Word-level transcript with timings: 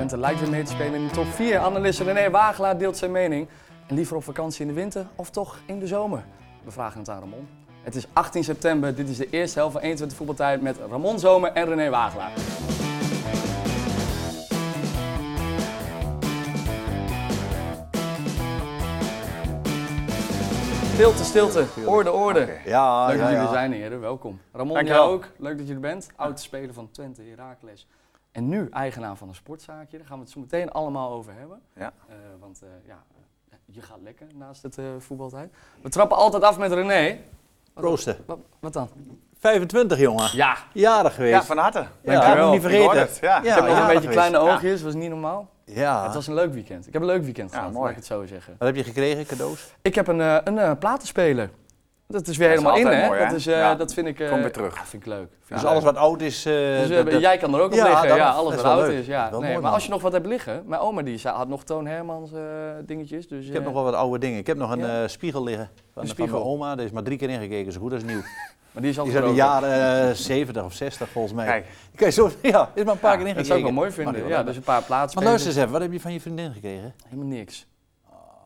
Twente 0.00 0.18
lijkt 0.18 0.40
weer 0.40 0.50
mee 0.50 0.62
te 0.62 0.72
spelen 0.72 0.94
in 0.94 1.06
de 1.06 1.12
top 1.12 1.26
4. 1.26 1.58
Analist 1.58 2.00
René 2.00 2.30
Wagelaar 2.30 2.78
deelt 2.78 2.96
zijn 2.96 3.10
mening. 3.10 3.48
En 3.86 3.94
liever 3.94 4.16
op 4.16 4.24
vakantie 4.24 4.60
in 4.60 4.68
de 4.68 4.74
winter 4.74 5.06
of 5.14 5.30
toch 5.30 5.58
in 5.66 5.78
de 5.78 5.86
zomer? 5.86 6.24
We 6.64 6.70
vragen 6.70 6.98
het 6.98 7.08
aan 7.08 7.20
Ramon. 7.20 7.48
Het 7.82 7.94
is 7.94 8.06
18 8.12 8.44
september, 8.44 8.94
dit 8.94 9.08
is 9.08 9.16
de 9.16 9.30
eerste 9.30 9.58
helft 9.58 9.72
van 9.72 9.82
21 9.82 10.16
voetbaltijd 10.16 10.62
met 10.62 10.78
Ramon 10.90 11.18
Zomer 11.18 11.52
en 11.52 11.64
René 11.64 11.90
Wagelaar. 11.90 12.30
Stilte, 20.92 21.24
stilte, 21.24 21.66
orde, 21.86 22.12
orde. 22.12 22.48
Ja, 22.64 23.06
Leuk 23.06 23.16
ja, 23.16 23.22
dat 23.22 23.28
jullie 23.28 23.34
ja. 23.34 23.42
er 23.42 23.48
zijn, 23.48 23.72
heren. 23.72 24.00
Welkom. 24.00 24.40
Ramon, 24.52 24.84
jij 24.84 24.98
ook. 24.98 25.28
Leuk 25.36 25.58
dat 25.58 25.68
je 25.68 25.74
er 25.74 25.80
bent. 25.80 26.08
Oud 26.16 26.40
speler 26.40 26.74
van 26.74 26.90
Twente, 26.90 27.22
Heracles. 27.22 27.86
En 28.32 28.48
nu 28.48 28.68
eigenaar 28.70 29.16
van 29.16 29.28
een 29.28 29.34
sportzaakje. 29.34 29.98
Daar 29.98 30.06
gaan 30.06 30.16
we 30.16 30.22
het 30.22 30.32
zo 30.32 30.40
meteen 30.40 30.70
allemaal 30.70 31.10
over 31.12 31.32
hebben. 31.38 31.60
Ja. 31.76 31.92
Eh, 32.08 32.14
want 32.40 32.62
eh, 32.62 32.68
ja, 32.86 33.02
je 33.64 33.80
gaat 33.82 33.98
lekker 34.02 34.26
naast 34.34 34.62
het 34.62 34.78
eh, 34.78 34.84
voetbaltijd. 34.98 35.52
We 35.82 35.88
trappen 35.88 36.16
altijd 36.16 36.42
af 36.42 36.58
met 36.58 36.72
René. 36.72 37.18
Wat, 37.74 37.84
Proosten. 37.84 38.16
wat, 38.26 38.38
wat 38.60 38.72
dan? 38.72 38.88
25 39.38 39.98
jongen. 39.98 40.28
Ja, 40.36 40.56
Jarig 40.72 41.14
geweest. 41.14 41.32
Ja, 41.34 41.42
van 41.44 41.56
harte. 41.58 41.86
Ja, 42.02 42.12
Dankjewel. 42.12 42.50
moet 42.52 42.62
niet 42.62 42.70
Ik 42.72 42.78
hoor 42.80 42.90
vergeten. 42.94 43.12
het, 43.12 43.18
ja. 43.20 43.38
ik 43.38 43.44
heb 43.48 43.58
nog 43.58 43.66
ja, 43.68 43.80
een 43.80 43.86
beetje 43.86 44.00
geweest. 44.00 44.18
kleine 44.18 44.38
Ja. 44.38 44.52
oogjes, 44.54 44.82
was 44.82 44.94
niet 44.94 45.10
normaal. 45.10 45.48
Ja. 45.64 46.04
Het 46.04 46.14
was 46.14 46.26
een 46.26 46.34
leuk 46.34 46.52
weekend. 46.52 46.86
Ik 46.86 46.92
heb 46.92 47.02
een 47.02 47.08
leuk 47.08 47.22
weekend 47.24 47.50
Ja, 47.50 47.56
gehad, 47.56 47.70
mooi. 47.72 47.82
laat 47.82 47.90
ik 47.90 47.96
het 47.96 48.06
zo 48.06 48.26
zeggen. 48.26 48.54
Wat 48.58 48.68
heb 48.68 48.76
je 48.76 48.84
gekregen, 48.84 49.26
cadeaus? 49.26 49.74
Ik 49.82 49.94
heb 49.94 50.06
een, 50.06 50.20
eh, 50.20 50.36
een 50.44 50.58
eh, 50.58 50.72
platenspeler. 50.78 51.50
Dat 52.10 52.26
is 52.28 52.36
weer 52.36 52.48
Dat 52.48 52.58
is 52.58 52.64
helemaal 52.64 52.92
in, 52.92 52.98
hè? 53.00 53.06
mooi, 53.06 53.20
hè? 53.20 53.26
Dat, 53.26 53.36
is, 53.36 53.46
eh, 53.46 53.56
Ja. 53.58 53.74
dat 53.74 53.94
vind 53.94 54.06
ik... 54.06 54.20
eh, 54.20 54.28
Kom 54.30 54.40
weer 54.40 54.52
terug. 54.52 54.74
ja, 54.76 54.84
vind 54.84 55.02
ik 55.02 55.08
leuk. 55.08 55.28
Vind 55.44 55.60
Dus 55.60 55.68
alles 55.70 55.84
wat 55.84 55.96
oud 55.96 56.20
is... 56.20 56.44
eh, 56.46 56.52
Dus, 56.52 56.90
eh, 56.90 57.20
jij 57.20 57.36
kan 57.36 57.54
er 57.54 57.60
ook 57.60 57.66
op 57.66 57.72
liggen. 57.72 58.08
dat- 58.08 58.16
ja, 58.16 58.26
dat 58.26 58.34
alles 58.36 58.54
is 58.54 58.62
wat 58.62 58.72
oud 58.72 58.86
leuk. 58.86 58.98
is. 58.98 59.06
Ja. 59.06 59.30
Nee, 59.30 59.52
maar 59.52 59.62
man. 59.62 59.72
als 59.72 59.84
je 59.84 59.90
nog 59.90 60.02
wat 60.02 60.12
hebt 60.12 60.26
liggen, 60.26 60.62
mijn 60.66 60.80
oma 60.80 61.02
die 61.02 61.20
had 61.22 61.48
nog 61.48 61.64
Toon 61.64 61.86
Hermans 61.86 62.32
eh, 62.32 62.40
dingetjes. 62.86 63.28
Dus, 63.28 63.46
Ik 63.46 63.52
heb 63.52 63.58
eh, 63.60 63.64
nog 63.66 63.74
wel 63.74 63.84
wat 63.84 63.94
oude 63.94 64.18
dingen. 64.18 64.38
Ik 64.38 64.46
heb 64.46 64.56
nog 64.56 64.70
een 64.70 64.84
eh, 64.84 64.96
spiegel 65.06 65.42
liggen. 65.44 65.64
Van, 65.74 65.82
Een 65.84 65.92
van 65.92 66.06
spiegel. 66.06 66.38
mijn 66.38 66.50
oma. 66.50 66.74
Daar 66.74 66.84
is 66.84 66.90
maar 66.92 67.02
drie 67.02 67.18
keer 67.18 67.30
ingekeken. 67.30 67.72
Zo 67.72 67.80
goed 67.80 67.92
als 67.92 68.02
nieuw. 68.04 68.20
Maar 68.72 68.82
die 68.82 68.90
is 68.90 68.98
al 68.98 69.04
Die 69.04 69.14
is 69.14 69.20
uit 69.20 69.28
de 69.28 69.34
jaren 69.36 70.08
eh, 70.08 70.14
70 70.14 70.64
of 70.64 70.72
60 70.72 71.08
volgens 71.08 71.34
mij. 71.34 71.64
Kijk, 71.96 72.12
zo, 72.12 72.30
ja, 72.42 72.70
is 72.74 72.84
maar 72.84 72.92
een 72.94 73.00
paar 73.00 73.10
Ja, 73.12 73.16
keer 73.18 73.26
ingekeken. 73.26 73.34
Dat 73.36 73.46
zou 73.46 73.58
ik 73.58 73.64
wel 73.64 73.74
mooi 73.74 73.90
vinden. 73.90 74.14
die 74.14 74.24
Ja, 74.26 74.42
dus 74.42 74.56
een 74.56 74.62
paar 74.62 74.82
plaatsen. 74.82 75.18
Maar 75.20 75.28
luister 75.28 75.50
eens 75.50 75.58
even, 75.60 75.70
wat 75.72 75.80
heb 75.80 75.92
je 75.92 76.00
van 76.00 76.12
je 76.12 76.20
vriendin 76.20 76.52
gekregen? 76.52 76.94
Helemaal 77.08 77.26
niks. 77.36 77.66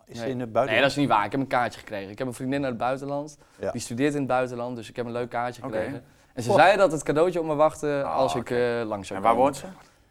Is 0.06 0.14
Nee. 0.16 0.24
ze 0.24 0.30
in 0.30 0.30
het 0.30 0.36
Nee, 0.38 0.46
buitenland? 0.46 0.82
dat 0.82 0.90
is 0.90 0.96
niet 0.96 1.08
waar. 1.08 1.24
Ik 1.24 1.30
heb 1.32 1.40
een 1.40 1.46
kaartje 1.46 1.78
gekregen. 1.78 2.10
Ik 2.10 2.18
heb 2.18 2.26
een 2.26 2.34
vriendin 2.34 2.60
uit 2.62 2.68
het 2.68 2.78
buitenland. 2.78 3.38
Ja. 3.58 3.70
Die 3.70 3.80
studeert 3.80 4.12
in 4.12 4.18
het 4.18 4.28
buitenland, 4.28 4.76
dus 4.76 4.88
ik 4.88 4.96
heb 4.96 5.06
een 5.06 5.12
leuk 5.12 5.28
kaartje 5.30 5.62
gekregen. 5.62 6.04
En 6.34 6.42
ze 6.42 6.52
zei 6.52 6.76
dat 6.76 6.92
het 6.92 7.02
cadeautje 7.02 7.40
op 7.40 7.46
me 7.46 7.54
wachtte 7.54 8.02
Ah, 8.04 8.16
als 8.16 8.34
ik 8.34 8.50
eh, 8.50 8.58
langs 8.84 9.08
zou 9.08 9.18
en 9.18 9.24
waar 9.26 9.34
woont 9.34 9.56
ze? 9.56 9.66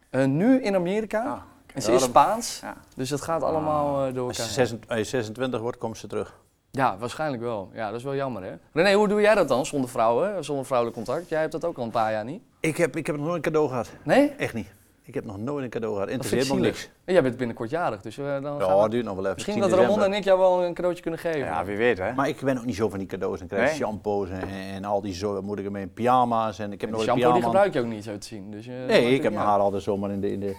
Eh, 0.10 0.26
nu 0.26 0.62
in 0.62 0.76
Amerika. 0.76 1.24
Ah, 1.24 1.42
En 1.74 1.82
ze 1.82 1.92
is 1.92 2.04
Spaans. 2.04 2.60
Ja. 2.62 2.76
Dus 2.96 3.10
dat 3.10 3.22
gaat 3.22 3.44
allemaal 3.44 4.08
eh, 4.08 4.14
door 4.14 4.28
Als 4.28 4.36
je 4.38 4.42
elkaar. 4.42 4.56
26 4.56 4.90
als 4.90 5.00
je 5.00 5.06
26 5.06 5.60
wordt, 5.60 5.78
komt 5.78 5.98
ze 5.98 6.08
terug. 6.08 6.42
Ja, 6.72 6.98
waarschijnlijk 6.98 7.42
wel. 7.44 7.70
Ja, 7.74 7.88
dat 7.90 7.98
is 7.98 8.04
wel 8.04 8.16
jammer, 8.16 8.44
hè? 8.44 8.54
René, 8.74 8.94
hoe 8.94 9.08
doe 9.08 9.22
jij 9.22 9.36
dat 9.36 9.48
dan 9.48 9.66
zonder 9.66 9.90
vrouwen, 9.90 10.44
zonder 10.44 10.66
vrouwelijk 10.66 10.98
contact? 10.98 11.30
Jij 11.30 11.40
hebt 11.40 11.52
dat 11.52 11.66
ook 11.66 11.78
al 11.78 11.84
een 11.84 11.92
paar 11.92 12.12
jaar 12.12 12.24
niet. 12.24 12.42
Ik 12.60 12.78
heb, 12.78 12.96
ik 12.96 13.06
heb 13.08 13.16
nog 13.16 13.26
nooit 13.26 13.36
een 13.36 13.42
cadeau 13.42 13.68
gehad. 13.70 13.90
Nee? 14.04 14.30
Echt 14.30 14.54
niet. 14.54 14.68
Ik 15.06 15.14
heb 15.14 15.26
nog 15.26 15.38
nooit 15.38 15.64
een 15.64 15.70
cadeau 15.70 15.94
gehad. 15.94 16.10
Interesseert 16.10 16.54
me 16.54 16.60
niks. 16.60 16.90
En 17.06 17.14
jij 17.14 17.24
bent 17.24 17.38
binnenkort 17.38 17.70
jarig, 17.70 18.02
dus 18.02 18.18
eh, 18.18 18.26
dan 18.26 18.44
gaan 18.44 18.58
Ja, 18.70 18.76
we- 18.76 18.82
dat 18.82 18.92
duurt 18.92 19.06
nog 19.06 19.14
wel 19.16 19.24
even. 19.24 19.34
Misschien 19.36 19.54
10 19.62 19.70
dat 19.70 19.80
Ramon 19.80 20.04
en 20.04 20.14
ik 20.14 20.24
jou 20.24 20.40
wel 20.40 20.64
een 20.64 20.74
cadeautje 20.74 21.02
kunnen 21.02 21.20
geven. 21.20 21.40
Ja, 21.40 21.66
wie 21.66 21.78
weet 21.78 21.98
hè. 21.98 22.14
Maar 22.14 22.28
ik 22.28 22.42
ben 22.42 22.58
ook 22.58 22.66
niet 22.66 22.76
zo 22.76 22.90
van 22.90 23.00
die 23.00 23.08
cadeaus. 23.08 23.40
Dan 23.40 23.48
krijg 23.48 23.64
je 23.64 23.70
Nee? 23.70 23.78
shampoos 23.78 24.30
en, 24.30 24.48
en 24.74 24.86
al 24.86 25.02
die 25.02 25.14
zo 25.14 25.42
moet 25.42 25.60
ik 25.60 25.66
ermee 25.66 25.82
in 25.84 25.94
pyjama's. 25.94 26.60
En 26.60 26.72
ik 26.72 26.82
heb 26.82 26.90
En 26.90 26.96
die 26.98 27.06
een 27.10 27.12
shampoo 27.18 27.34
die 27.34 27.44
gebruik 27.44 27.74
je 27.74 27.80
ook 27.80 27.86
niet 27.86 28.04
zo 28.04 28.18
te 28.18 28.28
zien. 28.28 28.52
Dus, 28.52 28.68
eh, 28.68 28.72
dat 28.74 28.80
maakt 28.88 28.92
Nee, 28.92 29.00
ik 29.00 29.06
ook 29.06 29.12
heb 29.12 29.22
niet 29.22 29.32
mijn 29.32 29.38
uit. 29.42 29.48
haar 29.50 29.60
altijd 29.60 29.84
zomaar 29.84 30.12
in 30.12 30.22
de, 30.22 30.32
in 30.32 30.40
de... 30.40 30.56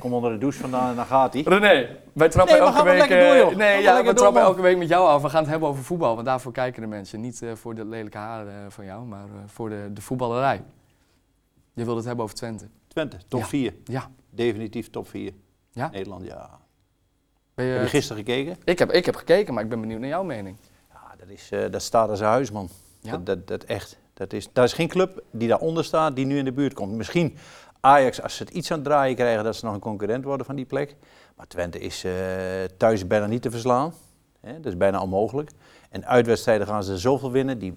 Kom 0.00 0.12
onder 0.12 0.30
de 0.32 0.38
douche 0.38 0.58
vandaan 0.60 0.90
en 0.90 0.96
dan 0.96 1.04
gaat 1.06 1.32
hij. 1.32 1.42
René, 1.42 1.96
wij 2.12 2.28
trappen 2.28 2.54
Nee, 2.54 2.62
maar 2.64 2.72
elke 2.72 2.72
gaan 2.72 2.84
we 2.84 2.90
week. 2.90 2.98
lekker 3.08 3.18
door, 3.26 3.34
eh, 3.34 3.38
joh. 3.40 3.48
Gaan 3.48 3.58
nee, 3.58 3.72
ja, 3.72 3.76
we 3.78 3.84
lekker 3.84 4.04
door, 4.04 4.14
trappen 4.14 4.40
man. 4.42 4.50
elke 4.50 4.62
week 4.62 4.76
met 4.78 4.88
jou 4.88 5.08
af. 5.08 5.22
We 5.22 5.28
gaan 5.28 5.40
het 5.42 5.50
hebben 5.50 5.68
over 5.68 5.84
voetbal, 5.84 6.14
want 6.14 6.26
daarvoor 6.26 6.52
kijken 6.52 6.82
de 6.82 6.88
mensen. 6.88 7.20
Niet 7.20 7.42
eh, 7.42 7.50
voor 7.54 7.74
de 7.74 7.84
lelijke 7.84 8.18
haren 8.18 8.52
eh, 8.52 8.58
van 8.68 8.84
jou, 8.84 9.04
maar 9.04 9.24
eh, 9.24 9.40
voor 9.46 9.68
de, 9.68 9.90
de 9.92 10.00
voetballerij. 10.00 10.62
Je 11.72 11.82
wilde 11.84 11.96
het 11.96 12.06
hebben 12.06 12.24
over 12.24 12.36
Twente. 12.36 12.68
Twente, 12.98 13.26
top 13.28 13.40
Ja. 13.40 13.46
4. 13.46 13.74
Ja. 13.84 14.10
Definitief 14.30 14.90
top 14.90 15.08
4. 15.08 15.32
Ja? 15.70 15.88
Nederland, 15.90 16.24
ja. 16.24 16.58
Je, 17.54 17.62
Heb 17.62 17.82
je 17.82 17.88
gisteren 17.88 18.24
gekeken? 18.24 18.56
ik, 18.64 18.78
heb, 18.78 18.92
ik 18.92 19.06
heb 19.06 19.14
gekeken, 19.16 19.54
maar 19.54 19.62
ik 19.62 19.68
ben 19.68 19.80
benieuwd 19.80 20.00
naar 20.00 20.08
jouw 20.08 20.22
mening. 20.22 20.56
Ja, 20.92 21.14
dat, 21.18 21.28
is, 21.28 21.50
eh, 21.50 21.70
dat 21.70 21.82
staat 21.82 22.08
als 22.08 22.20
een 22.20 22.26
huis, 22.26 22.50
man. 22.50 22.68
Ja? 23.00 23.10
Dat, 23.10 23.26
dat, 23.26 23.46
dat 23.46 23.64
echt. 23.64 23.98
Dat 24.14 24.32
is, 24.32 24.52
daar 24.52 24.64
is 24.64 24.72
geen 24.72 24.88
club 24.88 25.22
die 25.30 25.48
daaronder 25.48 25.84
staat 25.84 26.16
die 26.16 26.26
nu 26.26 26.38
in 26.38 26.44
de 26.44 26.52
buurt 26.52 26.74
komt. 26.74 26.92
Misschien 26.92 27.36
Ajax, 27.80 28.22
als 28.22 28.36
ze 28.36 28.42
het 28.42 28.52
iets 28.52 28.70
aan 28.70 28.78
het 28.78 28.86
draaien 28.86 29.16
krijgen, 29.16 29.44
dat 29.44 29.56
ze 29.56 29.64
nog 29.64 29.74
een 29.74 29.80
concurrent 29.80 30.24
worden 30.24 30.46
van 30.46 30.56
die 30.56 30.64
plek. 30.64 30.96
Maar 31.36 31.46
Twente 31.46 31.78
is 31.78 32.04
eh, 32.04 32.12
thuis 32.76 33.06
bijna 33.06 33.26
niet 33.26 33.42
te 33.42 33.50
verslaan. 33.50 33.92
Hè, 34.40 34.54
dat 34.54 34.72
is 34.72 34.76
bijna 34.76 35.02
onmogelijk. 35.02 35.50
En 35.90 36.06
uitwedstrijden 36.06 36.66
gaan 36.66 36.84
ze 36.84 36.98
zoveel 36.98 37.30
winnen. 37.30 37.58
Die, 37.58 37.74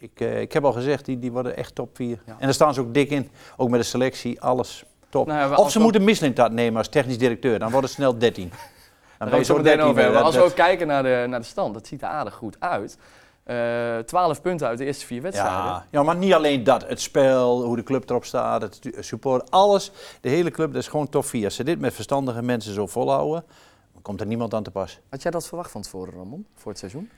ik, 0.00 0.20
eh, 0.20 0.40
ik 0.40 0.52
heb 0.52 0.64
al 0.64 0.72
gezegd, 0.72 1.04
die, 1.04 1.18
die 1.18 1.32
worden 1.32 1.56
echt 1.56 1.74
top 1.74 1.96
4. 1.96 2.08
Ja. 2.26 2.32
En 2.32 2.44
daar 2.44 2.54
staan 2.54 2.74
ze 2.74 2.80
ook 2.80 2.94
dik 2.94 3.10
in. 3.10 3.30
Ook 3.56 3.68
met 3.68 3.80
de 3.80 3.86
selectie, 3.86 4.40
alles 4.40 4.84
top. 5.08 5.26
Nou 5.26 5.56
of 5.56 5.70
ze 5.70 5.78
we- 5.78 5.84
moeten 5.84 6.04
Mislintat 6.04 6.52
nemen 6.52 6.78
als 6.78 6.88
technisch 6.88 7.18
directeur. 7.18 7.58
Dan 7.58 7.70
worden 7.70 7.90
ze 7.90 7.96
snel 7.96 8.18
13. 8.18 8.52
Dan 9.18 9.28
het 9.28 9.46
zo 9.46 9.56
meteen 9.56 9.80
over 9.80 10.02
hebben. 10.02 10.22
Als 10.22 10.36
we 10.36 10.42
ook 10.42 10.54
kijken 10.54 10.86
naar 10.86 11.02
de, 11.02 11.24
naar 11.28 11.40
de 11.40 11.46
stand, 11.46 11.74
dat 11.74 11.86
ziet 11.86 12.02
er 12.02 12.08
aardig 12.08 12.34
goed 12.34 12.56
uit. 12.60 12.96
Eh 13.44 13.98
12 13.98 14.42
punten 14.42 14.66
uit 14.66 14.78
de 14.78 14.84
eerste 14.84 15.06
vier 15.06 15.22
wedstrijden. 15.22 15.64
Ja, 15.64 15.86
ja, 15.90 16.02
maar 16.02 16.16
niet 16.16 16.32
alleen 16.32 16.64
dat. 16.64 16.88
Het 16.88 17.00
spel, 17.00 17.62
hoe 17.64 17.76
de 17.76 17.82
club 17.82 18.10
erop 18.10 18.24
staat, 18.24 18.62
het 18.62 18.74
stu- 18.74 18.92
support, 19.02 19.50
alles. 19.50 19.90
De 20.20 20.28
hele 20.28 20.50
club, 20.50 20.72
dat 20.72 20.82
is 20.82 20.88
gewoon 20.88 21.08
top 21.08 21.24
4. 21.24 21.44
Als 21.44 21.54
ze 21.54 21.64
dit 21.64 21.80
met 21.80 21.94
verstandige 21.94 22.42
mensen 22.42 22.74
zo 22.74 22.86
volhouden, 22.86 23.44
dan 23.92 24.02
komt 24.02 24.20
er 24.20 24.26
niemand 24.26 24.54
aan 24.54 24.62
te 24.62 24.70
pas. 24.70 25.00
Had 25.10 25.22
jij 25.22 25.30
dat 25.30 25.46
verwacht 25.48 25.70
van 25.70 25.82
tevoren, 25.82 26.14
Ramon, 26.14 26.46
voor 26.54 26.70
het 26.70 26.78
seizoen? 26.80 27.10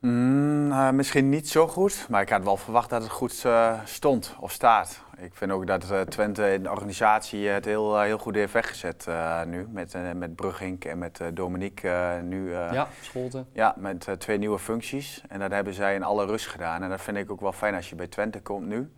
Mm, 0.00 0.72
eh, 0.72 0.90
misschien 0.90 1.28
niet 1.28 1.48
zo 1.48 1.66
goed, 1.66 2.06
maar 2.08 2.22
ik 2.22 2.28
had 2.28 2.44
wel 2.44 2.56
verwacht 2.56 2.90
dat 2.90 3.02
het 3.02 3.10
goed 3.10 3.42
eh, 3.44 3.80
stond 3.84 4.36
of 4.38 4.52
staat. 4.52 5.02
Ik 5.18 5.34
vind 5.34 5.50
ook 5.50 5.66
dat 5.66 5.90
eh, 5.90 6.00
Twente 6.00 6.52
in 6.52 6.62
de 6.62 6.70
organisatie 6.70 7.48
het 7.48 7.64
heel, 7.64 7.96
eh, 7.96 8.02
heel 8.02 8.18
goed 8.18 8.34
heeft 8.34 8.52
weggezet 8.52 9.06
nu. 9.46 9.66
Met, 9.70 9.96
met 10.14 10.36
Brugink 10.36 10.84
en 10.84 10.98
met 10.98 11.20
Dominique 11.34 12.20
nu. 12.22 12.50
ja, 12.52 12.88
Scholten. 13.00 13.46
Ja, 13.52 13.74
met 13.76 14.08
twee 14.18 14.38
nieuwe 14.38 14.58
functies. 14.58 15.22
En 15.28 15.38
dat 15.38 15.50
hebben 15.50 15.74
zij 15.74 15.94
in 15.94 16.02
alle 16.02 16.26
rust 16.26 16.46
gedaan. 16.46 16.82
En 16.82 16.88
dat 16.88 17.00
vind 17.00 17.16
ik 17.16 17.30
ook 17.30 17.40
wel 17.40 17.52
fijn 17.52 17.74
als 17.74 17.88
je 17.88 17.94
bij 17.94 18.06
Twente 18.06 18.40
komt 18.40 18.66
nu. 18.66 18.90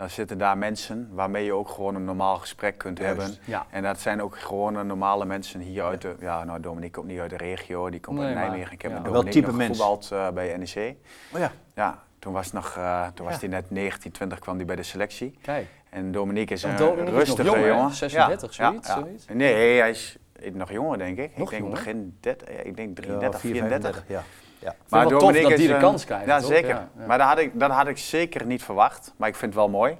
Dan 0.00 0.10
zitten 0.10 0.38
daar 0.38 0.58
mensen 0.58 1.08
waarmee 1.12 1.44
je 1.44 1.52
ook 1.52 1.68
gewoon 1.68 1.94
een 1.94 2.04
normaal 2.04 2.36
gesprek 2.36 2.78
kunt 2.78 2.98
Juist. 2.98 3.20
hebben. 3.20 3.38
Ja. 3.44 3.66
En 3.70 3.82
dat 3.82 4.00
zijn 4.00 4.22
ook 4.22 4.38
gewoon 4.38 4.76
eh, 4.76 4.82
normale 4.82 5.24
mensen 5.24 5.60
hier 5.60 5.84
uit 5.84 6.02
de... 6.02 6.14
Ja, 6.20 6.44
nou, 6.44 6.60
Dominique 6.60 6.94
komt 7.00 7.06
niet 7.06 7.20
uit 7.20 7.30
de 7.30 7.36
regio, 7.36 7.90
die 7.90 8.00
komt 8.00 8.18
Nee, 8.18 8.26
uit 8.26 8.34
maar- 8.34 8.48
Nijmegen. 8.48 8.72
Ik 8.72 8.82
heb 8.82 8.90
ja. 8.90 8.96
met 9.00 9.12
Dominique 9.12 9.40
nog 9.40 9.56
gevoetbald 9.56 10.10
eh, 10.12 10.30
bij 10.30 10.56
NEC. 10.56 10.94
Oh 11.34 11.38
ja. 11.40 11.52
Ja, 11.74 12.02
toen 12.18 12.32
was, 12.32 12.52
nog, 12.52 12.76
eh, 12.76 13.06
toen 13.14 13.24
was 13.26 13.34
Ja. 13.34 13.40
hij 13.40 13.48
net 13.48 13.70
19, 13.70 14.10
20 14.12 14.38
kwam 14.38 14.56
hij 14.56 14.64
bij 14.64 14.76
de 14.76 14.82
selectie. 14.82 15.38
Kijk. 15.42 15.66
En 15.90 16.12
Dominique 16.12 16.54
is 16.54 16.62
een 16.62 16.76
Dominique 16.76 17.10
nog 17.10 17.18
rustige 17.18 17.42
jong, 17.42 17.66
jongen. 17.66 17.92
36, 17.94 18.56
Ja, 18.56 18.68
zoiets, 18.70 18.92
zoiets? 18.92 19.26
Nee, 19.32 19.78
hij 19.80 19.90
is 19.90 20.18
nog 20.52 20.72
jonger, 20.72 20.98
denk 20.98 21.18
ik. 21.18 21.36
Nog 21.36 21.44
ik 21.44 21.50
denk 21.50 21.62
jonger? 21.62 21.78
begin 21.78 22.16
30, 22.20 22.48
ik 22.48 22.76
denk 22.76 22.88
Ja, 22.88 22.94
33, 23.04 23.40
4, 23.40 23.50
34. 23.52 23.90
35, 23.90 24.04
ja. 24.08 24.22
Ja. 24.60 24.74
Maar 24.88 25.06
tof 25.06 25.20
Dominique 25.20 25.48
dat 25.48 25.58
die 25.58 25.68
is 25.68 25.74
de 25.74 25.80
kans 25.80 26.04
krijgt, 26.04 26.26
Ja, 26.26 26.38
toch? 26.38 26.48
zeker. 26.48 26.68
Ja, 26.68 26.88
ja. 26.98 27.06
Maar 27.06 27.18
dat 27.18 27.26
had, 27.26 27.38
ik, 27.38 27.50
dat 27.54 27.70
had 27.70 27.86
ik 27.86 27.98
zeker 27.98 28.46
niet 28.46 28.62
verwacht. 28.62 29.12
Maar 29.16 29.28
ik 29.28 29.34
vind 29.36 29.54
het 29.54 29.60
wel 29.60 29.70
mooi. 29.70 29.96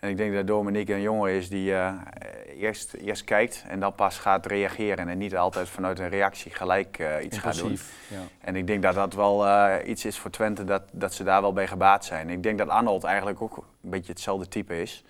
En 0.00 0.08
ik 0.08 0.16
denk 0.16 0.34
dat 0.34 0.46
Dominique 0.46 0.94
een 0.94 1.00
jongen 1.00 1.30
is 1.32 1.48
die 1.48 1.74
eh, 1.74 1.92
eerst, 2.58 2.94
eerst 2.94 3.24
kijkt 3.24 3.64
en 3.68 3.80
dan 3.80 3.94
pas 3.94 4.18
gaat 4.18 4.46
reageren. 4.46 5.08
En 5.08 5.18
niet 5.18 5.36
altijd 5.36 5.68
vanuit 5.68 5.98
een 5.98 6.08
reactie 6.08 6.50
gelijk 6.54 6.98
eh, 6.98 7.24
iets 7.24 7.38
gaat 7.38 7.58
doen. 7.58 7.78
Ja. 8.08 8.18
En 8.40 8.56
ik 8.56 8.66
denk 8.66 8.82
dat 8.82 8.94
dat 8.94 9.14
wel 9.14 9.46
eh, 9.46 9.88
iets 9.88 10.04
is 10.04 10.18
voor 10.18 10.30
Twente, 10.30 10.64
dat, 10.64 10.82
dat 10.92 11.14
ze 11.14 11.24
daar 11.24 11.40
wel 11.40 11.52
bij 11.52 11.66
gebaat 11.66 12.04
zijn. 12.04 12.30
Ik 12.30 12.42
denk 12.42 12.58
dat 12.58 12.68
Arnold 12.68 13.04
eigenlijk 13.04 13.42
ook 13.42 13.56
een 13.56 13.90
beetje 13.90 14.12
hetzelfde 14.12 14.48
type 14.48 14.80
is. 14.82 15.04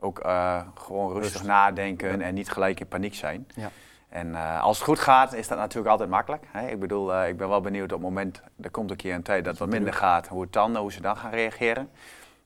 Ook 0.00 0.18
eh, 0.18 0.60
gewoon 0.74 1.06
rustig 1.12 1.22
Rustig. 1.32 1.46
nadenken 1.46 2.20
en 2.20 2.34
niet 2.34 2.50
gelijk 2.50 2.80
in 2.80 2.86
paniek 2.88 3.14
zijn. 3.14 3.48
Ja. 3.54 3.70
En 4.08 4.34
eh, 4.34 4.62
als 4.62 4.76
het 4.76 4.86
goed 4.86 4.98
gaat, 4.98 5.32
is 5.34 5.48
dat 5.48 5.58
natuurlijk 5.58 5.88
altijd 5.88 6.10
makkelijk. 6.10 6.44
Hè? 6.52 6.68
Ik 6.68 6.80
bedoel, 6.80 7.14
eh, 7.14 7.28
ik 7.28 7.36
ben 7.36 7.48
wel 7.48 7.60
benieuwd 7.60 7.92
op 7.92 7.98
het 7.98 8.08
moment, 8.08 8.40
er 8.60 8.70
komt 8.70 8.90
een 8.90 8.96
keer 8.96 9.14
een 9.14 9.22
tijd 9.22 9.44
dat 9.44 9.52
het 9.52 9.62
wat 9.62 9.72
minder 9.72 9.92
gaat, 9.92 10.26
hoe, 10.28 10.42
het 10.42 10.52
dan, 10.52 10.76
hoe 10.76 10.92
ze 10.92 11.00
dan 11.00 11.16
gaan 11.16 11.30
reageren. 11.30 11.88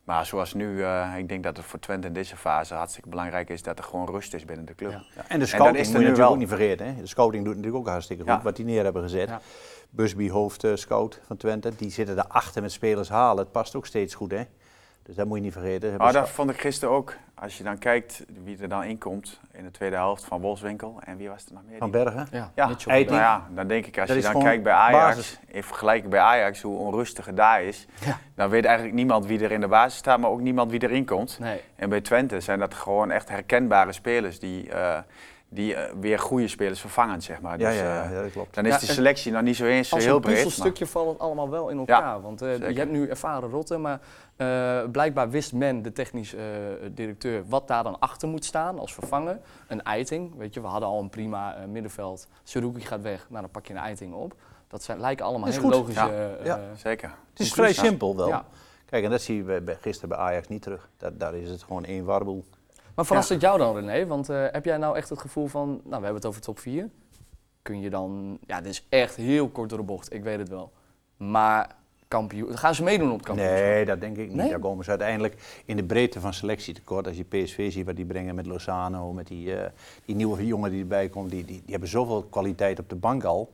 Maar 0.04 0.26
zoals 0.26 0.54
nu, 0.54 0.82
eh, 0.84 1.14
ik 1.16 1.28
denk 1.28 1.42
dat 1.42 1.56
het 1.56 1.66
voor 1.66 1.78
Twente 1.78 2.06
in 2.06 2.12
deze 2.12 2.36
fase 2.36 2.74
hartstikke 2.74 3.08
belangrijk 3.08 3.48
is 3.50 3.62
dat 3.62 3.78
er 3.78 3.84
gewoon 3.84 4.06
rust 4.06 4.34
is 4.34 4.44
binnen 4.44 4.64
de 4.66 4.74
club. 4.74 4.90
Ja. 4.90 5.02
Ja, 5.14 5.24
en 5.28 5.38
de 5.38 5.44
is 5.44 5.50
scouting 5.50 5.78
er 5.78 5.84
moet 5.84 5.92
je 5.92 5.98
nu 5.98 6.04
natuurlijk 6.04 6.16
wel. 6.16 6.30
ook 6.30 6.36
niet 6.36 6.48
vergeten. 6.48 6.86
Hè. 6.86 7.00
De 7.00 7.06
scouting 7.06 7.44
doet 7.44 7.56
natuurlijk 7.56 7.82
ook 7.82 7.90
hartstikke 7.90 8.22
goed, 8.22 8.32
Ja. 8.32 8.42
wat 8.42 8.56
die 8.56 8.64
neer 8.64 8.84
hebben 8.84 9.02
gezet. 9.02 9.30
Busby, 9.90 10.30
hoofd 10.30 10.64
eh, 10.64 10.70
scout 10.74 11.20
van 11.26 11.36
Twente, 11.36 11.72
die 11.76 11.90
zitten 11.90 12.16
daarachter 12.16 12.62
met 12.62 12.72
spelers 12.72 13.08
halen. 13.08 13.42
Het 13.42 13.52
past 13.52 13.74
ook 13.74 13.86
steeds 13.86 14.14
goed, 14.14 14.30
hè. 14.30 14.42
Dus 15.02 15.14
dat 15.16 15.26
moet 15.26 15.36
je 15.36 15.42
niet 15.42 15.52
vergeten. 15.52 15.80
Hebben 15.88 15.98
Maar 15.98 16.12
ze- 16.12 16.18
dat 16.18 16.28
vond 16.28 16.50
ik 16.50 16.60
gisteren 16.60 16.94
ook, 16.94 17.14
als 17.34 17.58
je 17.58 17.64
dan 17.64 17.78
kijkt 17.78 18.24
wie 18.44 18.58
er 18.62 18.68
dan 18.68 18.84
inkomt 18.84 19.40
in 19.52 19.64
de 19.64 19.70
tweede 19.70 19.96
helft 19.96 20.24
van 20.24 20.40
Wolfswinkel. 20.40 21.00
En 21.04 21.16
wie 21.16 21.28
was 21.28 21.46
er 21.46 21.52
nog 21.52 21.62
meer? 21.68 21.78
Van 21.78 21.90
Bergen. 21.90 22.26
Ja, 22.30 22.50
Ja. 22.54 22.66
Nou 22.86 23.06
ja, 23.08 23.46
dan 23.54 23.66
denk 23.66 23.86
ik 23.86 23.98
als 23.98 24.08
Dat 24.08 24.16
je 24.16 24.32
dan 24.32 24.42
kijkt 24.42 24.62
bij 24.62 24.72
Ajax, 24.72 25.16
basis. 25.16 25.38
in 25.46 25.62
vergelijking 25.62 26.10
bij 26.10 26.20
Ajax, 26.20 26.62
hoe 26.62 26.78
onrustig 26.78 27.26
het 27.26 27.36
daar 27.36 27.62
is, 27.62 27.86
Ja. 28.04 28.18
dan 28.34 28.48
weet 28.48 28.64
eigenlijk 28.64 28.94
niemand 28.96 29.26
wie 29.26 29.40
er 29.44 29.52
in 29.52 29.60
de 29.60 29.68
basis 29.68 29.98
staat, 29.98 30.18
maar 30.18 30.30
ook 30.30 30.40
niemand 30.40 30.70
wie 30.70 30.82
erin 30.82 31.04
komt. 31.04 31.38
Nee. 31.40 31.60
En 31.76 31.88
bij 31.88 32.00
Twente 32.00 32.40
zijn 32.40 32.58
dat 32.58 32.74
gewoon 32.74 33.10
echt 33.10 33.28
herkenbare 33.28 33.92
spelers 33.92 34.38
die, 34.38 34.70
eh, 34.70 34.98
die 35.48 35.74
eh, 35.74 35.92
weer 36.00 36.18
goede 36.18 36.48
spelers 36.48 36.80
vervangen, 36.80 37.22
zeg 37.22 37.40
maar. 37.40 37.58
Ja, 37.58 37.68
Dus, 37.68 37.78
ja, 37.78 38.04
eh, 38.04 38.12
ja, 38.12 38.22
dat 38.22 38.32
klopt. 38.32 38.54
dan 38.54 38.66
is 38.66 38.72
Ja, 38.72 38.78
de 38.78 38.86
selectie 38.86 39.32
nog 39.32 39.42
niet 39.42 39.56
zo 39.56 39.64
eens 39.64 39.92
Als 39.92 40.04
heel 40.04 40.14
een 40.14 40.20
breed. 40.20 40.34
maar- 40.34 40.44
puzzelstukje 40.44 40.86
valt 40.86 41.08
het 41.12 41.18
allemaal 41.18 41.50
wel 41.50 41.68
in 41.68 41.78
elkaar. 41.78 42.20
want 42.20 42.42
eh, 42.42 42.58
je 42.58 42.78
hebt 42.78 42.90
nu 42.90 43.08
ervaren 43.08 43.50
rotten, 43.50 43.80
maar 43.80 44.00
eh, 44.42 44.90
blijkbaar 44.90 45.30
wist 45.30 45.52
men, 45.52 45.82
de 45.82 45.92
technisch 45.92 46.34
eh, 46.34 46.42
directeur, 46.90 47.44
wat 47.48 47.68
daar 47.68 47.82
dan 47.82 47.98
achter 47.98 48.28
moet 48.28 48.44
staan 48.44 48.78
als 48.78 48.94
vervanger. 48.94 49.38
Een 49.68 49.82
eiting, 49.82 50.36
weet 50.36 50.54
je, 50.54 50.60
we 50.60 50.66
hadden 50.66 50.88
al 50.88 51.00
een 51.00 51.08
prima 51.10 51.54
eh, 51.56 51.64
middenveld. 51.66 52.26
Seruki 52.42 52.80
gaat 52.80 53.02
weg, 53.02 53.26
nou 53.28 53.40
dan 53.42 53.50
pak 53.50 53.66
je 53.66 53.72
een 53.72 53.78
eiting 53.80 54.14
op. 54.14 54.34
Dat 54.68 54.82
zijn, 54.82 55.00
lijken 55.00 55.24
allemaal 55.24 55.52
goed. 55.52 55.70
logische... 55.74 56.00
Ja. 56.00 56.36
eh, 56.38 56.44
Ja. 56.44 56.60
Zeker. 56.76 57.14
Het 57.30 57.40
is 57.40 57.52
vrij 57.52 57.72
simpel 57.72 58.16
wel. 58.16 58.28
Ja. 58.28 58.44
Kijk, 58.84 59.04
en 59.04 59.10
dat 59.10 59.22
zie 59.22 59.36
je 59.36 59.42
bij- 59.42 59.64
bij- 59.64 59.76
gisteren 59.80 60.08
bij 60.08 60.18
Ajax 60.18 60.48
niet 60.48 60.62
terug. 60.62 60.88
Daar, 60.96 61.16
daar 61.16 61.34
is 61.34 61.50
het 61.50 61.62
gewoon 61.62 61.84
één 61.84 62.04
warboel. 62.04 62.44
Maar 62.94 63.06
verrast 63.06 63.28
het 63.28 63.40
jou 63.40 63.58
dan, 63.58 63.74
René? 63.76 64.06
Want 64.06 64.28
eh, 64.28 64.44
heb 64.50 64.64
jij 64.64 64.76
nou 64.76 64.96
echt 64.96 65.08
het 65.08 65.18
gevoel 65.20 65.46
van, 65.46 65.68
nou, 65.68 65.80
we 65.84 65.92
hebben 65.92 66.14
het 66.14 66.26
over 66.26 66.40
top 66.40 66.58
4. 66.58 66.88
Kun 67.62 67.80
je 67.80 67.90
dan, 67.90 68.38
ja, 68.46 68.60
dit 68.60 68.72
is 68.72 68.86
echt 68.88 69.16
heel 69.16 69.48
kort 69.48 69.68
door 69.68 69.78
de 69.78 69.84
bocht, 69.84 70.12
ik 70.12 70.22
weet 70.22 70.38
het 70.38 70.48
wel. 70.48 70.72
Maar 71.16 71.70
kampioen, 72.12 72.58
gaan 72.58 72.74
ze 72.74 72.82
meedoen 72.82 73.10
op 73.10 73.16
het 73.16 73.26
kampioenschap? 73.26 73.60
Nee, 73.60 73.84
dat 73.84 74.00
denk 74.00 74.16
ik 74.16 74.28
niet. 74.28 74.36
Nee? 74.36 74.50
Daar 74.50 74.58
komen 74.58 74.84
ze 74.84 74.90
uiteindelijk 74.90 75.62
in 75.64 75.76
de 75.76 75.84
breedte 75.84 76.20
van 76.20 76.34
selectie 76.34 76.74
tekort. 76.74 77.06
Als 77.06 77.16
je 77.16 77.24
PSV 77.24 77.72
ziet 77.72 77.86
wat 77.86 77.96
die 77.96 78.04
brengen 78.04 78.34
met 78.34 78.46
Lozano, 78.46 79.12
met 79.12 79.26
die, 79.26 79.56
eh, 79.56 79.70
die 80.04 80.14
nieuwe 80.14 80.46
jongen 80.46 80.70
die 80.70 80.80
erbij 80.80 81.08
komt, 81.08 81.30
die, 81.30 81.44
die, 81.44 81.56
die 81.62 81.70
hebben 81.70 81.88
zoveel 81.88 82.22
kwaliteit 82.22 82.78
op 82.78 82.88
de 82.88 82.94
bank 82.94 83.24
al. 83.24 83.50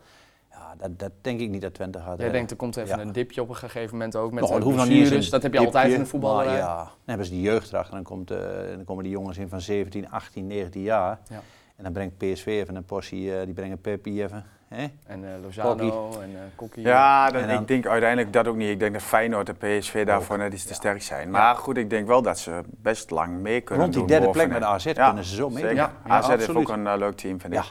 Ja, 0.51 0.75
dat, 0.79 0.99
dat 0.99 1.13
denk 1.21 1.41
ik 1.41 1.49
niet 1.49 1.61
dat 1.61 1.75
Twente 1.75 1.99
gaat. 1.99 2.19
Jij 2.19 2.27
eh, 2.27 2.33
denkt 2.33 2.51
er 2.51 2.57
komt 2.57 2.77
even 2.77 2.97
ja. 2.97 3.03
een 3.03 3.13
dipje 3.13 3.43
op 3.43 3.49
een 3.49 3.57
gegeven 3.57 3.93
moment 3.93 4.17
ook 4.17 4.33
met 4.33 4.43
Nou, 4.49 4.55
het 4.55 4.75
blessures. 4.75 5.31
Dat 5.31 5.43
heb 5.43 5.53
je 5.53 5.59
altijd 5.59 5.93
in 5.93 6.05
de 6.11 6.19
maar 6.19 6.45
Ja, 6.45 6.77
dan 6.77 6.91
hebben 7.05 7.27
ze 7.27 7.33
die 7.33 7.43
jeugd 7.43 7.73
erachter. 7.73 7.95
Dan, 7.95 8.05
komt, 8.05 8.29
dan 8.29 8.85
komen 8.85 9.05
die 9.05 9.13
jongens 9.13 9.39
in 9.39 9.49
van 9.49 9.61
17, 9.61 10.11
18, 10.11 10.47
19 10.47 10.83
jaar. 10.83 11.19
Ja. 11.29 11.43
En 11.77 11.85
dan 11.85 11.93
brengt 11.93 12.17
PSV 12.17 12.47
even 12.47 12.75
een 12.75 12.85
portie, 12.85 13.45
die 13.45 13.55
brengen 13.55 13.81
Peppi 13.81 14.23
even. 14.23 14.45
Hè? 14.69 14.87
En 15.06 15.25
eh, 15.35 15.43
Lozano 15.43 15.69
Kokkie. 15.69 16.23
en 16.23 16.31
eh 16.35 16.41
Kokkie. 16.55 16.82
Ja, 16.82 17.31
dat, 17.31 17.43
En 17.43 17.49
dan- 17.49 17.61
ik 17.61 17.69
denk 17.69 17.87
uiteindelijk 17.87 18.32
dat 18.32 18.47
ook 18.47 18.56
niet. 18.56 18.70
Ik 18.70 18.79
denk 18.79 18.93
dat 18.93 19.03
Feyenoord 19.03 19.49
en 19.49 19.56
PSV 19.56 20.06
daarvoor 20.06 20.38
net 20.38 20.53
iets 20.53 20.65
te 20.65 20.75
sterk 20.75 21.03
zijn. 21.03 21.31
Maar 21.31 21.56
goed, 21.56 21.76
ik 21.76 21.91
denk 21.91 22.06
wel 22.06 22.23
dat 22.23 22.38
ze 22.38 22.61
best 22.69 23.11
lang 23.11 23.38
mee 23.38 23.61
kunnen 23.61 23.85
Rond 23.85 23.97
die 23.97 24.06
doen 24.06 24.17
derde 24.19 24.31
plek 24.32 24.49
met 24.49 24.62
AZ 24.62 24.85
Ja, 24.85 25.06
kunnen 25.06 25.25
ze 25.25 25.35
zo 25.35 25.49
mee. 25.50 25.59
Zeker. 25.62 25.76
Ja, 25.76 25.93
ja, 26.06 26.11
AZ 26.11 26.26
heeft 26.29 26.41
absoluut. 26.41 26.69
ook 26.69 26.76
een 26.76 26.87
eh, 26.87 26.97
leuk 26.99 27.17
team, 27.17 27.41
vind 27.41 27.53
ik. 27.53 27.59
Ja, 27.59 27.65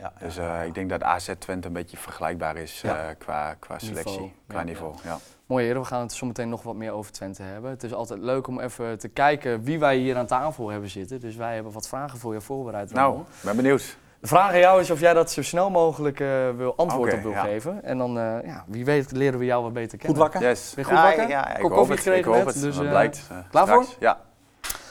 ja. 0.00 0.12
Dus 0.18 0.36
eh, 0.36 0.66
ik 0.66 0.74
denk 0.74 0.90
dat 0.90 1.02
AZ 1.02 1.30
Twente 1.38 1.66
een 1.66 1.72
beetje 1.72 1.96
vergelijkbaar 1.96 2.56
is 2.56 2.80
Ja. 2.80 2.96
eh, 2.96 3.14
qua, 3.18 3.54
qua 3.58 3.76
Niveau, 3.80 4.02
selectie, 4.02 4.32
qua 4.48 4.58
ja, 4.58 4.64
niveau. 4.64 4.94
Ja. 5.04 5.18
Mooi 5.46 5.64
heren, 5.64 5.80
we 5.80 5.86
gaan 5.86 6.00
het 6.00 6.12
zo 6.12 6.26
meteen 6.26 6.48
nog 6.48 6.62
wat 6.62 6.74
meer 6.74 6.92
over 6.92 7.12
Twente 7.12 7.42
hebben. 7.42 7.70
Het 7.70 7.82
is 7.82 7.92
altijd 7.94 8.20
leuk 8.20 8.46
om 8.46 8.60
even 8.60 8.98
te 8.98 9.08
kijken 9.08 9.62
wie 9.62 9.78
wij 9.78 9.96
hier 9.96 10.16
aan 10.16 10.26
tafel 10.26 10.68
hebben 10.70 10.90
zitten. 10.90 11.20
Dus 11.20 11.36
wij 11.36 11.54
hebben 11.54 11.72
wat 11.72 11.88
vragen 11.88 12.18
voor 12.18 12.32
je 12.34 12.40
voorbereid. 12.40 12.92
Nou, 12.92 13.18
ben 13.40 13.56
benieuwd. 13.56 13.96
De 14.24 14.30
vraag 14.30 14.52
aan 14.52 14.58
jou 14.58 14.80
is 14.80 14.90
of 14.90 15.00
jij 15.00 15.14
dat 15.14 15.30
zo 15.30 15.42
snel 15.42 15.70
mogelijk 15.70 16.20
eh, 16.20 16.50
wil 16.56 16.76
antwoord 16.76 17.12
op 17.12 17.22
wil 17.22 17.30
ja. 17.30 17.42
geven. 17.42 17.82
En 17.82 17.98
dan, 17.98 18.18
eh, 18.18 18.46
ja, 18.46 18.64
wie 18.66 18.84
weet, 18.84 19.12
leren 19.12 19.38
we 19.38 19.44
jou 19.44 19.62
wat 19.62 19.72
beter 19.72 19.98
kennen. 19.98 20.16
Goed 20.16 20.32
wakker? 20.32 20.48
Yes. 20.48 20.74
Ben 20.74 20.84
je 20.84 20.90
goed 20.90 20.98
ja, 20.98 21.04
wakker? 21.04 21.28
Ja, 21.28 21.48
ik 21.48 21.60
Kop 21.60 21.62
hoop 21.62 21.78
koffie 21.78 21.94
het. 21.94 22.04
gekregen 22.04 22.30
ik 22.30 22.36
hoop 22.36 22.44
net, 22.44 22.54
het. 22.54 22.62
dus, 22.62 22.78
eh, 22.78 22.88
blijkt. 22.88 23.26
klaar 23.50 23.66
straks. 23.66 23.86
voor? 23.86 23.96
Ja, 23.98 24.20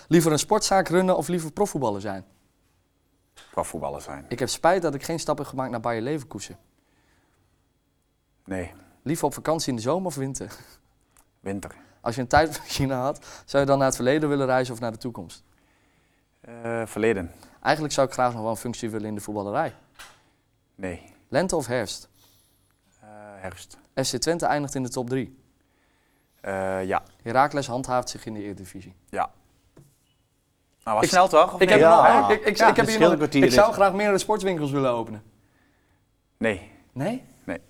Liever 0.08 0.32
een 0.32 0.40
sportzaak 0.40 0.88
runnen 0.88 1.18
of 1.18 1.28
liever 1.28 1.52
profvoetballer 1.52 2.02
zijn? 2.02 2.26
qua 3.52 3.64
voetballer 3.64 4.02
zijn. 4.02 4.26
Ik 4.28 4.40
heb 4.40 4.50
spijt 4.50 4.82
dat 4.82 4.94
ik 4.94 5.04
geen 5.04 5.20
stap 5.20 5.38
heb 5.38 5.48
gemaakt 5.48 5.72
naar 5.72 5.80
Bayer 5.80 6.02
Leverkusen. 6.02 6.58
Nee, 8.46 8.72
Liever 9.04 9.26
op 9.26 9.34
vakantie 9.34 9.70
in 9.70 9.76
de 9.76 9.82
zomer 9.82 10.08
of 10.08 10.16
winter? 10.16 10.56
winter. 11.40 11.72
Als 12.02 12.16
je 12.16 12.22
een 12.22 12.28
tijdmachine 12.28 12.94
had, 12.94 13.26
zou 13.46 13.64
je 13.64 13.70
dan 13.70 13.78
naar 13.78 13.88
het 13.88 13.96
verleden 13.96 14.30
willen 14.30 14.46
reizen 14.46 14.74
of 14.74 14.80
naar 14.80 14.92
de 14.92 14.98
toekomst? 14.98 15.44
Eh, 16.42 16.82
verleden. 16.86 17.32
Eigenlijk 17.64 17.94
zou 17.94 18.08
ik 18.08 18.14
graag 18.14 18.34
nog 18.34 18.42
wel 18.42 18.52
een 18.52 18.58
functie 18.58 18.90
willen 18.90 19.08
in 19.08 19.16
de 19.16 19.22
voetballerij. 19.22 19.74
Nee, 20.76 21.02
Lente 21.28 21.56
of 21.56 21.68
herfst? 21.68 22.10
Eh, 23.02 23.08
herfst. 23.36 23.78
FC 23.96 24.16
Twente 24.18 24.46
eindigt 24.46 24.76
in 24.76 24.84
de 24.84 24.90
top 24.90 25.10
3. 25.10 25.38
Eh, 26.42 26.84
ja. 26.86 27.04
Heracles 27.22 27.68
handhaaft 27.68 28.10
zich 28.10 28.26
in 28.26 28.34
de 28.34 28.44
Eredivisie. 28.44 28.96
Nou, 29.10 29.28
was 30.98 31.04
Ik- 31.04 31.10
snel 31.10 31.28
toch? 31.28 31.54
Of 31.54 31.60
Ik, 31.62 31.70
heb? 31.70 31.80
Ja. 31.80 32.20
nog- 32.20 32.30
ik, 32.32 32.40
ik, 32.40 32.46
ik, 32.48 32.58
Ja, 32.58 32.68
ik, 32.70 32.76
heb 32.76 32.88
hier 32.88 33.00
nog- 33.00 33.12
een 33.12 33.18
kwartier 33.18 33.44
ik 33.44 33.52
zou 33.52 33.74
graag 33.74 33.94
meerdere 33.94 34.18
sportwinkels 34.18 34.72
willen 34.72 34.92
openen. 34.92 35.24
Nee. 36.38 36.72
Nee? 36.92 37.24
Nee. 37.44 37.62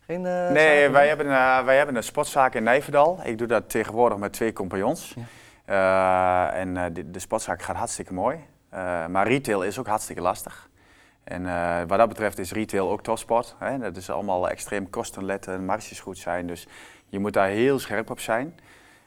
Geen, 0.00 0.26
eh, 0.26 0.50
Nee, 0.50 0.88
wij 0.88 1.08
hebben, 1.08 1.26
wij 1.64 1.76
hebben 1.76 1.96
een 1.96 2.02
sportzaak 2.02 2.54
in 2.54 2.62
Nijverdal. 2.62 3.20
Ik 3.24 3.38
doe 3.38 3.46
dat 3.46 3.70
tegenwoordig 3.70 4.18
met 4.18 4.32
twee 4.32 4.52
compagnons. 4.52 5.14
Ja. 5.16 6.52
Eh, 6.52 6.60
en 6.60 6.76
eh, 6.76 6.84
de, 6.94 7.10
de 7.10 7.18
sportzaak 7.18 7.62
gaat 7.62 7.76
hartstikke 7.76 8.12
mooi. 8.12 8.38
Eh, 8.72 9.06
maar 9.06 9.28
retail 9.28 9.62
is 9.62 9.78
ook 9.78 9.86
hartstikke 9.86 10.22
lastig. 10.22 10.70
En 11.24 11.46
eh, 11.46 11.78
wat 11.86 11.98
dat 11.98 12.08
betreft 12.08 12.38
is 12.38 12.52
retail 12.52 12.90
ook 12.90 13.02
topsport. 13.02 13.54
Hè? 13.58 13.78
Dat 13.78 13.96
is 13.96 14.10
allemaal 14.10 14.48
extreem 14.48 14.90
kostenletten, 14.90 15.64
marges 15.64 16.00
goed 16.00 16.18
zijn. 16.18 16.46
Dus 16.46 16.66
je 17.08 17.18
moet 17.18 17.32
daar 17.32 17.48
heel 17.48 17.78
scherp 17.78 18.10
op 18.10 18.20
zijn. 18.20 18.58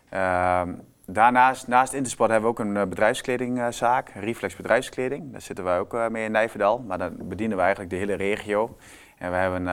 Ehm, 0.09 0.73
daarnaast, 1.05 1.67
naast 1.67 1.93
Intersport 1.93 2.31
hebben 2.31 2.49
we 2.49 2.59
ook 2.59 2.67
een 2.67 2.77
eh, 2.77 2.87
bedrijfskledingzaak, 2.87 4.09
Reflex 4.09 4.55
Bedrijfskleding. 4.55 5.31
Daar 5.31 5.41
zitten 5.41 5.65
wij 5.65 5.79
ook 5.79 6.09
mee 6.09 6.25
in 6.25 6.31
Nijverdal. 6.31 6.79
Maar 6.79 6.97
dan 6.97 7.15
bedienen 7.17 7.57
we 7.57 7.63
eigenlijk 7.63 7.91
de 7.91 7.99
hele 7.99 8.13
regio. 8.13 8.77
En 9.17 9.31
we 9.31 9.37
hebben, 9.37 9.63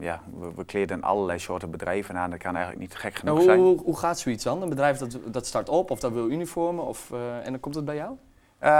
ja, 0.00 0.22
we, 0.38 0.54
we 0.54 0.64
kleden 0.64 1.02
allerlei 1.02 1.38
soorten 1.38 1.70
bedrijven 1.70 2.16
aan. 2.16 2.30
Dat 2.30 2.38
kan 2.38 2.56
eigenlijk 2.56 2.88
niet 2.88 2.96
gek 2.96 3.14
genoeg 3.14 3.34
Nou, 3.34 3.46
zijn. 3.46 3.58
hoe, 3.58 3.82
hoe, 3.82 3.98
gaat 3.98 4.18
zoiets 4.18 4.44
dan? 4.44 4.62
Een 4.62 4.68
bedrijf 4.68 4.98
dat, 4.98 5.18
dat 5.26 5.46
start 5.46 5.68
op 5.68 5.90
of 5.90 6.00
dat 6.00 6.12
wil 6.12 6.30
uniformen 6.30 6.84
of, 6.84 7.10
en 7.42 7.50
dan 7.50 7.60
komt 7.60 7.74
het 7.74 7.84
bij 7.84 7.96
jou? 7.96 8.16
Eh, 8.58 8.70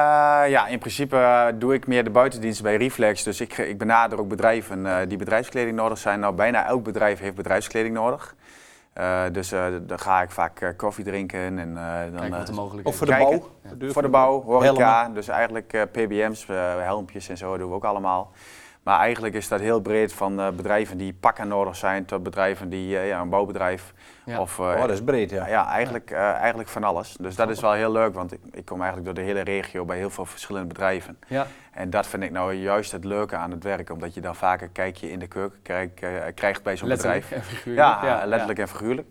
ja, 0.48 0.66
in 0.66 0.78
principe 0.78 1.16
eh, 1.16 1.46
doe 1.54 1.74
ik 1.74 1.86
meer 1.86 2.04
de 2.04 2.10
buitendienst 2.10 2.62
bij 2.62 2.76
Reflex. 2.76 3.22
Dus 3.22 3.40
ik, 3.40 3.58
ik 3.58 3.78
benader 3.78 4.18
ook 4.20 4.28
bedrijven 4.28 4.86
eh, 4.86 5.08
die 5.08 5.18
bedrijfskleding 5.18 5.76
nodig 5.76 5.98
zijn. 5.98 6.20
Nou, 6.20 6.34
bijna 6.34 6.66
elk 6.66 6.82
bedrijf 6.84 7.18
heeft 7.20 7.34
bedrijfskleding 7.34 7.94
nodig. 7.94 8.34
Eh, 8.92 9.22
dus 9.32 9.52
eh, 9.52 9.64
dan 9.82 9.98
ga 9.98 10.22
ik 10.22 10.30
vaak 10.30 10.60
eh, 10.60 10.68
koffie 10.76 11.04
drinken 11.04 11.58
en 11.58 11.76
eh, 11.76 11.84
dan... 12.14 12.22
Eh, 12.24 12.30
wat 12.30 12.46
de 12.46 12.80
Of 12.82 12.96
voor 12.96 13.06
de 13.06 13.12
Kijken. 13.12 13.40
bouw? 13.78 13.90
Voor 13.92 14.02
de 14.02 14.08
bouw, 14.08 14.42
horeca, 14.42 14.98
Helmen. 14.98 15.14
dus 15.14 15.28
eigenlijk 15.28 15.72
eh, 15.72 15.82
PBM's, 15.92 16.48
eh, 16.48 16.56
helmpjes 16.78 17.28
en 17.28 17.36
zo 17.36 17.56
doen 17.58 17.68
we 17.68 17.74
ook 17.74 17.84
allemaal. 17.84 18.30
Maar 18.88 18.98
eigenlijk 18.98 19.34
is 19.34 19.48
dat 19.48 19.60
heel 19.60 19.80
breed 19.80 20.12
van 20.12 20.40
eh, 20.40 20.48
bedrijven 20.50 20.98
die 20.98 21.12
pakken 21.20 21.48
nodig 21.48 21.76
zijn 21.76 22.04
tot 22.04 22.22
bedrijven 22.22 22.68
die, 22.68 22.98
eh, 22.98 23.08
ja, 23.08 23.20
een 23.20 23.28
bouwbedrijf. 23.28 23.94
Ja. 24.28 24.40
Of, 24.40 24.58
eh, 24.58 24.64
Oh, 24.64 24.80
dat 24.80 24.90
is 24.90 25.02
breed, 25.02 25.30
ja. 25.30 25.46
ja, 25.48 25.66
eigenlijk, 25.68 26.10
eh, 26.10 26.20
eigenlijk 26.20 26.68
van 26.68 26.84
alles. 26.84 27.16
Dus 27.20 27.36
dat 27.36 27.50
is 27.50 27.60
wel 27.60 27.72
heel 27.72 27.92
leuk, 27.92 28.14
want 28.14 28.32
ik, 28.32 28.40
ik 28.52 28.64
kom 28.64 28.76
eigenlijk 28.82 29.04
door 29.04 29.24
de 29.24 29.30
hele 29.30 29.40
regio 29.40 29.84
bij 29.84 29.96
heel 29.96 30.10
veel 30.10 30.24
verschillende 30.24 30.68
bedrijven. 30.68 31.18
Ja. 31.26 31.46
En 31.72 31.90
dat 31.90 32.06
vind 32.06 32.22
ik 32.22 32.30
nou 32.30 32.52
juist 32.52 32.92
het 32.92 33.04
leuke 33.04 33.36
aan 33.36 33.50
het 33.50 33.64
werk, 33.64 33.90
omdat 33.90 34.14
je 34.14 34.20
dan 34.20 34.36
vaak 34.36 34.60
een 34.60 34.72
kijkje 34.72 35.10
in 35.10 35.18
de 35.18 35.26
keuken 35.26 35.62
krijgt, 35.62 36.02
eh, 36.02 36.10
krijgt 36.34 36.62
bij 36.62 36.76
zo'n 36.76 36.88
Letterlijk 36.88 37.22
bedrijf. 37.22 37.42
en 37.42 37.54
figuurlijk. 37.56 37.86
Ja, 38.02 38.26
letterlijk 38.26 38.58
en 38.58 38.68
figuurlijk. 38.68 39.08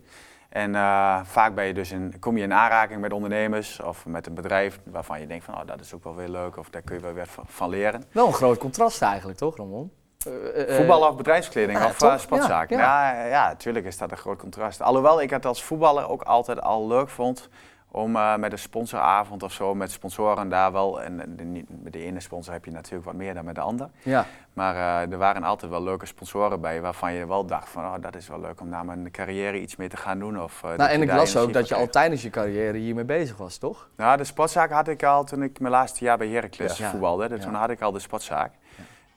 En 0.50 0.76
eh, 0.76 1.20
vaak 1.24 1.56
ben 1.56 1.66
je 1.66 1.74
dus 1.74 1.92
in, 1.92 2.20
kom 2.20 2.38
je 2.38 2.44
in 2.44 2.54
aanraking 2.54 3.02
met 3.02 3.14
ondernemers 3.14 3.82
of 3.82 4.06
met 4.06 4.28
een 4.28 4.34
bedrijf 4.34 4.80
waarvan 4.84 5.20
je 5.20 5.28
denkt 5.28 5.46
van 5.46 5.54
oh, 5.54 5.66
dat 5.66 5.80
is 5.80 5.94
ook 5.94 6.04
wel 6.04 6.16
weer 6.16 6.30
leuk 6.30 6.58
of 6.58 6.70
daar 6.70 6.82
kun 6.82 6.96
je 6.96 7.02
wel 7.02 7.14
weer 7.14 7.28
van, 7.46 7.70
leren. 7.70 8.04
Wel 8.12 8.28
een 8.28 8.34
groot 8.34 8.58
contrast 8.58 9.02
eigenlijk, 9.02 9.38
toch 9.38 9.58
Ramon? 9.58 9.92
Eh, 10.26 10.70
eh, 10.70 10.76
Voetballen 10.76 11.10
of 11.10 11.16
bedrijfskleding 11.16 11.84
of 11.84 12.02
eh, 12.02 12.18
sportzaak. 12.18 12.70
Ja, 12.70 12.78
Ja, 12.78 13.14
ja. 13.14 13.26
ja. 13.26 13.48
natuurlijk 13.48 13.86
is 13.86 13.98
dat 13.98 14.12
een 14.12 14.18
groot 14.18 14.40
contrast. 14.40 14.82
Alhoewel 14.82 15.22
ik 15.22 15.30
het 15.30 15.46
als 15.46 15.64
voetballer 15.64 16.10
ook 16.10 16.22
altijd 16.22 16.62
al 16.62 16.88
leuk 16.88 17.10
vond 17.10 17.50
om 17.92 18.16
eh, 18.16 18.36
met 18.36 18.52
een 18.52 18.60
sponsoravond 18.60 19.44
of 19.44 19.52
zo, 19.52 19.76
met 19.76 19.92
sponsoren 19.92 20.50
daar 20.50 20.72
wel, 20.72 21.02
en 21.02 21.36
de, 21.36 21.64
met 21.84 21.94
de 21.94 22.04
ene 22.04 22.20
sponsor 22.20 22.54
heb 22.54 22.66
je 22.66 22.72
natuurlijk 22.72 23.06
wat 23.06 23.14
meer 23.16 23.34
dan 23.34 23.46
met 23.46 23.56
de 23.56 23.62
ander. 23.62 23.90
Ja, 24.04 24.26
Maar 24.54 24.76
eh, 24.76 25.12
er 25.12 25.18
waren 25.18 25.44
altijd 25.44 25.72
wel 25.72 25.84
leuke 25.84 26.06
sponsoren 26.06 26.62
bij 26.62 26.82
waarvan 26.82 27.14
je 27.14 27.28
wel 27.28 27.46
dacht 27.46 27.70
van 27.70 27.84
oh, 27.84 27.94
dat 28.00 28.16
is 28.16 28.28
wel 28.28 28.40
leuk 28.40 28.62
om 28.62 28.70
na 28.70 28.84
mijn 28.84 29.12
carrière 29.12 29.60
iets 29.62 29.76
mee 29.76 29.90
te 29.90 29.98
gaan 29.98 30.20
doen. 30.20 30.42
Of, 30.42 30.60
dat 30.62 30.78
nou, 30.78 30.90
en 30.90 31.02
ik 31.02 31.12
las 31.12 31.38
ook 31.38 31.54
dat 31.54 31.68
je 31.68 31.76
al 31.76 31.88
tijdens 31.88 32.22
je 32.22 32.30
carrière 32.30 32.78
hiermee 32.78 33.06
bezig 33.06 33.38
was, 33.38 33.58
toch? 33.58 33.90
nou, 33.96 34.18
de 34.18 34.24
sportzaak 34.24 34.72
had 34.72 34.88
ik 34.88 35.04
al 35.04 35.24
toen 35.24 35.44
ik 35.44 35.60
mijn 35.60 35.74
laatste 35.74 36.04
jaar 36.04 36.18
bij 36.18 36.28
Heracles 36.28 36.78
Ja. 36.78 36.90
voetbalde. 36.90 37.28
Dus 37.28 37.38
Ja. 37.40 37.44
Toen 37.46 37.54
had 37.54 37.70
ik 37.70 37.82
al 37.82 37.92
de 37.92 38.00
sportzaak. 38.00 38.52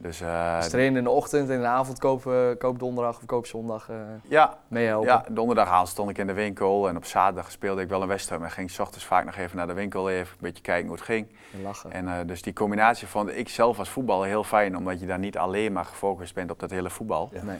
Dus 0.02 0.20
uh, 0.20 0.56
Dus 0.56 0.68
trainen 0.68 0.96
in 0.98 1.04
de 1.04 1.10
ochtend 1.10 1.48
en 1.48 1.54
in 1.54 1.60
de 1.60 1.66
avond 1.66 1.98
koop, 1.98 2.26
eh, 2.26 2.34
koop 2.58 2.78
donderdag 2.78 3.16
of 3.16 3.24
koop 3.26 3.46
zondag 3.46 3.88
eh 3.88 3.96
ja, 4.22 4.58
meehelpen. 4.68 5.08
ja, 5.08 5.24
donderdag 5.28 5.88
stond 5.88 6.10
ik 6.10 6.18
in 6.18 6.26
de 6.26 6.32
winkel 6.32 6.88
en 6.88 6.96
op 6.96 7.04
zaterdag 7.04 7.50
speelde 7.50 7.82
ik 7.82 7.88
wel 7.88 8.02
een 8.02 8.08
wedstrijd. 8.08 8.40
Maar 8.40 8.50
ging 8.50 8.70
s 8.70 8.78
ochtends 8.78 9.04
vaak 9.04 9.24
nog 9.24 9.36
even 9.36 9.56
naar 9.56 9.66
de 9.66 9.72
winkel, 9.72 10.10
even 10.10 10.32
een 10.32 10.38
beetje 10.40 10.62
kijken 10.62 10.86
hoe 10.86 10.96
het 10.96 11.04
ging. 11.04 11.26
En 11.52 11.62
lachen. 11.62 11.92
En 11.92 12.04
uh, 12.04 12.14
dus 12.26 12.42
die 12.42 12.52
combinatie 12.52 13.08
vond 13.08 13.36
ik 13.36 13.48
zelf 13.48 13.78
als 13.78 13.88
voetballer 13.88 14.26
heel 14.26 14.44
fijn, 14.44 14.76
omdat 14.76 15.00
je 15.00 15.06
daar 15.06 15.18
niet 15.18 15.38
alleen 15.38 15.72
maar 15.72 15.84
gefocust 15.84 16.34
bent 16.34 16.50
op 16.50 16.58
dat 16.58 16.70
hele 16.70 16.90
voetbal. 16.90 17.30
Ja. 17.32 17.42
Nee. 17.42 17.58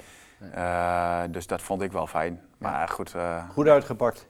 Uh, 0.54 1.32
dus 1.32 1.46
dat 1.46 1.62
vond 1.62 1.82
ik 1.82 1.92
wel 1.92 2.06
fijn. 2.06 2.40
Maar 2.58 2.88
goed. 2.88 3.14
Uh, 3.16 3.44
Goed 3.52 3.68
uitgepakt. 3.68 4.26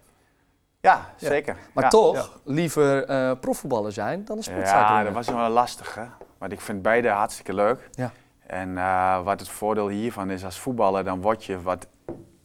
Ja, 0.81 1.13
zeker. 1.17 1.57
Maar 1.75 1.85
ja. 1.85 1.91
toch 1.91 2.15
Ja. 2.17 2.53
liever 2.53 3.11
uh, 3.11 3.33
profvoetballer 3.41 3.93
zijn 3.93 4.25
dan 4.25 4.37
een 4.37 4.43
sportzaak. 4.43 4.89
Ja, 4.89 5.05
dat 5.05 5.13
was 5.13 5.29
wel 5.29 5.49
lastig. 5.49 5.95
Hè? 5.95 6.05
Want 6.39 6.53
ik 6.53 6.61
vind 6.61 6.83
beide 6.83 7.09
hartstikke 7.09 7.55
leuk. 7.55 7.89
Ja. 7.93 8.13
En 8.47 8.69
uh, 8.69 9.23
wat 9.23 9.41
het 9.41 9.49
voordeel 9.49 9.89
hiervan 9.89 10.31
is 10.31 10.45
als 10.45 10.59
voetballer, 10.59 11.05
dan 11.05 11.21
word 11.21 11.45
je 11.45 11.63
wat, 11.63 11.87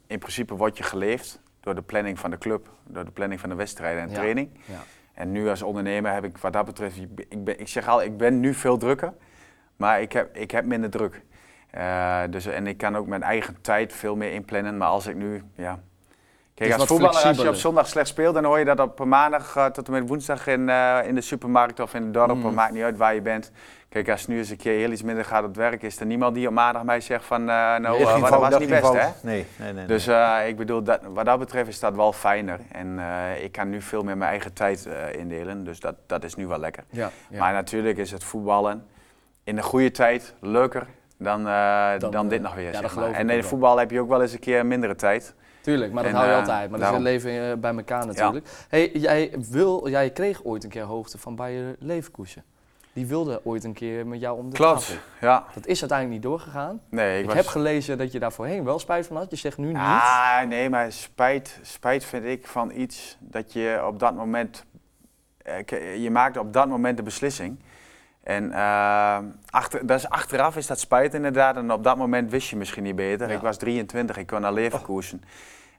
in 0.07 0.19
principe 0.19 0.55
word 0.55 0.77
je 0.77 0.83
geleefd 0.83 1.41
door 1.59 1.75
de 1.75 1.81
planning 1.81 2.19
van 2.19 2.31
de 2.31 2.37
club, 2.37 2.69
door 2.83 3.05
de 3.05 3.11
planning 3.11 3.39
van 3.39 3.49
de 3.49 3.55
wedstrijden 3.55 4.01
en 4.01 4.09
training. 4.13 4.49
Ja. 4.65 4.79
En 5.13 5.31
nu 5.31 5.49
als 5.49 5.61
ondernemer 5.61 6.13
heb 6.13 6.23
ik 6.23 6.37
wat 6.37 6.53
dat 6.53 6.65
betreft, 6.65 6.97
ik, 7.29 7.43
ben, 7.43 7.59
ik 7.59 7.67
zeg 7.67 7.87
al, 7.87 8.01
ik 8.03 8.17
ben 8.17 8.39
nu 8.39 8.53
veel 8.53 8.77
drukker. 8.77 9.13
maar 9.75 10.01
ik 10.01 10.11
heb, 10.11 10.37
ik 10.37 10.51
heb 10.51 10.65
minder 10.65 10.89
druk. 10.89 11.21
Eh, 11.71 12.21
dus, 12.29 12.45
en 12.45 12.67
ik 12.67 12.77
kan 12.77 12.95
ook 12.97 13.07
mijn 13.07 13.23
eigen 13.23 13.61
tijd 13.61 13.93
veel 13.93 14.15
meer 14.15 14.31
inplannen. 14.31 14.77
Maar 14.77 14.87
als 14.87 15.07
ik 15.07 15.15
nu, 15.15 15.43
ja... 15.55 15.79
Kijk, 16.55 16.73
als 16.73 16.85
voetballer, 16.85 17.23
als 17.23 17.37
je 17.37 17.47
op 17.47 17.55
zondag 17.55 17.87
slecht 17.87 18.07
speelt, 18.07 18.33
dan 18.33 18.43
hoor 18.43 18.59
je 18.59 18.65
dat 18.65 18.79
op 18.79 19.05
maandag 19.05 19.55
eh, 19.55 19.65
tot 19.65 19.87
en 19.87 19.93
met 19.93 20.07
woensdag 20.07 20.47
in, 20.47 20.69
eh, 20.69 20.97
in 21.05 21.15
de 21.15 21.21
supermarkt 21.21 21.79
of 21.79 21.93
in 21.93 22.03
het 22.03 22.13
dorp. 22.13 22.33
Mm. 22.35 22.45
Het 22.45 22.53
maakt 22.53 22.73
niet 22.73 22.83
uit 22.83 22.97
waar 22.97 23.13
je 23.13 23.21
bent. 23.21 23.51
Kijk, 23.89 24.09
als 24.09 24.19
het 24.19 24.29
nu 24.29 24.37
eens 24.37 24.49
een 24.49 24.57
keer 24.57 24.77
heel 24.77 24.91
iets 24.91 25.01
minder 25.03 25.25
gaat 25.25 25.41
op 25.41 25.47
het 25.47 25.57
werk, 25.57 25.81
is 25.81 25.99
er 25.99 26.05
niemand 26.05 26.35
die 26.35 26.47
op 26.47 26.53
maandag 26.53 26.83
mij 26.83 27.01
zegt 27.01 27.25
van, 27.25 27.41
eh, 27.41 27.45
nou, 27.47 28.05
ging 28.05 28.27
dat 28.27 28.39
was 28.39 28.49
dat 28.49 28.59
niet 28.59 28.69
best, 28.69 28.93
hè? 28.93 29.07
Nee, 29.21 29.45
nee, 29.55 29.73
nee. 29.73 29.85
Dus 29.85 30.05
nee. 30.05 30.47
ik 30.47 30.57
bedoel, 30.57 30.83
dat, 30.83 30.99
wat 31.03 31.25
dat 31.25 31.39
betreft 31.39 31.69
is 31.69 31.79
dat 31.79 31.95
wel 31.95 32.13
fijner. 32.13 32.59
En 32.71 32.99
ik 33.41 33.51
kan 33.51 33.69
nu 33.69 33.81
veel 33.81 34.03
meer 34.03 34.17
mijn 34.17 34.29
eigen 34.29 34.53
tijd 34.53 34.87
indelen. 35.11 35.63
Dus 35.63 35.79
dat, 35.79 35.95
dat 36.05 36.23
is 36.23 36.35
nu 36.35 36.47
wel 36.47 36.59
lekker. 36.59 36.83
Ja, 36.89 37.11
ja. 37.29 37.39
Maar 37.39 37.53
natuurlijk 37.53 37.97
is 37.97 38.11
het 38.11 38.23
voetballen 38.23 38.85
in 39.43 39.55
de 39.55 39.63
goede 39.63 39.91
tijd 39.91 40.33
leuker 40.39 40.87
dan, 41.17 41.43
Dan, 41.99 42.11
dan, 42.11 42.27
dit 42.27 42.41
nog 42.41 42.55
weer. 42.55 42.71
ja, 42.71 42.79
zeg 42.79 42.95
maar. 42.95 43.11
En 43.11 43.29
in 43.29 43.43
voetbal 43.43 43.77
heb 43.77 43.91
je 43.91 43.99
ook 43.99 44.09
wel 44.09 44.21
eens 44.21 44.33
een 44.33 44.39
keer 44.39 44.65
mindere 44.65 44.95
tijd. 44.95 45.35
Tuurlijk, 45.65 45.91
maar 45.93 46.03
dat 46.03 46.11
En, 46.11 46.17
hou 46.17 46.27
je 46.29 46.33
eh, 46.35 46.39
altijd. 46.41 46.69
Maar 46.69 46.79
dat 46.79 46.87
is 46.89 46.93
het 46.95 47.03
leven 47.03 47.51
eh, 47.51 47.57
bij 47.57 47.75
elkaar 47.75 48.05
natuurlijk. 48.05 48.47
Hey, 48.69 48.91
jij, 48.93 49.33
wil, 49.49 49.89
jij 49.89 50.09
kreeg 50.09 50.43
ooit 50.43 50.63
een 50.63 50.69
keer 50.69 50.83
hoogte 50.83 51.17
van 51.17 51.35
Bayer 51.35 51.75
Leverkusen. 51.79 52.43
Die 52.93 53.05
wilde 53.05 53.41
ooit 53.43 53.63
een 53.63 53.73
keer 53.73 54.07
met 54.07 54.19
jou 54.19 54.37
om 54.37 54.49
de 54.49 54.55
Klopt, 54.55 54.79
tafel. 54.79 54.95
ja. 55.21 55.45
Dat 55.53 55.65
is 55.65 55.79
uiteindelijk 55.79 56.19
niet 56.21 56.31
doorgegaan. 56.31 56.81
Nee, 56.89 57.13
ik, 57.15 57.19
Ik, 57.19 57.25
was... 57.25 57.35
heb 57.35 57.47
gelezen 57.47 57.97
dat 57.97 58.11
je 58.11 58.19
daar 58.19 58.31
voorheen 58.31 58.63
wel 58.63 58.79
spijt 58.79 59.07
van 59.07 59.17
had. 59.17 59.29
Je 59.29 59.35
zegt 59.35 59.57
nu 59.57 59.67
niet. 59.67 59.75
Ah, 59.77 60.41
nee, 60.47 60.69
maar 60.69 60.91
spijt, 60.91 61.59
spijt 61.61 62.03
vind 62.05 62.25
ik 62.25 62.47
van 62.47 62.71
iets 62.71 63.17
dat 63.19 63.53
je 63.53 63.81
op 63.87 63.99
dat 63.99 64.15
moment... 64.15 64.65
eh, 65.41 66.03
Je 66.03 66.11
maakt 66.11 66.37
op 66.37 66.53
dat 66.53 66.67
moment 66.67 66.97
de 66.97 67.03
beslissing. 67.03 67.59
En 68.25 68.51
eh, 68.51 69.17
achter, 69.49 69.85
dat 69.85 69.97
is 69.97 70.09
achteraf 70.09 70.57
is 70.57 70.67
dat 70.67 70.79
spijt 70.79 71.13
inderdaad. 71.13 71.55
En 71.55 71.71
op 71.71 71.83
dat 71.83 71.97
moment 71.97 72.31
wist 72.31 72.49
je 72.49 72.55
misschien 72.55 72.83
niet 72.83 72.95
beter. 72.95 73.29
Ja. 73.29 73.35
Ik 73.35 73.41
was 73.41 73.57
23, 73.57 74.17
ik 74.17 74.27
kon 74.27 74.41
naar 74.41 74.53
Leverkusen. 74.53 75.23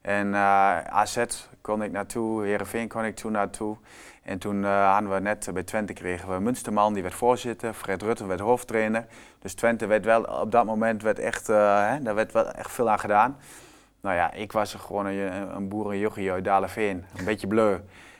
En 0.01 0.35
eh, 0.35 0.79
AZ 0.81 1.25
kon 1.61 1.83
ik 1.83 1.93
naartoe, 1.93 2.45
Heerenveen 2.45 2.89
kon 2.89 3.05
ik 3.05 3.17
toen 3.17 3.33
naartoe. 3.33 3.77
En 4.23 4.39
toen 4.39 4.65
eh, 4.65 4.93
hadden 4.93 5.13
we 5.13 5.21
net 5.21 5.51
bij 5.53 5.63
Twente 5.63 5.93
kregen 5.93 6.35
we 6.35 6.41
Munsterman, 6.41 6.93
die 6.93 7.03
werd 7.03 7.15
voorzitter. 7.15 7.75
Fred 7.75 8.03
Rutte 8.03 8.27
werd 8.27 8.41
hoofdtrainer. 8.41 9.07
Dus 9.39 9.55
Twente 9.55 9.87
werd 9.87 10.05
wel, 10.05 10.23
op 10.23 10.51
dat 10.51 10.65
moment 10.65 11.03
werd 11.03 11.19
echt, 11.19 11.47
hè, 11.47 12.03
daar 12.03 12.15
werd 12.15 12.33
wel 12.33 12.51
echt 12.51 12.71
veel 12.71 12.91
aan 12.91 12.99
gedaan. 12.99 13.37
Nou 14.01 14.17
ja, 14.17 14.33
ik 14.33 14.53
was 14.53 14.75
gewoon 14.75 15.07
een, 15.07 15.57
een 15.57 15.69
boerenjochie 15.69 16.33
uit 16.33 16.45
Daleveen, 16.45 17.05
een 17.17 17.25
beetje 17.25 17.47
bleu. 17.47 17.79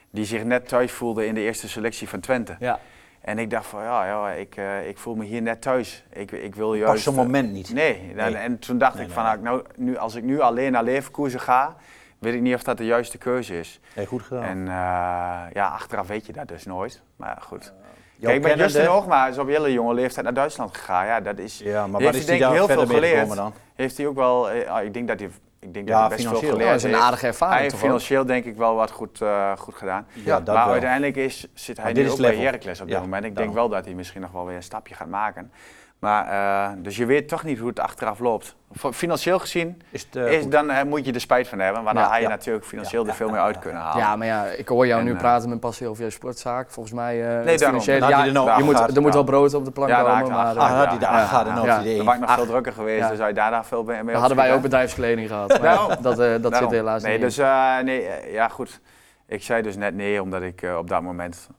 Die 0.09 0.25
zich 0.25 0.43
net 0.43 0.67
thuis 0.67 0.91
voelde 0.91 1.25
in 1.25 1.33
de 1.33 1.41
eerste 1.41 1.69
selectie 1.69 2.09
van 2.09 2.19
Twente. 2.19 2.55
Ja, 2.59 2.79
En 3.27 3.39
ik 3.39 3.49
dacht 3.49 3.65
van, 3.65 3.83
ja, 3.83 4.05
ja 4.05 4.29
ik, 4.31 4.55
eh, 4.55 4.87
ik 4.87 4.97
voel 4.97 5.15
me 5.15 5.25
hier 5.25 5.41
net 5.41 5.61
thuis. 5.61 6.03
Ik, 6.13 6.31
ik 6.31 6.55
wil 6.55 6.69
Pas 6.69 6.77
juist... 6.77 7.03
zo'n 7.03 7.13
eh, 7.13 7.19
moment 7.19 7.51
niet. 7.51 7.73
Nee, 7.73 8.13
en 8.15 8.59
toen 8.59 8.77
dacht 8.77 8.95
Nee, 8.95 9.05
ik 9.05 9.11
van, 9.11 9.23
nee. 9.23 9.33
ah, 9.33 9.41
nou, 9.41 9.63
nu, 9.75 9.97
als 9.97 10.15
ik 10.15 10.23
nu 10.23 10.39
alleen 10.39 10.71
naar 10.71 10.83
Leverkusen 10.83 11.39
ga, 11.39 11.75
weet 12.19 12.33
ik 12.33 12.41
niet 12.41 12.55
of 12.55 12.63
dat 12.63 12.77
de 12.77 12.85
juiste 12.85 13.17
keuze 13.17 13.59
is. 13.59 13.79
Nee, 13.95 14.05
goed 14.05 14.21
gedaan. 14.21 14.43
En 14.43 14.67
eh, 14.67 15.53
ja, 15.53 15.67
achteraf 15.67 16.07
weet 16.07 16.25
je 16.25 16.33
dat 16.33 16.47
dus 16.47 16.65
nooit. 16.65 17.01
Maar 17.15 17.37
goed. 17.41 17.73
Jouw 18.15 18.31
Kijk, 18.31 18.43
met 18.43 18.57
Justin 18.57 18.85
Hoogma 18.85 19.27
is 19.27 19.37
op 19.37 19.47
hele 19.47 19.71
jonge 19.73 19.93
leeftijd 19.93 20.25
naar 20.25 20.33
Duitsland 20.33 20.77
gegaan. 20.77 21.05
Ja, 21.05 21.21
dat 21.21 21.37
is, 21.37 21.57
Ja, 21.63 21.87
maar 21.87 22.01
wat 22.01 22.15
is 22.15 22.25
hij 22.25 22.35
ik 22.35 22.41
daar 22.41 22.53
heel 22.53 22.67
veel 22.67 22.87
geleerd. 22.87 23.39
heeft 23.75 23.97
hij 23.97 24.07
ook 24.07 24.15
wel, 24.15 24.49
ah, 24.49 24.83
ik 24.83 24.93
denk 24.93 25.07
dat 25.07 25.19
hij, 25.19 25.29
ik 25.59 25.73
denk 25.73 25.87
Ja, 25.87 25.99
dat 25.99 26.07
hij 26.07 26.17
best 26.17 26.19
veel 26.21 26.27
financieel. 26.37 26.51
geleerd 26.57 26.75
is 26.75 26.83
een 26.83 26.89
heeft. 26.89 27.01
aardige 27.01 27.21
Hij 27.25 27.29
ervaring 27.33 27.59
heeft 27.59 27.69
toch 27.73 27.79
ook? 27.79 27.85
financieel 27.85 28.25
denk 28.25 28.45
ik 28.45 28.55
wel 28.55 28.75
wat 28.75 28.91
goed, 28.91 29.21
eh, 29.21 29.51
goed 29.57 29.75
gedaan. 29.75 30.07
Ja, 30.13 30.39
dat 30.39 30.55
maar 30.55 30.63
wel. 30.63 30.73
uiteindelijk 30.73 31.15
is, 31.15 31.47
zit 31.53 31.77
hij 31.77 31.85
Maar 31.93 32.03
nu 32.03 32.09
ook 32.09 32.17
bij. 32.17 32.35
Heracles 32.35 32.79
op 32.81 32.87
dit 32.87 32.95
Ja, 32.95 33.01
moment. 33.01 33.25
Ik 33.25 33.35
denk 33.35 33.53
wel 33.53 33.69
dat 33.69 33.85
hij 33.85 33.93
misschien 33.93 34.21
nog 34.21 34.31
wel 34.31 34.45
weer 34.45 34.55
een 34.55 34.63
stapje 34.63 34.95
gaat 34.95 35.07
maken. 35.07 35.51
Maar, 35.99 36.27
eh, 36.27 36.73
dus 36.77 36.97
je 36.97 37.05
weet 37.05 37.27
toch 37.27 37.43
niet 37.43 37.59
hoe 37.59 37.67
het 37.69 37.79
achteraf 37.79 38.19
loopt. 38.19 38.55
Financieel 38.93 39.39
gezien, 39.39 39.81
Is 39.89 40.01
het, 40.11 40.15
eh, 40.15 40.31
is, 40.31 40.47
dan 40.47 40.69
eh, 40.69 40.83
moet 40.83 41.05
je 41.05 41.13
er 41.13 41.21
spijt 41.21 41.47
van 41.47 41.59
hebben. 41.59 41.83
Want 41.83 41.95
Ja, 41.95 42.01
dan 42.01 42.11
had 42.11 42.21
je 42.21 42.27
ja. 42.27 42.29
natuurlijk 42.33 42.65
financieel 42.65 43.03
Ja, 43.03 43.09
er 43.09 43.15
veel 43.15 43.25
ja, 43.25 43.31
meer 43.31 43.41
ja, 43.41 43.47
uit 43.47 43.59
kunnen 43.59 43.81
halen. 43.81 43.97
Ja, 44.03 44.15
maar 44.15 44.27
ja, 44.27 44.45
ik 44.45 44.67
hoor 44.67 44.87
jou 44.87 44.99
En, 44.99 45.05
nu 45.05 45.15
praten 45.15 45.49
met 45.49 45.59
passie 45.59 45.87
over 45.87 46.01
jouw 46.01 46.09
sportzaak. 46.11 46.71
Volgens 46.71 46.95
mij, 46.95 47.41
eh 47.45 47.57
financiële- 47.57 47.99
Dat 47.99 48.09
ja, 48.09 48.25
er 48.25 48.31
nou 48.31 48.57
je 48.57 48.63
moet, 48.63 48.95
er 48.95 49.01
moet 49.01 49.13
wel 49.13 49.23
brood 49.23 49.53
op 49.53 49.65
de 49.65 49.71
plank 49.71 49.91
komen. 49.91 50.29
Maar, 50.31 50.55
ah, 50.57 50.77
had 50.77 50.87
hij 50.89 50.97
daar 50.99 51.43
Dan 51.45 51.65
was 52.05 52.15
ik 52.15 52.19
nog 52.19 52.33
veel 52.33 52.45
drukker 52.45 52.73
geweest, 52.73 52.99
Ja. 53.03 53.09
dus 53.09 53.19
had 53.19 53.27
je 53.27 53.33
daar 53.33 53.65
veel 53.65 53.83
mee 53.83 54.03
dan 54.03 54.15
hadden 54.15 54.37
wij 54.37 54.53
ook 54.53 54.61
bedrijfskleding 54.61 55.27
gehad. 55.27 55.61
Maar 55.61 56.01
dat 56.01 56.19
eh, 56.19 56.33
dat 56.41 56.55
zit 56.55 56.71
helaas 56.71 57.03
nee, 57.03 57.11
niet 57.11 57.21
dus 57.21 57.37
in. 57.37 57.45
eh, 57.45 57.77
nee, 57.83 58.07
ja 58.31 58.47
goed. 58.47 58.79
Ik 59.27 59.43
zei 59.43 59.61
dus 59.61 59.75
net 59.75 59.95
nee, 59.95 60.21
omdat 60.21 60.41
ik 60.41 60.61
eh, 60.61 60.77
op 60.77 60.89
dat 60.89 61.01
moment... 61.01 61.49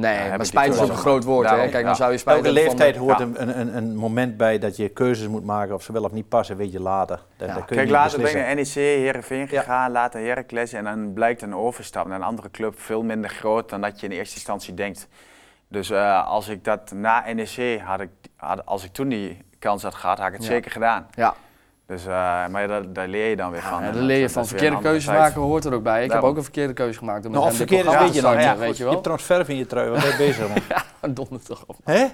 Nee, 0.00 0.28
maar 0.36 0.46
spijt 0.46 0.74
is 0.74 0.80
ook 0.80 0.88
een 0.88 0.96
groot 0.96 1.24
woord. 1.24 1.46
Hè? 1.48 1.52
Daarom, 1.54 1.70
Kijk, 1.72 1.84
dan 1.84 1.96
zou 1.96 2.12
je 2.12 2.18
spijt 2.18 2.36
Elke 2.36 2.48
van- 2.52 2.62
leeftijd 2.62 2.96
hoort 2.96 3.18
Ja. 3.18 3.24
een, 3.34 3.58
een, 3.60 3.76
een, 3.76 3.96
moment 3.96 4.36
bij 4.36 4.58
dat 4.58 4.76
je 4.76 4.88
keuzes 4.88 5.28
moet 5.28 5.44
maken 5.44 5.74
of 5.74 5.82
ze 5.82 5.92
wel 5.92 6.02
of 6.04 6.12
niet 6.12 6.28
passen, 6.28 6.56
weet 6.56 6.72
je 6.72 6.80
later. 6.80 7.20
Dat, 7.36 7.48
kun 7.50 7.56
je 7.58 7.64
Kijk, 7.74 7.90
later 7.90 8.20
ben 8.22 8.34
naar 8.36 8.54
NEC, 8.54 8.66
Heerenveen 8.74 9.38
Ja. 9.38 9.46
gegaan, 9.46 9.90
later 9.92 10.20
Heracles 10.20 10.72
en 10.72 10.84
dan 10.84 11.12
blijkt 11.12 11.42
een 11.42 11.54
overstap 11.54 12.06
naar 12.06 12.16
een 12.16 12.22
andere 12.26 12.50
club 12.50 12.80
veel 12.80 13.02
minder 13.02 13.30
groot 13.30 13.68
dan 13.70 13.80
dat 13.80 14.00
je 14.00 14.06
in 14.06 14.12
eerste 14.12 14.34
instantie 14.34 14.74
denkt. 14.74 15.08
Dus 15.68 15.90
eh, 15.90 16.26
als 16.28 16.48
ik 16.48 16.64
dat 16.64 16.92
na 16.94 17.24
NEC 17.32 17.80
had, 17.84 18.00
ik, 18.00 18.10
had, 18.36 18.66
als 18.66 18.84
ik 18.84 18.92
toen 18.92 19.08
die 19.08 19.38
kans 19.58 19.82
had 19.82 19.94
gehad, 19.94 20.18
had 20.18 20.26
ik 20.26 20.32
het 20.32 20.42
Ja. 20.42 20.48
zeker 20.48 20.70
gedaan. 20.70 21.06
Ja, 21.14 21.34
Dus, 21.88 22.06
eh, 22.06 22.12
maar 22.48 22.60
ja, 22.60 22.66
daar, 22.66 22.92
daar 22.92 23.08
leer 23.08 23.28
je 23.28 23.36
dan 23.36 23.50
weer 23.50 23.62
van. 23.62 23.82
ja 23.82 23.90
daar 23.90 24.02
leer 24.02 24.18
je 24.18 24.28
van 24.30 24.46
verkeerde 24.46 24.78
keuzes 24.78 25.06
maken 25.06 25.40
hoort 25.40 25.64
er 25.64 25.72
ook 25.74 25.82
bij. 25.82 26.04
Ik 26.04 26.12
heb 26.12 26.22
ook 26.22 26.36
een 26.36 26.42
verkeerde 26.42 26.72
keuze 26.72 26.98
gemaakt. 26.98 27.26
om 27.26 27.32
Nou, 27.32 27.44
hem 27.46 27.56
dit 27.56 27.68
verkeerd 27.68 27.86
is 27.86 27.92
programma 27.92 28.12
weet 28.12 28.38
je 28.38 28.42
Ja, 28.42 28.56
weet 28.56 28.68
je 28.70 28.76
je 28.76 28.82
wel. 28.82 28.92
hebt 28.92 29.04
transfer 29.04 29.50
in 29.50 29.56
je 29.56 29.66
trui, 29.66 29.90
wat 29.90 30.00
ben 30.00 30.10
je 30.10 30.16
bezig 30.26 30.48
man? 30.48 30.58
Ja, 30.68 31.08
donder 31.08 31.42
toch 31.44 31.64
op. 31.66 31.76
Hè? 31.84 32.06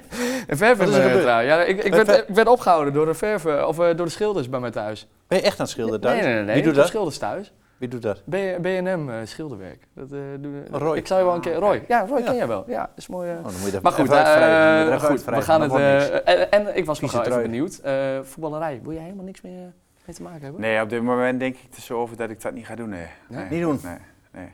Een 0.46 0.56
verf 0.56 0.80
in 0.80 0.88
is 0.88 0.96
mijn 0.96 1.20
trui. 1.20 1.46
Ja, 1.46 1.62
ik, 1.62 1.84
ik, 1.84 1.94
werd, 1.94 2.28
ik 2.28 2.34
werd 2.34 2.48
opgehouden 2.48 2.92
door 2.92 3.06
de, 3.06 3.14
verven, 3.14 3.68
of, 3.68 3.78
eh, 3.78 3.96
door 3.96 4.06
de 4.06 4.12
schilders 4.12 4.48
bij 4.48 4.60
mij 4.60 4.70
thuis. 4.70 5.06
Ben 5.28 5.38
je 5.38 5.44
echt 5.44 5.58
aan 5.58 5.64
het 5.64 5.70
schilderen 5.74 6.00
thuis? 6.00 6.14
Nee, 6.14 6.24
nee, 6.24 6.34
nee. 6.34 6.44
nee. 6.44 6.54
Wie 6.54 6.64
doet 6.64 6.74
dat? 6.74 6.86
schilders 6.86 7.18
thuis. 7.18 7.52
Wie 7.78 7.88
doet 7.88 8.02
dat? 8.02 8.22
B- 8.24 8.58
B&M 8.62 9.08
eh, 9.08 9.16
schilderwerk. 9.24 9.86
Dat, 9.94 10.12
eh, 10.12 10.18
doen, 10.40 10.66
Roy. 10.70 10.96
Ik 10.96 11.06
zou 11.06 11.20
je 11.20 11.26
wel 11.26 11.34
een 11.34 11.40
keer... 11.40 11.54
Roy. 11.54 11.84
Ja, 11.88 12.06
Roy 12.06 12.18
Ja. 12.18 12.24
ken 12.24 12.36
jij 12.36 12.46
wel. 12.48 12.64
Ja, 12.66 12.80
dat 12.80 12.90
is 12.96 13.06
mooi. 13.06 13.30
eh. 13.30 13.36
Oh, 13.36 13.42
dan 13.44 13.52
moet 13.52 13.64
je 13.64 13.70
dat 13.70 13.82
Maar 13.82 13.92
goed, 13.92 14.10
even 14.10 15.04
goed 15.04 15.24
we 15.24 15.40
gaan 15.42 15.60
het... 15.60 15.72
eh, 15.74 16.34
en, 16.34 16.50
en 16.52 16.76
ik 16.76 16.84
was 16.86 17.00
nog 17.00 17.12
wel 17.12 17.22
even 17.24 17.42
benieuwd. 17.42 17.78
Eh, 17.78 18.18
voetballerij, 18.22 18.80
wil 18.82 18.92
je 18.92 18.98
helemaal 18.98 19.24
niks 19.24 19.40
meer 19.40 19.72
mee 20.06 20.16
te 20.16 20.22
maken 20.22 20.40
hebben? 20.42 20.60
Nee, 20.60 20.82
op 20.82 20.88
dit 20.90 21.02
moment 21.02 21.40
denk 21.40 21.54
ik 21.56 21.74
er 21.76 21.82
zo 21.82 22.00
over 22.00 22.16
dat 22.16 22.30
ik 22.30 22.42
dat 22.42 22.52
niet 22.52 22.66
ga 22.66 22.74
doen. 22.74 22.88
Nee. 22.88 23.06
Nee? 23.28 23.46
Niet 23.50 23.60
doen. 23.62 23.78
Nee, 23.82 23.96
nee. 24.32 24.48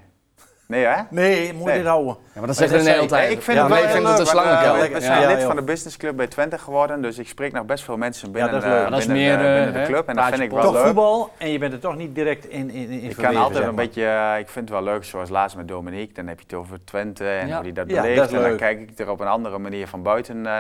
Nee, 0.71 0.85
hè? 0.85 1.03
Nee, 1.11 1.47
je 1.47 1.53
moet 1.55 1.67
Nee. 1.67 1.77
dit 1.77 1.87
houden. 1.87 2.17
Ja, 2.33 2.39
maar 2.39 2.47
dat 2.47 2.57
zeggen 2.57 2.79
we 2.79 2.85
de 2.85 2.91
hele 2.91 3.03
ik. 3.03 3.09
tijd. 3.09 3.31
ik 3.31 3.43
vind 3.43 3.57
Ja, 3.57 3.63
het 3.65 3.73
wel 3.75 3.83
ik 3.83 3.89
vind 3.91 4.03
leuk. 4.03 4.11
het 4.11 4.21
een 4.21 4.27
slangenkuil. 4.27 5.01
zijn 5.01 5.21
ja, 5.21 5.27
lid 5.29 5.37
joh. 5.39 5.47
van 5.47 5.57
de 5.57 5.63
businessclub 5.63 6.17
bij 6.17 6.27
Twente 6.27 6.59
geworden, 6.59 7.03
dus 7.03 7.19
ik 7.19 7.29
spreek 7.29 7.53
nog 7.53 7.65
best 7.65 7.85
veel 7.85 7.97
mensen 7.97 8.33
binnen, 8.33 8.53
dat 8.53 8.63
is 8.63 8.69
leuk. 8.69 8.89
Dat 8.91 8.99
is 8.99 9.07
binnen, 9.07 9.25
meer, 9.25 9.37
de, 9.37 9.43
binnen 9.55 9.73
de 9.73 9.79
hè, 9.79 9.85
club. 9.87 10.09
En 10.09 10.17
dat 10.17 10.25
vind 10.25 10.41
ik 10.41 10.51
wel 10.51 10.63
Toch 10.63 10.73
leuk. 10.73 10.85
voetbal 10.85 11.31
en 11.39 11.51
je 11.51 11.59
bent 11.59 11.73
er 11.73 11.79
toch 11.79 11.97
niet 11.97 12.15
direct 12.15 12.45
in, 12.49 12.71
in, 12.71 12.89
in 12.91 13.11
Ik 13.11 13.17
kan 13.17 13.37
altijd 13.37 13.57
zeg 13.57 13.67
een 13.67 13.75
beetje, 13.75 14.05
eh, 14.07 14.39
ik 14.39 14.49
vind 14.49 14.69
het 14.69 14.79
wel 14.79 14.83
leuk, 14.93 15.05
zoals 15.05 15.29
laatst 15.29 15.57
met 15.57 15.69
Dominique, 15.69 16.15
dan 16.15 16.27
heb 16.27 16.39
je 16.39 16.45
het 16.49 16.55
over 16.55 16.85
Twente 16.85 17.29
en 17.29 17.47
Ja. 17.47 17.55
hoe 17.55 17.63
die 17.65 17.73
dat 17.73 17.91
Ja, 17.91 18.03
beleeft. 18.03 18.33
en 18.33 18.43
dan 18.43 18.57
kijk 18.57 18.81
ik 18.91 18.99
er 18.99 19.11
op 19.11 19.21
een 19.21 19.27
andere 19.29 19.59
manier 19.59 19.87
van 19.89 20.03
buiten, 20.03 20.47
eh, 20.47 20.53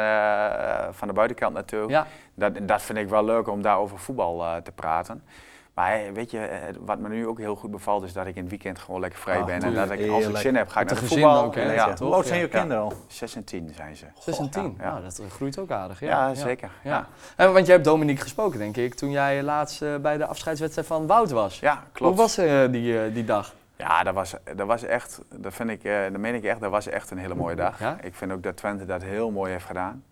van 0.90 1.09
de 1.09 1.14
buitenkant 1.14 1.55
naartoe. 1.55 1.88
Ja, 1.88 2.07
Dat, 2.35 2.52
dat 2.62 2.83
vind 2.83 2.99
ik 2.99 3.09
wel 3.09 3.25
leuk 3.25 3.49
om 3.49 3.62
daar 3.62 3.79
over 3.79 3.99
voetbal 3.99 4.43
eh, 4.45 4.57
te 4.57 4.73
praten. 4.73 5.23
Maar 5.75 5.93
eh, 5.93 6.12
weet 6.12 6.31
je, 6.31 6.39
eh, 6.39 6.75
wat 6.81 6.99
me 6.99 7.09
nu 7.09 7.27
ook 7.27 7.39
heel 7.39 7.57
goed 7.57 7.71
bevalt 7.71 8.03
is 8.05 8.12
dat 8.12 8.27
ik 8.27 8.35
in 8.37 8.41
het 8.41 8.50
weekend 8.50 8.79
gewoon 8.79 9.00
lekker 9.00 9.19
vrij 9.19 9.39
Ah, 9.39 9.45
ben. 9.47 9.62
En 9.62 9.75
dat 9.75 9.91
ik 9.91 10.11
als 10.11 10.25
ik 10.27 10.37
zin 10.37 10.55
heb, 10.57 10.69
ga 10.69 10.81
ik 10.81 10.91
naar 10.91 11.00
de 11.00 11.07
voetbal. 11.07 11.45
ook, 11.45 11.55
Ja? 11.55 11.95
Hoe 11.99 12.15
oud 12.15 12.27
zijn 12.27 12.39
Ja. 12.39 12.45
je 12.45 12.50
kinderen 12.50 12.83
al? 12.83 12.93
6 13.07 13.37
en 13.37 13.45
10 13.45 13.73
zijn 13.77 13.97
ze. 13.97 14.05
6 14.19 14.39
en 14.39 14.50
10. 14.50 14.75
Ja. 14.79 14.91
Nou, 14.91 15.03
dat 15.03 15.19
eh, 15.19 15.27
groeit 15.31 15.59
ook 15.59 15.71
aardig. 15.71 16.00
Ja, 16.00 16.09
Ja, 16.29 16.35
zeker. 16.35 16.71
Ja. 16.83 16.91
Ja, 16.91 17.07
En, 17.37 17.53
want 17.53 17.67
jij 17.67 17.75
hebt 17.75 17.87
Dominique 17.87 18.23
gesproken, 18.23 18.59
denk 18.59 18.77
ik, 18.77 18.95
toen 18.95 19.11
jij 19.11 19.43
laatst 19.43 19.83
eh, 19.83 19.97
bij 19.97 20.17
de 20.17 20.27
afscheidswedstrijd 20.27 20.87
van 20.89 21.07
Wout 21.07 21.31
was. 21.31 21.59
ja 21.61 21.85
klopt. 21.93 22.15
Hoe 22.17 22.23
was 22.23 22.39
eh, 22.39 22.71
die, 22.71 23.03
eh, 23.05 23.15
die 23.15 23.25
dag? 23.25 23.55
Ja, 23.77 24.03
dat 24.03 24.15
was, 24.15 24.35
dat 24.57 24.67
was 24.67 24.83
echt, 24.83 25.21
dat 25.35 25.55
vind 25.55 25.71
ik, 25.71 25.85
eh, 25.85 26.03
dat 26.03 26.21
meen 26.21 26.35
ik 26.35 26.45
echt, 26.45 26.61
dat 26.61 26.71
was 26.71 26.87
echt 26.87 27.11
een 27.11 27.19
hele 27.19 27.35
mooie 27.35 27.55
dag. 27.57 27.79
Ja? 27.79 27.97
Ik 28.03 28.15
vind 28.15 28.33
ook 28.33 28.43
dat 28.43 28.57
Twente 28.57 28.85
dat 28.85 29.03
heel 29.03 29.31
mooi 29.31 29.53
heeft 29.53 29.65
gedaan. 29.65 30.05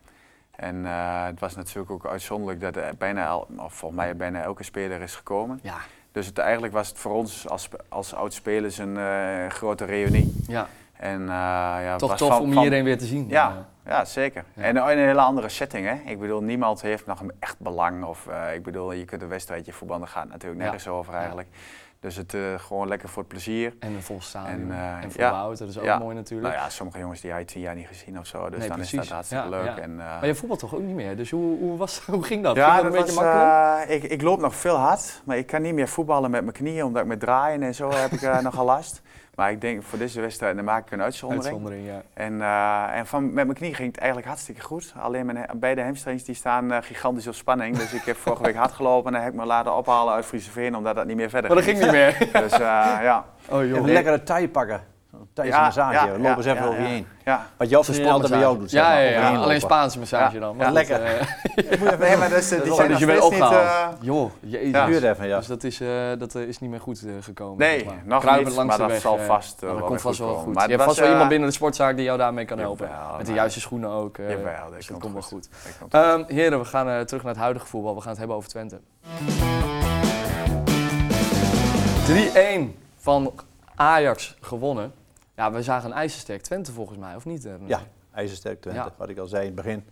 En 0.58 0.86
eh, 0.86 1.24
het 1.24 1.40
was 1.40 1.56
natuurlijk 1.56 1.90
ook 1.90 2.06
uitzonderlijk 2.06 2.60
dat 2.60 2.76
er 2.76 2.92
bijna, 2.98 3.26
el- 3.26 3.46
of 3.56 3.72
volgens 3.72 4.00
mij 4.00 4.16
bijna 4.16 4.42
elke 4.42 4.62
speler 4.62 5.00
is 5.00 5.14
gekomen. 5.16 5.58
Ja. 5.62 5.76
Dus 6.12 6.26
het, 6.26 6.38
eigenlijk 6.38 6.72
was 6.72 6.88
het 6.88 6.98
voor 6.98 7.12
ons 7.12 7.48
als, 7.48 7.68
als 7.88 8.14
oud-spelers 8.14 8.78
een 8.78 8.96
eh, 8.96 9.48
grote 9.48 9.84
reunie. 9.84 10.42
ja. 10.46 10.66
En, 10.96 11.20
eh, 11.20 11.26
ja, 11.84 11.96
Toch 11.96 12.10
was 12.10 12.18
tof 12.18 12.28
van- 12.28 12.40
om 12.40 12.52
van- 12.52 12.62
iedereen 12.62 12.84
weer 12.84 12.98
te 12.98 13.04
zien. 13.04 13.28
Ja, 13.28 13.66
ja 13.86 14.04
zeker. 14.04 14.44
Ja. 14.54 14.62
En 14.62 14.76
in 14.76 14.82
een 14.82 14.98
hele 15.06 15.20
andere 15.20 15.48
setting. 15.48 15.86
Hè? 15.86 16.10
Ik 16.10 16.18
bedoel, 16.20 16.40
niemand 16.42 16.80
heeft 16.82 17.06
nog 17.06 17.20
een 17.20 17.32
echt 17.38 17.58
belang. 17.60 18.04
Of, 18.04 18.28
ik 18.54 18.62
bedoel, 18.62 18.92
je 18.92 19.04
kunt 19.04 19.22
een 19.22 19.28
wedstrijdje 19.28 19.72
voetballen, 19.72 20.02
daar 20.04 20.12
gaat 20.12 20.28
natuurlijk 20.28 20.60
nergens 20.60 20.88
over 20.88 21.14
eigenlijk. 21.14 21.48
Dus 22.00 22.16
het 22.16 22.34
eh, 22.34 22.40
gewoon 22.56 22.88
lekker 22.88 23.08
voor 23.08 23.18
het 23.22 23.28
plezier. 23.32 23.74
En 23.78 23.94
een 23.94 24.02
vol 24.02 24.20
stadion. 24.20 24.72
En, 24.72 25.00
En, 25.02 25.10
voor 25.12 25.20
ja. 25.20 25.30
Wout, 25.30 25.58
dat 25.58 25.68
is 25.68 25.78
ook 25.78 25.84
Ja. 25.84 25.98
mooi 25.98 26.14
natuurlijk. 26.14 26.48
Nou 26.54 26.64
ja, 26.64 26.70
sommige 26.70 26.98
jongens 26.98 27.20
die 27.20 27.30
hij 27.30 27.44
tien 27.44 27.60
jaar 27.60 27.74
niet 27.74 27.86
gezien 27.86 28.18
of 28.18 28.26
zo. 28.26 28.50
Dus 28.50 28.58
Nee, 28.58 28.68
dan 28.68 28.80
is 28.80 28.90
dat 28.90 29.08
hartstikke 29.08 29.48
leuk. 29.48 29.76
En, 29.76 29.90
eh, 29.90 29.96
Maar 29.96 30.26
je 30.26 30.34
voetbalt 30.34 30.60
toch 30.60 30.74
ook 30.74 30.80
niet 30.82 30.94
meer? 30.94 31.16
Dus 31.16 31.30
hoe, 31.30 31.58
hoe, 31.58 31.76
was, 31.76 31.98
hoe 32.06 32.22
ging 32.22 32.42
dat? 32.42 32.56
ja, 32.56 32.64
ging 32.70 32.82
dat 32.82 32.92
dat 32.92 32.92
een 33.00 33.06
beetje 33.06 33.24
was, 33.24 33.24
makkelijk? 33.24 34.02
ik, 34.04 34.10
ik 34.10 34.22
loop 34.22 34.40
nog 34.40 34.54
veel 34.54 34.76
hard, 34.76 35.22
maar 35.24 35.36
ik 35.36 35.46
kan 35.46 35.62
niet 35.62 35.74
meer 35.74 35.88
voetballen 35.88 36.30
met 36.30 36.42
mijn 36.42 36.54
knieën, 36.54 36.84
omdat 36.84 37.02
ik 37.02 37.08
met 37.08 37.20
draaien 37.20 37.62
en 37.62 37.74
zo 37.74 37.90
heb 37.92 38.12
ik 38.12 38.20
nogal 38.42 38.64
last. 38.64 39.02
Maar 39.38 39.50
ik 39.50 39.60
denk 39.60 39.82
voor 39.82 39.98
deze 39.98 40.20
wedstrijd 40.20 40.56
dan 40.56 40.64
maak 40.64 40.86
ik 40.86 40.92
een 40.92 41.02
uitzondering. 41.02 41.44
Uitzondering, 41.46 41.86
ja. 41.86 42.02
En, 42.14 42.42
eh, 42.42 42.98
en 42.98 43.06
van, 43.06 43.24
met 43.24 43.44
mijn 43.44 43.54
knie 43.58 43.74
ging 43.74 43.88
het 43.88 43.96
eigenlijk 43.98 44.28
hartstikke 44.28 44.60
goed. 44.60 44.94
Alleen 45.00 45.26
mijn, 45.26 45.38
he- 45.38 45.54
beide 45.56 45.82
hamstrings 45.82 46.24
die 46.24 46.34
staan 46.34 46.72
eh, 46.72 46.78
gigantisch 46.82 47.26
op 47.26 47.34
spanning. 47.34 47.76
Dus 47.76 47.92
ik 47.92 48.02
heb 48.02 48.16
vorige 48.16 48.42
week 48.42 48.54
hard 48.54 48.72
gelopen 48.72 49.06
en 49.06 49.12
dan 49.12 49.22
heb 49.22 49.32
ik 49.32 49.38
me 49.38 49.46
laten 49.46 49.76
ophalen 49.76 50.14
uit 50.14 50.24
Frieseveen 50.24 50.76
omdat 50.76 50.94
dat 50.94 51.06
niet 51.06 51.16
meer 51.16 51.30
verder 51.30 51.50
Maar 51.54 51.64
dat 51.64 51.68
ging 51.68 51.82
niet 51.82 51.90
meer. 51.92 52.28
Dus 52.42 52.52
eh, 52.52 52.58
ja. 53.02 53.24
Oh 53.48 53.56
Even 53.62 53.68
joh. 53.68 53.86
een 53.86 53.92
lekkere 53.92 54.22
taai 54.22 54.48
pakken. 54.48 54.80
Thaise 55.38 55.56
Ja, 55.56 55.62
massage. 55.64 55.94
ja, 55.94 56.02
We 56.04 56.10
lopen 56.10 56.22
ja, 56.30 56.36
eens 56.36 56.46
even 56.46 56.62
ja, 56.62 56.66
over 56.66 56.78
je 56.80 56.86
ja. 56.86 56.88
heen. 56.92 57.06
ja. 57.24 57.46
Wat 57.56 57.68
jouw 57.68 57.82
altijd 58.10 58.30
bij 58.30 58.38
jou 58.40 58.58
doet. 58.58 58.70
zeg 58.70 58.82
Ja, 59.10 59.30
maar, 59.30 59.40
alleen 59.40 59.60
Spaanse 59.60 59.98
massage 59.98 60.34
Ja. 60.34 60.40
dan. 60.40 60.56
Ja, 60.58 60.64
dat, 60.64 60.72
lekker. 60.72 61.02
eh, 61.02 62.00
Nee, 62.00 62.16
maar 62.16 62.28
dus, 62.28 62.48
dat 62.50 62.62
die 62.62 62.70
is 62.70 62.76
zijn 62.76 62.88
dus 62.88 62.98
je 62.98 63.06
bent 63.06 63.20
opgehaald. 63.20 63.52
eh, 63.54 63.86
Joh, 64.00 64.30
jezus. 64.40 64.70
Ja. 64.70 64.86
Duurt 64.86 65.02
even, 65.02 65.26
ja. 65.28 65.36
Dus 65.38 65.46
dat 65.46 65.64
is, 65.64 65.80
eh, 65.80 65.88
dat 66.18 66.34
is 66.34 66.58
niet 66.58 66.70
meer 66.70 66.80
goed 66.80 67.02
gekomen. 67.20 67.58
Nee, 67.58 67.84
maar. 67.84 67.94
nog 68.04 68.22
niet, 68.36 68.54
langs 68.54 68.76
maar 68.78 68.86
de 68.86 68.92
dat 68.92 69.00
zal 69.02 69.18
vast, 69.18 69.60
dat 69.60 69.70
wel 69.70 69.80
komt 69.80 70.00
vast 70.00 70.16
goed 70.16 70.24
wel 70.26 70.28
komen. 70.34 70.44
goed. 70.44 70.54
Maar 70.54 70.64
je 70.64 70.70
hebt 70.70 70.82
vast 70.84 70.94
was, 70.96 71.04
wel 71.04 71.10
iemand 71.10 71.28
binnen 71.30 71.48
de 71.48 71.54
sportzaak 71.54 71.96
die 71.96 72.04
jou 72.04 72.18
daarmee 72.18 72.44
kan 72.44 72.58
helpen. 72.58 72.88
Met 73.16 73.20
de 73.20 73.32
maar- 73.32 73.40
juiste 73.40 73.60
schoenen 73.60 73.90
ook. 73.90 74.16
Jawel, 74.16 74.36
dat 74.64 74.74
dus 74.76 74.86
komt 74.86 75.12
wel 75.12 75.22
goed. 75.22 75.48
Ehm, 75.90 76.22
heren, 76.26 76.58
we 76.58 76.64
gaan 76.64 77.04
terug 77.06 77.22
naar 77.22 77.32
het 77.32 77.42
huidige 77.42 77.66
voetbal. 77.66 77.94
We 77.94 78.00
gaan 78.00 78.10
het 78.10 78.18
hebben 78.18 78.36
over 78.36 78.48
Twente. 78.48 78.80
3-1 82.06 82.78
van 82.96 83.32
Ajax 83.74 84.36
gewonnen. 84.40 84.92
Ja, 85.38 85.52
we 85.52 85.62
zagen 85.62 85.90
een 85.90 85.96
ijzersterk 85.96 86.42
Twente 86.42 86.72
volgens 86.72 86.98
mij, 86.98 87.16
of 87.16 87.24
niet? 87.24 87.44
eh? 87.44 87.52
Ja, 87.66 87.82
ijzersterk 88.12 88.60
Twente. 88.60 88.80
Ja. 88.80 88.94
Wat 88.96 89.08
ik 89.08 89.18
al 89.18 89.26
zei 89.26 89.40
in 89.40 89.46
het 89.46 89.56
begin. 89.56 89.84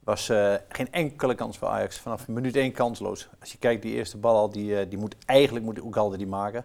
Was 0.00 0.28
eh, 0.28 0.54
geen 0.68 0.92
enkele 0.92 1.34
kans 1.34 1.58
voor 1.58 1.68
Ajax. 1.68 1.98
Vanaf 1.98 2.28
minuut 2.28 2.56
één 2.56 2.72
kansloos. 2.72 3.28
Als 3.40 3.52
je 3.52 3.58
kijkt, 3.58 3.82
die 3.82 3.94
eerste 3.94 4.16
bal 4.16 4.36
al, 4.36 4.50
die, 4.50 4.78
eh, 4.78 4.90
die 4.90 4.98
moet 4.98 5.14
eigenlijk 5.26 5.64
moet 5.64 5.96
altijd 5.96 6.18
die 6.18 6.28
maken. 6.28 6.64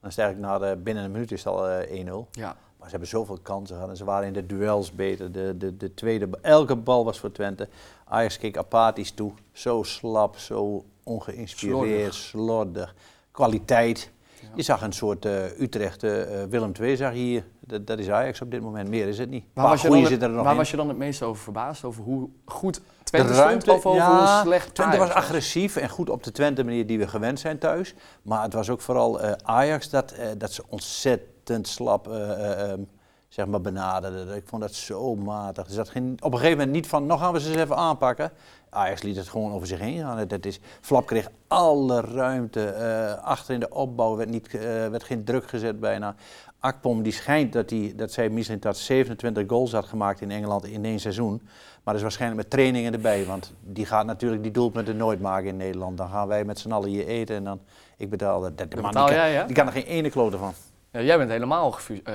Dan 0.00 0.10
is 0.10 0.16
het 0.16 0.24
eigenlijk 0.24 0.52
na 0.52 0.68
de, 0.68 0.76
binnen 0.76 1.04
een 1.04 1.10
minuut 1.10 1.32
is 1.32 1.44
het 1.44 1.52
al 1.52 1.68
eh, 1.68 2.06
1-0. 2.06 2.30
Ja. 2.30 2.56
Maar 2.76 2.88
ze 2.88 2.90
hebben 2.90 3.08
zoveel 3.08 3.38
kansen 3.42 3.74
gehad 3.74 3.90
en 3.90 3.96
ze 3.96 4.04
waren 4.04 4.26
in 4.26 4.32
de 4.32 4.46
duels 4.46 4.92
beter. 4.92 5.32
De, 5.32 5.56
de, 5.56 5.76
de 5.76 5.94
tweede, 5.94 6.28
elke 6.42 6.76
bal 6.76 7.04
was 7.04 7.18
voor 7.20 7.32
Twente. 7.32 7.68
Ajax 8.04 8.38
keek 8.38 8.56
apathisch 8.56 9.12
toe. 9.12 9.32
Zo 9.52 9.82
slap, 9.82 10.38
zo 10.38 10.84
ongeïnspireerd, 11.02 12.14
slordig. 12.14 12.94
Kwaliteit. 13.30 14.10
Je 14.54 14.62
zag 14.62 14.82
een 14.82 14.92
soort 14.92 15.24
eh, 15.24 15.60
Utrecht, 15.60 16.02
eh, 16.02 16.42
eh, 16.42 16.48
Willem 16.50 16.72
II 16.80 16.96
zag 16.96 17.12
hier. 17.12 17.44
Dat, 17.60 17.86
dat 17.86 17.98
is 17.98 18.10
Ajax 18.10 18.40
op 18.40 18.50
dit 18.50 18.62
moment. 18.62 18.88
Meer 18.88 19.08
is 19.08 19.18
het 19.18 19.30
niet. 19.30 19.44
Waar, 19.54 19.64
Maar 19.64 19.72
was 19.72 19.82
je, 19.82 19.88
dan, 19.88 20.06
zitten 20.06 20.28
er 20.28 20.34
nog 20.34 20.44
waar 20.44 20.56
was 20.56 20.70
je 20.70 20.76
dan 20.76 20.88
het 20.88 20.96
meest 20.96 21.22
over 21.22 21.42
verbaasd? 21.42 21.84
Over 21.84 22.02
hoe 22.02 22.28
goed 22.44 22.80
Twente 23.02 23.26
de 23.26 23.32
stond 23.32 23.48
ruimte, 23.48 23.72
of 23.72 23.86
over 23.86 24.00
ja, 24.00 24.18
hoe 24.18 24.50
slecht 24.50 24.74
Twente 24.74 24.96
Ajax 24.96 25.12
was 25.12 25.24
agressief 25.24 25.76
en 25.76 25.88
goed 25.88 26.10
op 26.10 26.22
de 26.22 26.32
Twente 26.32 26.64
manier 26.64 26.86
die 26.86 26.98
we 26.98 27.08
gewend 27.08 27.40
zijn 27.40 27.58
thuis. 27.58 27.94
Maar 28.22 28.42
het 28.42 28.52
was 28.52 28.70
ook 28.70 28.80
vooral 28.80 29.20
Ajax 29.42 29.90
dat, 29.90 30.14
dat 30.38 30.52
ze 30.52 30.62
ontzettend 30.68 31.68
slap 31.68 32.08
eh, 32.08 32.30
eh, 32.30 32.70
ehm, 32.70 32.80
zeg 33.28 33.46
maar 33.46 33.60
benaderde. 33.60 34.36
Ik 34.36 34.42
vond 34.46 34.62
dat 34.62 34.74
zo 34.74 35.14
matig. 35.14 35.66
Zat 35.70 35.88
geen, 35.88 36.16
op 36.20 36.32
een 36.32 36.38
gegeven 36.38 36.58
moment 36.58 36.76
niet 36.76 36.86
van, 36.86 37.06
nog 37.06 37.20
gaan 37.20 37.32
we 37.32 37.40
ze 37.40 37.48
eens 37.48 37.56
even 37.56 37.76
aanpakken. 37.76 38.32
Ajax 38.70 39.02
liet 39.02 39.16
het 39.16 39.28
gewoon 39.28 39.52
over 39.52 39.66
zich 39.66 39.78
heen 39.78 39.98
gaan. 39.98 40.28
Dat 40.28 40.46
is, 40.46 40.60
Flap 40.80 41.06
kreeg 41.06 41.30
alle 41.46 42.00
ruimte. 42.00 42.64
eh, 42.64 43.24
achter 43.24 43.54
in 43.54 43.60
de 43.60 43.70
opbouw 43.70 44.16
werd, 44.16 44.28
niet, 44.28 44.54
eh, 44.54 44.60
werd 44.62 45.04
geen 45.04 45.24
druk 45.24 45.48
gezet 45.48 45.80
bijna. 45.80 46.14
Akpom 46.58 47.02
die 47.02 47.12
schijnt 47.12 47.52
dat, 47.52 47.70
hij, 47.70 47.92
dat 47.96 48.12
zij 48.12 48.28
misschien 48.28 48.60
dat 48.60 48.76
27 48.76 49.44
goals 49.46 49.72
had 49.72 49.84
gemaakt 49.84 50.20
in 50.20 50.30
Engeland 50.30 50.66
in 50.66 50.84
één 50.84 51.00
seizoen. 51.00 51.40
Maar 51.42 51.80
dat 51.84 51.94
is 51.94 52.02
waarschijnlijk 52.02 52.40
met 52.40 52.50
trainingen 52.50 52.92
erbij. 52.92 53.24
Want 53.24 53.52
die 53.60 53.86
gaat 53.86 54.06
natuurlijk 54.06 54.42
die 54.42 54.52
doelpunten 54.52 54.96
nooit 54.96 55.20
maken 55.20 55.48
in 55.48 55.56
Nederland. 55.56 55.96
Dan 55.96 56.08
gaan 56.08 56.28
wij 56.28 56.44
met 56.44 56.58
z'n 56.58 56.72
allen 56.72 56.88
hier 56.88 57.06
eten 57.06 57.36
en 57.36 57.44
dan... 57.44 57.60
Ik 57.96 58.10
betaal 58.10 58.40
dat. 58.40 58.58
man, 58.58 58.68
betaal 58.68 59.06
die, 59.06 59.16
kan, 59.16 59.30
jij, 59.30 59.46
die 59.46 59.54
kan 59.56 59.66
er 59.66 59.72
geen 59.72 59.84
ene 59.84 60.10
klote 60.10 60.38
van. 60.38 60.52
Ja, 60.92 61.00
jij 61.00 61.18
bent 61.18 61.30
helemaal 61.30 61.70
gefu- 61.70 62.00
eh 62.04 62.14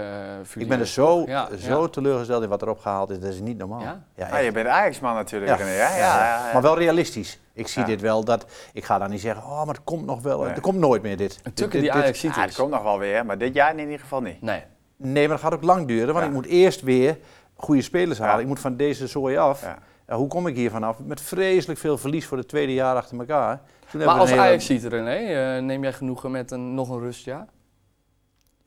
Ik 0.56 0.68
ben 0.68 0.80
er 0.80 0.88
zo, 0.88 1.24
Ja, 1.28 1.48
zo 1.60 1.82
ja. 1.82 1.88
teleurgesteld 1.88 2.44
in 2.44 2.50
wat 2.50 2.62
erop 2.62 2.80
gehaald 2.80 3.10
is. 3.10 3.20
Dat 3.20 3.34
is 3.34 3.40
niet 3.40 3.58
normaal. 3.58 3.82
Ja? 3.82 4.04
Ja, 4.16 4.30
Ah, 4.30 4.44
je 4.44 4.52
bent 4.52 4.68
Ajax-man 4.68 5.16
natuurlijk, 5.16 5.52
Ja. 5.52 5.58
René, 5.58 5.70
hè? 5.70 5.76
Ja, 5.78 5.90
Ja, 5.90 5.98
ja. 5.98 6.26
ja, 6.38 6.48
ja. 6.48 6.54
Maar 6.54 6.62
wel 6.62 6.78
realistisch. 6.78 7.40
Ik 7.54 7.68
zie 7.68 7.82
Ja. 7.82 7.88
dit 7.88 8.02
wel. 8.02 8.24
Dat, 8.24 8.46
ik 8.74 8.86
ga 8.86 8.98
dan 8.98 9.10
niet 9.10 9.22
zeggen, 9.22 9.44
oh, 9.44 9.58
maar 9.66 9.76
het 9.76 9.84
komt 9.84 10.06
nog 10.06 10.22
wel. 10.22 10.42
Nee. 10.42 10.54
Er 10.54 10.62
komt 10.62 10.78
nooit 10.78 11.02
meer 11.02 11.18
dit. 11.18 11.40
Dit- 11.54 11.72
die 11.72 11.92
Ajax 11.94 12.20
ziet 12.20 12.32
Ah, 12.32 12.42
het 12.42 12.56
komt 12.56 12.72
nog 12.72 12.84
wel 12.84 13.00
weer, 13.00 13.26
maar 13.26 13.38
dit 13.38 13.54
jaar 13.54 13.72
in 13.72 13.80
ieder 13.80 14.00
geval 14.00 14.22
niet. 14.22 14.42
Nee. 14.42 14.64
Nee, 14.98 15.28
maar 15.28 15.38
dat 15.38 15.46
gaat 15.46 15.54
ook 15.54 15.64
lang 15.64 15.88
duren. 15.88 16.08
Want 16.08 16.20
Ja. 16.20 16.26
ik 16.26 16.32
moet 16.32 16.46
eerst 16.46 16.82
weer 16.82 17.18
goede 17.56 17.82
spelers 17.82 18.20
halen. 18.20 18.36
Ja. 18.36 18.42
Ik 18.42 18.48
moet 18.48 18.60
van 18.60 18.76
deze 18.78 19.08
zooi 19.08 19.38
af. 19.38 19.66
Hoe 20.08 20.28
kom 20.28 20.48
ik 20.48 20.56
hier 20.56 20.72
vanaf? 20.72 21.00
Met 21.00 21.22
vreselijk 21.22 21.80
veel 21.80 21.98
verlies 21.98 22.26
voor 22.26 22.38
het 22.38 22.48
tweede 22.48 22.74
jaar 22.74 22.96
achter 22.96 23.20
elkaar. 23.20 23.58
Toen 23.58 24.00
hebben 24.00 24.08
Maar 24.08 24.20
als 24.20 24.30
hele- 24.30 24.42
Ajax 24.42 24.66
ziet, 24.66 24.84
René, 24.84 25.16
eh, 25.56 25.62
neem 25.64 25.82
jij 25.84 25.94
genoegen 25.94 26.32
met 26.32 26.52
een, 26.52 26.74
nog 26.74 26.90
een 26.90 27.00
rustjaar? 27.00 27.46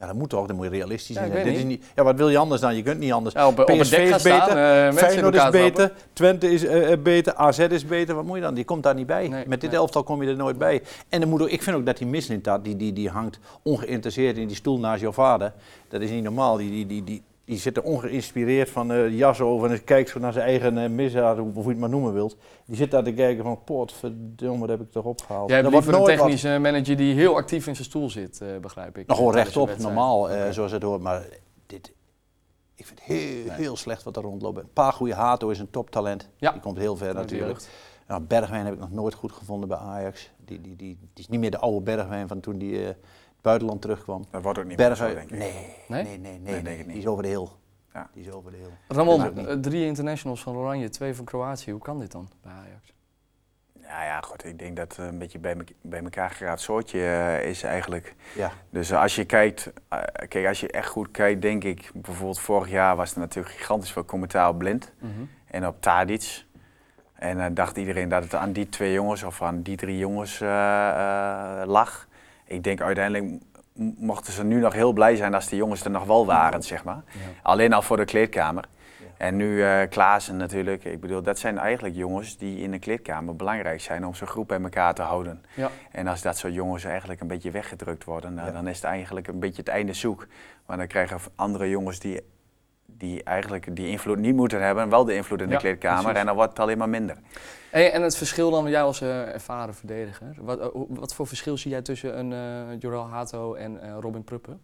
Ja, 0.00 0.06
dat 0.06 0.14
moet 0.14 0.28
toch. 0.28 0.46
Dan 0.46 0.56
moet 0.56 0.64
je 0.64 0.70
realistisch 0.70 1.16
Ja, 1.16 1.26
zijn. 1.26 1.44
Dit 1.44 1.56
is 1.56 1.64
niet, 1.64 1.84
ja, 1.94 2.04
wat 2.04 2.16
wil 2.16 2.28
je 2.28 2.38
anders 2.38 2.60
dan? 2.60 2.76
Je 2.76 2.82
kunt 2.82 2.98
niet 2.98 3.12
anders. 3.12 3.34
Ja, 3.34 3.46
op, 3.46 3.54
PSV 3.54 3.66
dek 3.66 4.06
gaan 4.08 4.16
is 4.16 4.22
beter, 4.22 4.42
staan, 4.42 4.56
eh, 4.56 4.86
in 4.86 4.92
Feyenoord 4.92 5.34
is 5.34 5.40
trappen. 5.40 5.60
beter, 5.60 5.92
Twente 6.12 6.50
is 6.50 6.64
eh, 6.64 6.92
eh, 6.92 7.02
beter, 7.02 7.34
AZ 7.34 7.58
is 7.58 7.84
beter. 7.84 8.14
Wat 8.14 8.24
moet 8.24 8.36
je 8.36 8.42
dan? 8.42 8.54
Die 8.54 8.64
komt 8.64 8.82
daar 8.82 8.94
niet 8.94 9.06
bij. 9.06 9.28
Nee, 9.28 9.44
Met 9.46 9.60
dit 9.60 9.70
nee. 9.70 9.78
elftal 9.78 10.02
kom 10.02 10.22
je 10.22 10.28
er 10.28 10.36
nooit 10.36 10.58
bij. 10.58 10.82
En 11.08 11.20
dan 11.20 11.28
moet 11.28 11.42
ook, 11.42 11.48
ik 11.48 11.62
vind 11.62 11.76
ook 11.76 11.86
dat 11.86 11.96
die 11.98 12.06
Mislintat, 12.06 12.64
die, 12.64 12.76
die, 12.76 12.92
die 12.92 13.08
hangt 13.08 13.38
ongeïnteresseerd 13.62 14.36
in 14.36 14.46
die 14.46 14.56
stoel 14.56 14.78
naast 14.78 15.00
jouw 15.00 15.12
vader. 15.12 15.52
Dat 15.88 16.00
is 16.00 16.10
niet 16.10 16.22
normaal. 16.22 16.56
Die, 16.56 16.70
die, 16.70 16.86
die, 16.86 17.04
die, 17.04 17.22
die 17.48 17.58
zit 17.58 17.76
er 17.76 17.82
ongeïnspireerd 17.82 18.70
van 18.70 18.92
eh, 18.92 18.96
de 19.02 19.16
jas 19.16 19.40
over 19.40 19.70
en 19.70 19.84
kijkt 19.84 20.08
zo 20.10 20.18
naar 20.18 20.32
zijn 20.32 20.46
eigen 20.46 20.76
uh, 20.76 20.88
misdaad, 20.88 21.38
hoe 21.38 21.62
je 21.62 21.68
het 21.68 21.78
maar 21.78 21.88
noemen 21.88 22.12
wilt. 22.12 22.36
Die 22.66 22.76
zit 22.76 22.90
daar 22.90 23.02
te 23.04 23.12
kijken 23.12 23.44
van, 23.44 23.64
potverdomme, 23.64 24.58
wat 24.60 24.68
heb 24.68 24.80
ik 24.80 24.90
toch 24.90 25.04
opgehaald. 25.04 25.48
Jij 25.48 25.56
hebt 25.56 25.68
Er 25.68 25.74
liever 25.74 25.92
een 25.94 26.00
wat- 26.00 26.08
technische 26.08 26.58
manager 26.58 26.96
die 26.96 27.14
heel 27.14 27.36
actief 27.36 27.66
in 27.66 27.74
zijn 27.74 27.86
stoel 27.88 28.10
zit, 28.10 28.40
eh, 28.40 28.48
begrijp 28.60 28.98
ik. 28.98 29.06
Nou, 29.06 29.18
gewoon 29.18 29.34
rechtop, 29.34 29.78
normaal, 29.78 30.30
eh, 30.30 30.50
zoals 30.50 30.72
het 30.72 30.82
hoort. 30.82 31.00
Maar 31.02 31.22
dit, 31.66 31.92
ik 32.74 32.86
vind 32.86 32.98
het 32.98 33.08
heel, 33.08 33.44
Nee. 33.46 33.50
heel 33.56 33.76
slecht 33.76 34.02
wat 34.02 34.16
er 34.16 34.22
rondloopt. 34.22 34.58
Een 34.58 34.72
paar 34.72 34.92
goede 34.92 35.14
Hato 35.14 35.48
is 35.48 35.58
een 35.58 35.70
toptalent. 35.70 36.28
Ja. 36.36 36.52
Die 36.52 36.60
komt 36.60 36.78
heel 36.78 36.96
ver 36.96 37.14
natuurlijk. 37.14 37.60
Nou, 38.08 38.22
Bergwijn 38.22 38.64
heb 38.64 38.74
ik 38.74 38.80
nog 38.80 38.90
nooit 38.92 39.14
goed 39.14 39.32
gevonden 39.32 39.68
bij 39.68 39.78
Ajax. 39.78 40.30
Die, 40.44 40.60
die, 40.60 40.76
die, 40.76 40.98
die 41.00 41.24
is 41.24 41.28
niet 41.28 41.40
meer 41.40 41.50
de 41.50 41.58
oude 41.58 41.80
Bergwijn 41.80 42.28
van 42.28 42.40
toen 42.40 42.58
die 42.58 42.84
eh, 42.86 42.94
buitenland 43.48 43.80
terugkwam. 43.82 44.24
Dat 44.30 44.42
wordt 44.42 44.58
ook 44.58 44.64
niet 44.64 44.78
meer 44.78 44.94
zo, 44.94 45.14
denk 45.14 45.30
ik. 45.30 45.38
nee, 45.38 45.52
Nee? 45.88 46.04
nee, 46.04 46.18
nee, 46.18 46.38
nee, 46.38 46.62
Nee. 46.62 46.86
Die 46.86 46.96
is 46.96 47.06
over 47.06 47.22
de 47.22 47.28
heel. 47.28 47.50
Ja. 47.94 48.08
Die 48.12 48.26
is 48.26 48.32
over 48.32 48.50
de 48.50 48.56
heel. 48.56 48.72
Ramon, 48.88 49.46
eh, 49.46 49.54
drie 49.54 49.84
internationals 49.86 50.42
van 50.42 50.56
Oranje, 50.56 50.88
twee 50.88 51.14
van 51.14 51.24
Kroatië. 51.24 51.70
Hoe 51.70 51.80
kan 51.80 51.98
dit 51.98 52.12
dan 52.12 52.28
bij 52.42 52.52
Ajax? 52.52 52.92
Ja, 53.80 54.04
ja, 54.04 54.20
goed. 54.20 54.44
Ik 54.44 54.58
denk 54.58 54.76
dat 54.76 54.96
het 54.96 55.06
een 55.06 55.18
beetje 55.18 55.38
bij, 55.38 55.54
me- 55.54 55.64
bij 55.82 56.02
elkaar 56.02 56.30
geraapt 56.30 56.60
soortje 56.60 56.98
eh, 57.00 57.48
is 57.48 57.62
eigenlijk. 57.62 58.14
Ja, 58.34 58.52
Dus 58.70 58.90
eh, 58.90 59.00
als 59.00 59.14
je 59.14 59.24
kijkt, 59.24 59.72
eh, 59.88 59.98
kijk, 60.28 60.46
als 60.46 60.60
je 60.60 60.70
echt 60.70 60.88
goed 60.88 61.10
kijkt, 61.10 61.42
denk 61.42 61.64
ik, 61.64 61.90
bijvoorbeeld 61.94 62.40
vorig 62.40 62.70
jaar 62.70 62.96
was 62.96 63.12
er 63.12 63.18
natuurlijk 63.18 63.54
gigantisch 63.54 63.92
veel 63.92 64.04
commentaar 64.04 64.48
op 64.48 64.58
Blind 64.58 64.92
en 65.46 65.66
op 65.66 65.80
Tadic. 65.80 66.44
En 67.14 67.36
dan 67.38 67.54
dacht 67.54 67.76
iedereen 67.76 68.08
dat 68.08 68.22
het 68.22 68.34
aan 68.34 68.52
die 68.52 68.68
twee 68.68 68.92
jongens 68.92 69.22
of 69.22 69.42
aan 69.42 69.62
die 69.62 69.76
drie 69.76 69.98
jongens 69.98 70.40
eh, 70.40 70.88
eh, 70.88 71.66
lag. 71.68 72.07
Ik 72.48 72.62
denk 72.62 72.80
uiteindelijk 72.80 73.42
mochten 73.98 74.32
ze 74.32 74.44
nu 74.44 74.60
nog 74.60 74.72
heel 74.72 74.92
blij 74.92 75.16
zijn 75.16 75.34
als 75.34 75.48
die 75.48 75.58
jongens 75.58 75.84
er 75.84 75.90
nog 75.90 76.04
wel 76.04 76.26
waren, 76.26 76.62
zeg 76.62 76.84
maar. 76.84 77.02
Ja. 77.06 77.20
Alleen 77.42 77.72
al 77.72 77.82
voor 77.82 77.96
de 77.96 78.04
kleedkamer. 78.04 78.68
Ja. 78.98 79.06
En 79.16 79.36
nu 79.36 79.62
eh 79.62 79.88
Klaassen 79.88 80.36
natuurlijk. 80.36 80.84
Ik 80.84 81.00
bedoel, 81.00 81.22
dat 81.22 81.38
zijn 81.38 81.58
eigenlijk 81.58 81.94
jongens 81.94 82.36
die 82.36 82.58
in 82.58 82.70
de 82.70 82.78
kleedkamer 82.78 83.36
belangrijk 83.36 83.80
zijn 83.80 84.06
om 84.06 84.14
zo'n 84.14 84.26
groep 84.26 84.48
bij 84.48 84.60
elkaar 84.60 84.94
te 84.94 85.02
houden. 85.02 85.44
Ja. 85.54 85.70
En 85.90 86.06
als 86.06 86.22
dat 86.22 86.36
soort 86.38 86.54
jongens 86.54 86.84
eigenlijk 86.84 87.20
een 87.20 87.26
beetje 87.26 87.50
weggedrukt 87.50 88.04
worden, 88.04 88.34
nou, 88.34 88.52
dan 88.52 88.68
is 88.68 88.76
het 88.76 88.84
eigenlijk 88.84 89.26
een 89.28 89.38
beetje 89.38 89.62
het 89.62 89.68
einde 89.68 89.92
zoek. 89.92 90.26
Maar 90.66 90.76
dan 90.76 90.86
krijgen 90.86 91.20
andere 91.34 91.68
jongens 91.68 91.98
die, 91.98 92.20
die 92.92 93.22
eigenlijk 93.22 93.76
die 93.76 93.88
invloed 93.88 94.18
niet 94.18 94.34
moeten 94.34 94.62
hebben, 94.62 94.88
wel 94.88 95.04
de 95.04 95.14
invloed 95.14 95.40
in 95.40 95.46
de 95.46 95.52
Ja, 95.52 95.58
kleedkamer. 95.58 96.00
precies. 96.02 96.18
En 96.20 96.26
dan 96.26 96.34
wordt 96.34 96.50
het 96.50 96.60
alleen 96.60 96.78
maar 96.78 96.88
minder. 96.88 97.16
Hey, 97.70 97.92
en 97.92 98.02
het 98.02 98.16
verschil 98.16 98.50
dan, 98.50 98.68
jij 98.68 98.82
als 98.82 99.00
eh, 99.00 99.34
ervaren 99.34 99.74
verdediger. 99.74 100.34
Wat, 100.40 100.58
eh, 100.60 100.66
wat 100.88 101.14
voor 101.14 101.26
verschil 101.26 101.56
zie 101.56 101.70
jij 101.70 101.82
tussen 101.82 102.18
een 102.18 102.32
eh 102.32 102.80
Joral 102.80 103.08
Hato 103.08 103.54
en 103.54 104.00
Robin 104.00 104.24
Pruppen? 104.24 104.60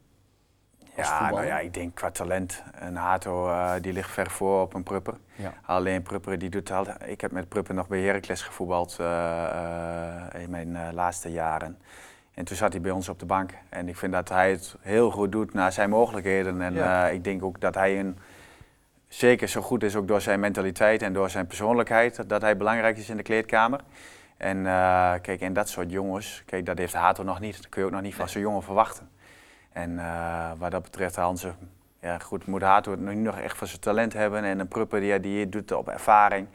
Ja, 0.96 1.30
nou 1.30 1.46
ja, 1.46 1.58
ik 1.58 1.74
denk 1.74 1.94
qua 1.94 2.10
talent. 2.10 2.62
Een 2.78 2.96
Hato 2.96 3.50
die 3.80 3.92
ligt 3.92 4.10
ver 4.10 4.30
voor 4.30 4.60
op 4.60 4.74
een 4.74 4.82
Prupper. 4.82 5.14
Ja. 5.36 5.52
Alleen 5.66 6.02
Prupper 6.02 6.38
die 6.38 6.50
doet 6.50 6.70
al. 6.70 6.86
Ik 7.04 7.20
heb 7.20 7.30
met 7.32 7.48
Prupper 7.48 7.74
nog 7.74 7.86
bij 7.88 8.00
Heracles 8.00 8.42
gevoetbald 8.42 8.96
in 10.38 10.50
mijn 10.50 10.94
laatste 10.94 11.30
jaren. 11.32 11.78
En 12.34 12.44
toen 12.44 12.56
zat 12.56 12.72
hij 12.72 12.80
bij 12.80 12.90
ons 12.90 13.08
op 13.08 13.18
de 13.18 13.26
bank. 13.26 13.50
En 13.68 13.88
ik 13.88 13.96
vind 13.96 14.12
dat 14.12 14.28
hij 14.28 14.50
het 14.50 14.76
heel 14.80 15.10
goed 15.10 15.32
doet 15.32 15.54
naar 15.54 15.72
zijn 15.72 15.90
mogelijkheden. 15.90 16.62
En 16.62 16.74
Ja. 16.74 17.08
eh, 17.08 17.14
ik 17.14 17.24
denk 17.24 17.42
ook 17.44 17.60
dat 17.60 17.74
hij 17.74 17.98
een, 18.00 18.18
zeker 19.08 19.48
zo 19.48 19.60
goed 19.60 19.82
is 19.82 19.96
ook 19.96 20.08
door 20.08 20.20
zijn 20.20 20.40
mentaliteit 20.40 21.02
en 21.02 21.12
door 21.12 21.30
zijn 21.30 21.46
persoonlijkheid. 21.46 22.28
Dat 22.28 22.42
hij 22.42 22.56
belangrijk 22.56 22.96
is 22.98 23.08
in 23.08 23.16
de 23.16 23.22
kleedkamer. 23.22 23.80
En 24.36 24.66
eh, 24.66 25.12
kijk, 25.22 25.40
en 25.40 25.52
dat 25.52 25.68
soort 25.68 25.90
jongens, 25.90 26.42
kijk, 26.46 26.66
dat 26.66 26.78
heeft 26.78 26.92
Hato 26.94 27.22
nog 27.22 27.40
niet. 27.40 27.56
Dat 27.56 27.68
kun 27.68 27.80
je 27.80 27.86
ook 27.86 27.92
nog 27.94 28.02
niet 28.02 28.14
van 28.14 28.28
zo'n 28.28 28.42
jongen 28.42 28.62
verwachten. 28.62 29.08
En 29.72 29.98
eh, 29.98 30.50
wat 30.58 30.70
dat 30.70 30.82
betreft, 30.82 31.16
Hanze, 31.16 31.52
ja 32.00 32.18
goed, 32.18 32.46
moet 32.46 32.62
Hato 32.62 32.90
het 32.90 33.00
nu 33.00 33.14
nog 33.14 33.38
echt 33.38 33.56
van 33.58 33.66
zijn 33.66 33.80
talent 33.80 34.12
hebben. 34.12 34.44
En 34.44 34.58
een 34.58 34.68
Prupper 34.68 35.00
die, 35.00 35.20
die 35.20 35.48
doet 35.48 35.60
het 35.70 35.78
op 35.78 35.88
ervaring 35.88 36.46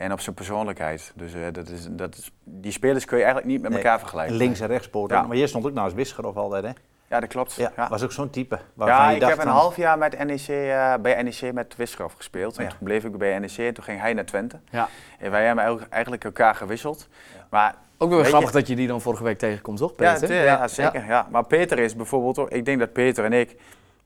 en 0.00 0.12
op 0.12 0.20
zijn 0.20 0.34
persoonlijkheid. 0.34 1.12
Dus 1.14 1.34
eh, 1.34 1.40
dat 1.52 1.68
is, 1.68 1.86
dat 1.90 2.16
is, 2.16 2.30
die 2.44 2.72
spelers 2.72 3.04
kun 3.04 3.16
je 3.18 3.22
eigenlijk 3.24 3.52
niet 3.52 3.62
met 3.62 3.70
Nee. 3.70 3.80
elkaar 3.82 3.98
vergelijken. 3.98 4.36
links 4.36 4.60
en 4.60 4.66
rechtspoot. 4.66 5.10
Ja. 5.10 5.22
Maar 5.22 5.36
jij 5.36 5.46
stond 5.46 5.66
ook 5.66 5.72
naast 5.72 5.94
Wisgerov 5.94 6.36
altijd, 6.36 6.64
hè? 6.64 6.70
Ja, 7.08 7.20
dat 7.20 7.28
klopt. 7.28 7.54
Ja, 7.54 7.72
Ja, 7.76 7.88
was 7.88 8.02
ook 8.02 8.12
zo'n 8.12 8.30
type. 8.30 8.58
waarvan 8.74 8.96
Ja, 9.02 9.08
je 9.08 9.14
ik 9.14 9.20
dacht 9.20 9.36
heb 9.36 9.44
een 9.46 9.52
half 9.52 9.76
jaar 9.76 9.98
met 9.98 10.24
NEC, 10.24 10.48
eh, 10.48 10.94
bij 11.02 11.22
NEC 11.22 11.52
met 11.52 11.76
Wisgerhoff 11.76 12.14
gespeeld. 12.16 12.56
En 12.58 12.64
Ja. 12.64 12.68
toen 12.70 12.78
bleef 12.80 13.04
ik 13.04 13.18
bij 13.18 13.38
NEC 13.38 13.56
en 13.58 13.74
toen 13.74 13.84
ging 13.84 14.00
hij 14.00 14.12
naar 14.12 14.24
Twente. 14.24 14.60
Ja. 14.70 14.88
En 15.18 15.30
wij 15.30 15.46
hebben 15.46 15.64
eigenlijk- 15.90 16.24
elkaar 16.24 16.54
gewisseld. 16.54 17.08
Maar 17.50 17.74
Ook 17.98 18.12
je- 18.12 18.24
grappig 18.24 18.50
dat 18.50 18.66
je 18.66 18.76
die 18.76 18.86
dan 18.88 19.00
vorige 19.00 19.22
week 19.22 19.38
tegenkomt, 19.38 19.78
toch, 19.78 19.92
Ja, 19.96 20.12
Peter? 20.12 20.44
ja, 20.44 20.68
zeker. 20.68 21.06
Ja. 21.06 21.26
Maar 21.30 21.44
Peter 21.44 21.78
is 21.78 21.96
bijvoorbeeld 21.96 22.38
ook, 22.38 22.50
ik 22.50 22.64
denk 22.64 22.78
dat 22.78 22.92
Peter 22.92 23.24
en 23.24 23.32
ik, 23.32 23.56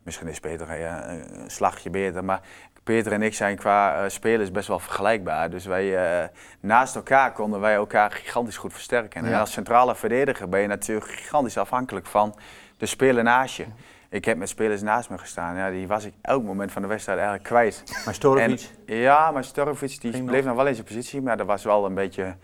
misschien 0.03 0.29
is 0.29 0.41
Peter 0.41 0.79
ja, 0.79 1.09
een 1.09 1.51
slagje 1.51 1.91
beter, 1.91 2.25
maar 2.25 2.41
Peter 2.85 3.13
en 3.13 3.23
ik 3.23 3.35
zijn 3.35 3.57
qua 3.57 4.03
eh, 4.03 4.09
spelers 4.09 4.51
best 4.51 4.69
wel 4.69 4.79
vergelijkbaar. 4.79 5.51
Dus 5.51 5.65
wij, 5.67 5.97
eh, 6.23 6.29
naast 6.61 6.95
elkaar 6.95 7.33
konden 7.33 7.61
wij 7.61 7.75
elkaar 7.75 8.11
gigantisch 8.11 8.57
goed 8.57 8.73
versterken. 8.73 9.25
Ja. 9.25 9.31
En 9.31 9.41
als 9.41 9.53
centrale 9.53 9.95
verdediger 9.95 10.49
ben 10.49 10.61
je 10.61 10.67
natuurlijk 10.67 11.11
gigantisch 11.11 11.59
afhankelijk 11.59 12.07
van 12.07 12.35
de 12.77 12.87
speler 12.87 13.23
naast 13.23 13.57
je. 13.57 13.65
Ik 14.09 14.25
heb 14.25 14.37
met 14.37 14.49
spelers 14.49 14.83
naast 14.83 15.11
me 15.11 15.19
gestaan, 15.19 15.57
ja, 15.57 15.71
die 15.71 15.87
was 15.87 16.05
ik 16.05 16.13
elk 16.21 16.43
moment 16.43 16.73
van 16.73 16.83
de 16.83 16.89
wedstrijd 16.89 17.19
eigenlijk 17.19 17.49
kwijt. 17.49 17.83
Maar 18.05 18.15
Storovic, 18.15 18.71
En, 18.87 18.97
ja, 18.97 19.31
maar 19.31 19.45
Storovic 19.45 20.01
die 20.01 20.23
bleef 20.23 20.45
nog 20.45 20.57
wel 20.57 20.67
in 20.67 20.75
zijn 20.75 20.87
positie, 20.87 21.23
maar 21.23 21.37
dat 21.37 21.47
was 21.47 21.65
wel 21.65 21.85
een 21.85 21.95
beetje 21.95 22.37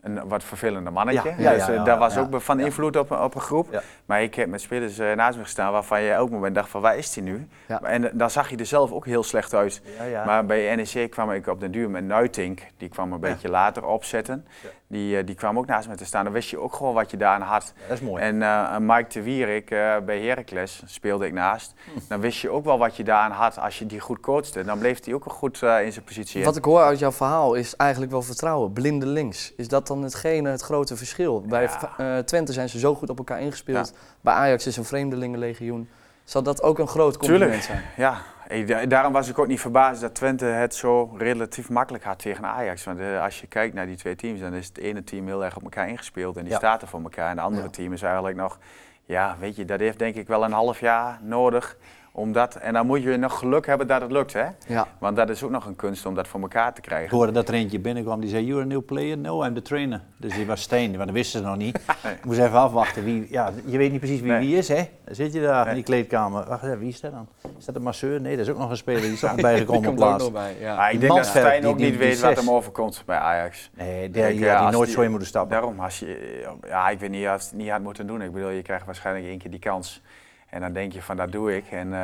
een 0.00 0.28
wat 0.28 0.44
vervelende 0.44 0.90
mannetje. 0.90 1.28
Ja, 1.28 1.34
ja, 1.38 1.52
dus 1.52 1.66
ja, 1.66 1.72
eh, 1.72 1.76
ja, 1.76 1.84
dat 1.84 1.98
was 1.98 2.16
ook 2.16 2.40
van 2.40 2.60
invloed 2.60 2.96
op, 2.96 3.10
op 3.10 3.34
een 3.34 3.40
groep. 3.40 3.82
Maar 4.06 4.22
ik 4.22 4.34
heb 4.34 4.48
met 4.48 4.60
spelers 4.60 4.98
eh, 4.98 5.12
naast 5.12 5.36
me 5.36 5.42
gestaan 5.42 5.72
waarvan 5.72 6.02
je 6.02 6.10
elk 6.10 6.30
moment 6.30 6.54
dacht 6.54 6.68
van 6.68 6.80
waar 6.80 6.96
is 6.96 7.12
die 7.12 7.22
nu? 7.22 7.48
En 7.82 8.04
eh, 8.04 8.10
dan 8.14 8.30
zag 8.30 8.50
je 8.50 8.56
er 8.56 8.66
zelf 8.66 8.92
ook 8.92 9.06
heel 9.06 9.22
slecht 9.22 9.54
uit. 9.54 9.82
ja, 9.98 10.04
ja. 10.04 10.24
Maar 10.24 10.46
bij 10.46 10.74
NEC 10.74 11.10
kwam 11.10 11.30
ik 11.32 11.46
op 11.46 11.60
den 11.60 11.70
duur 11.70 11.90
met 11.90 12.04
Nuitink, 12.04 12.60
die 12.76 12.88
kwam 12.88 13.12
een 13.12 13.20
beetje 13.20 13.48
later 13.48 13.84
opzetten. 13.84 14.46
Die, 14.90 15.18
eh, 15.18 15.26
die 15.26 15.34
kwam 15.34 15.58
ook 15.58 15.66
naast 15.66 15.88
me 15.88 15.94
te 15.96 16.04
staan. 16.04 16.24
Dan 16.24 16.32
wist 16.32 16.50
je 16.50 16.58
ook 16.58 16.74
gewoon 16.74 16.94
wat 16.94 17.10
je 17.10 17.16
daaraan 17.16 17.48
had. 17.48 17.72
dat 17.88 17.96
is 17.96 18.02
mooi. 18.04 18.22
En 18.22 18.42
eh, 18.42 18.76
Mike 18.78 19.08
de 19.08 19.22
Wierik 19.22 19.70
eh, 19.70 19.96
bij 20.06 20.20
Heracles 20.20 20.82
speelde 20.86 21.26
ik 21.26 21.32
naast. 21.32 21.72
Hm. 21.92 21.98
Dan 22.08 22.20
wist 22.20 22.38
je 22.40 22.50
ook 22.50 22.64
wel 22.64 22.78
wat 22.78 22.96
je 22.96 23.04
daaraan 23.04 23.30
had 23.30 23.58
als 23.58 23.78
je 23.78 23.86
die 23.86 24.00
goed 24.00 24.20
coachte. 24.20 24.64
Dan 24.64 24.78
bleef 24.78 25.04
hij 25.04 25.14
ook 25.14 25.24
goed 25.32 25.62
eh, 25.62 25.84
in 25.84 25.92
zijn 25.92 26.04
positie. 26.04 26.44
Wat 26.44 26.56
ik 26.56 26.64
hoor 26.64 26.80
uit 26.82 26.98
jouw 26.98 27.12
verhaal 27.12 27.54
is 27.54 27.76
eigenlijk 27.76 28.12
wel 28.12 28.22
vertrouwen. 28.22 28.72
Blinde 28.72 29.06
links. 29.06 29.52
Is 29.56 29.68
dat 29.68 29.86
dan 29.86 30.02
hetgene, 30.02 30.48
het 30.50 30.62
grote 30.62 30.96
verschil? 30.96 31.40
Bij 31.40 31.62
Ja. 31.62 31.92
eh, 32.16 32.22
Twente 32.24 32.52
zijn 32.52 32.68
ze 32.68 32.78
zo 32.78 32.94
goed 32.94 33.10
op 33.10 33.18
elkaar 33.18 33.40
ingespeeld. 33.40 33.92
Bij 34.20 34.34
Ajax 34.34 34.66
is 34.66 34.76
een 34.76 34.84
vreemdelingenlegioen. 34.84 35.88
Zal 36.24 36.42
dat 36.42 36.62
ook 36.62 36.78
een 36.78 36.88
groot 36.88 37.16
compliment 37.16 37.42
Tuurlijk. 37.50 37.62
zijn? 37.62 37.82
Ja, 37.96 38.20
ik- 38.48 38.90
daarom 38.90 39.12
was 39.12 39.28
ik 39.28 39.38
ook 39.38 39.46
niet 39.46 39.60
verbaasd 39.60 40.00
dat 40.00 40.14
Twente 40.14 40.44
het 40.44 40.74
zo 40.74 41.14
relatief 41.16 41.68
makkelijk 41.70 42.04
had 42.04 42.18
tegen 42.18 42.44
Ajax. 42.44 42.84
Want 42.84 43.00
eh, 43.00 43.22
als 43.22 43.40
je 43.40 43.46
kijkt 43.46 43.74
naar 43.74 43.86
die 43.86 43.96
twee 43.96 44.14
teams, 44.16 44.40
dan 44.40 44.52
is 44.54 44.66
het 44.66 44.78
ene 44.78 45.04
team 45.04 45.26
heel 45.26 45.44
erg 45.44 45.56
op 45.56 45.62
elkaar 45.62 45.88
ingespeeld 45.88 46.36
en 46.36 46.42
die 46.42 46.52
Ja. 46.52 46.58
staat 46.58 46.82
er 46.82 46.88
voor 46.88 47.02
elkaar. 47.02 47.30
En 47.30 47.36
de 47.36 47.42
andere 47.42 47.64
Ja. 47.64 47.70
team 47.70 47.92
is 47.92 48.02
eigenlijk 48.02 48.36
nog, 48.36 48.58
ja, 49.04 49.36
weet 49.40 49.56
je, 49.56 49.64
dat 49.64 49.80
heeft 49.80 49.98
denk 49.98 50.14
ik 50.14 50.26
wel 50.26 50.44
een 50.44 50.52
half 50.52 50.80
jaar 50.80 51.18
nodig. 51.22 51.76
Omdat, 52.18 52.54
en 52.54 52.72
dan 52.72 52.86
moet 52.86 53.02
je 53.02 53.16
nog 53.16 53.38
geluk 53.38 53.66
hebben 53.66 53.86
dat 53.86 54.00
het 54.00 54.10
lukt, 54.10 54.32
hè? 54.32 54.44
Ja. 54.66 54.86
Want 54.98 55.16
dat 55.16 55.28
is 55.28 55.42
ook 55.42 55.50
nog 55.50 55.66
een 55.66 55.76
kunst 55.76 56.06
om 56.06 56.14
dat 56.14 56.28
voor 56.28 56.40
elkaar 56.40 56.72
te 56.72 56.80
Ik 56.80 56.86
krijgen. 56.86 57.16
hoorde 57.16 57.32
dat 57.32 57.48
er 57.48 57.54
eentje 57.54 57.78
binnenkwam 57.80 58.20
die 58.20 58.30
zei, 58.30 58.44
you're 58.46 58.62
a 58.62 58.66
new 58.66 58.84
player? 58.84 59.18
No, 59.18 59.44
I'm 59.44 59.54
the 59.54 59.62
trainer. 59.62 60.00
Dus 60.16 60.34
die 60.34 60.46
was 60.46 60.62
Steen, 60.62 60.92
want 60.92 61.04
dat 61.04 61.10
wisten 61.14 61.40
ze 61.40 61.46
nog 61.46 61.56
niet. 61.56 61.76
Ik 62.18 62.24
moest 62.24 62.38
even 62.38 62.52
afwachten. 62.58 63.04
Wie, 63.04 63.26
ja, 63.30 63.52
je 63.64 63.78
weet 63.78 63.90
niet 63.90 64.00
precies 64.00 64.20
wie 64.20 64.30
Nee. 64.30 64.46
wie 64.46 64.56
is, 64.56 64.68
hè? 64.68 64.88
Dan 65.04 65.14
zit 65.14 65.32
je 65.32 65.40
daar 65.40 65.60
Nee. 65.60 65.68
in 65.68 65.74
die 65.74 65.84
kleedkamer. 65.84 66.44
Wacht 66.48 66.62
even, 66.62 66.78
wie 66.78 66.88
is 66.88 67.00
dat 67.00 67.12
dan? 67.12 67.28
Is 67.58 67.64
dat 67.64 67.74
een 67.76 67.82
masseur? 67.82 68.20
Nee, 68.20 68.36
dat 68.36 68.46
is 68.46 68.52
ook 68.52 68.58
nog 68.58 68.70
een 68.70 68.76
speler. 68.76 69.00
Die 69.00 69.12
is 69.12 69.20
Die 69.34 69.42
bijgekomen 69.42 70.22
op 70.22 70.32
bij. 70.32 70.56
Ja. 70.60 70.76
Maar 70.76 70.92
ik 70.92 71.00
Die 71.00 71.08
denk 71.08 71.20
dat 71.20 71.26
Stijn 71.28 71.60
die- 71.60 71.70
ook 71.70 71.76
die- 71.76 71.86
niet 71.90 71.98
die 71.98 72.08
weet 72.08 72.20
wat 72.20 72.36
hem 72.36 72.50
overkomt 72.50 73.02
bij 73.06 73.16
Ajax. 73.18 73.70
Nee, 73.76 74.10
die, 74.10 74.26
die 74.26 74.38
ja, 74.38 74.56
als 74.58 74.74
nooit 74.74 74.86
die- 74.86 74.94
zo 74.94 75.02
in 75.02 75.10
moeten 75.10 75.28
stappen. 75.28 75.50
Daarom, 75.52 75.80
als 75.80 75.98
je, 75.98 76.42
ja, 76.66 76.88
ik 76.88 76.98
weet 77.00 77.10
niet 77.10 77.26
of 77.26 77.32
het 77.32 77.52
niet 77.54 77.70
had 77.70 77.80
moeten 77.82 78.06
doen. 78.06 78.22
Ik 78.22 78.32
bedoel, 78.32 78.50
je 78.50 78.62
krijgt 78.62 78.86
waarschijnlijk 78.86 79.26
één 79.26 79.38
keer 79.38 79.50
die 79.50 79.60
kans. 79.60 80.02
En 80.48 80.60
dan 80.60 80.72
denk 80.72 80.92
je 80.92 81.02
van, 81.02 81.16
dat 81.16 81.32
doe 81.32 81.56
ik. 81.56 81.64
En, 81.70 81.86
eh, 81.92 81.98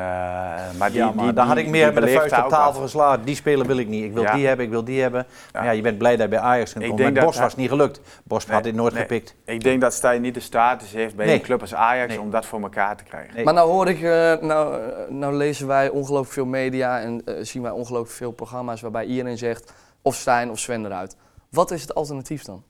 maar 0.77 0.89
die, 0.91 0.97
ja, 0.97 1.11
maar 1.11 1.23
die, 1.25 1.33
dan 1.33 1.47
had 1.47 1.57
ik 1.57 1.63
die 1.63 1.71
meer 1.71 1.93
met 1.93 2.03
de 2.03 2.09
vuist 2.09 2.37
op 2.37 2.49
tafel 2.49 2.81
geslagen. 2.81 3.25
Die 3.25 3.35
speler 3.35 3.65
wil 3.65 3.77
ik 3.77 3.87
niet. 3.87 4.03
Ik 4.03 4.13
wil 4.13 4.23
Ja. 4.23 4.33
die 4.35 4.47
hebben, 4.47 4.65
ik 4.65 4.71
wil 4.71 4.83
die 4.83 5.01
hebben. 5.01 5.25
Maar 5.53 5.63
Ja. 5.63 5.69
ja, 5.69 5.75
je 5.75 5.81
bent 5.81 5.97
blij 5.97 6.11
dat 6.15 6.21
je 6.21 6.27
bij 6.27 6.39
Ajax 6.39 6.71
kunt 6.71 6.83
Ik 6.83 6.89
komen. 6.89 7.03
denk 7.03 7.15
Met 7.15 7.23
dat 7.23 7.31
Bos 7.33 7.41
was 7.41 7.51
het 7.51 7.61
niet 7.61 7.69
gelukt. 7.69 8.01
Bos 8.23 8.45
Nee, 8.45 8.55
had 8.55 8.63
dit 8.63 8.75
nooit 8.75 8.93
nee. 8.93 9.01
gepikt. 9.01 9.35
Ik 9.45 9.63
denk 9.63 9.81
dat 9.81 9.93
Stijn 9.93 10.21
niet 10.21 10.33
de 10.33 10.39
status 10.39 10.91
heeft 10.91 11.15
bij 11.15 11.25
Nee. 11.25 11.35
een 11.35 11.41
club 11.41 11.61
als 11.61 11.73
Ajax 11.75 12.09
Nee. 12.09 12.21
om 12.21 12.31
dat 12.31 12.45
voor 12.45 12.61
elkaar 12.61 12.95
te 12.97 13.03
krijgen. 13.03 13.35
Nee. 13.35 13.43
Maar 13.43 13.53
nou 13.53 13.69
hoor 13.69 13.87
ik, 13.87 14.01
eh, 14.01 14.33
nou, 14.41 14.81
eh, 14.81 15.09
nou 15.09 15.33
lezen 15.33 15.67
wij 15.67 15.89
ongelooflijk 15.89 16.33
veel 16.33 16.45
media 16.45 16.99
en 16.99 17.21
zien 17.41 17.61
wij 17.61 17.71
ongelooflijk 17.71 18.15
veel 18.15 18.31
programma's 18.31 18.81
waarbij 18.81 19.05
iedereen 19.05 19.37
zegt 19.37 19.73
of 20.01 20.15
Stijn 20.15 20.49
of 20.51 20.59
Sven 20.59 20.85
eruit. 20.85 21.15
Wat 21.49 21.71
is 21.71 21.81
het 21.81 21.95
alternatief 21.95 22.43
dan? 22.43 22.63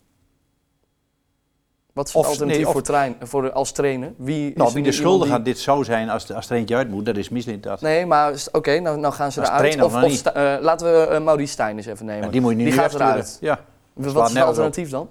Wat 1.95 2.07
is 2.07 2.13
het 2.13 2.21
Of- 2.23 2.27
alternatief 2.29 2.57
nee, 2.57 2.65
of- 2.67 2.71
voor, 2.73 2.81
trein, 2.81 3.15
voor 3.21 3.51
als 3.51 3.71
trainer? 3.71 4.13
Wie 4.17 4.49
is 4.49 4.55
Nou, 4.55 4.67
er 4.69 4.75
wie 4.75 4.83
de 4.83 4.91
schuldige 4.91 5.25
die- 5.25 5.33
aan 5.33 5.43
dit 5.43 5.59
zou 5.59 5.83
zijn 5.83 6.09
als, 6.09 6.33
als 6.33 6.49
er 6.49 6.55
eentje 6.55 6.75
uit 6.75 6.89
moet, 6.89 7.05
dat 7.05 7.17
is 7.17 7.29
Misling 7.29 7.61
dat. 7.61 7.81
Nee, 7.81 8.05
maar 8.05 8.33
oké, 8.51 8.79
nou, 8.79 8.97
nou 8.99 9.13
gaan 9.13 9.31
ze 9.31 9.39
Als 9.39 9.49
eruit. 9.49 9.81
Of, 9.81 10.03
of. 10.03 10.11
Sta- 10.11 10.33
eh, 10.33 10.61
laten 10.61 10.91
we 10.91 11.07
eh, 11.07 11.21
Maurice 11.21 11.51
Stijn 11.51 11.77
eens 11.77 11.85
even 11.85 12.05
nemen. 12.05 12.23
Ja, 12.25 12.29
die 12.31 12.41
moet 12.41 12.49
je 12.51 12.55
nu 12.57 12.63
Die 12.63 12.71
niet 12.71 12.81
gaat 12.81 12.93
eruit. 12.93 13.37
Ja. 13.41 13.59
Wat 13.93 14.05
is 14.05 14.33
het 14.33 14.41
op. 14.41 14.47
alternatief 14.47 14.89
dan? 14.89 15.09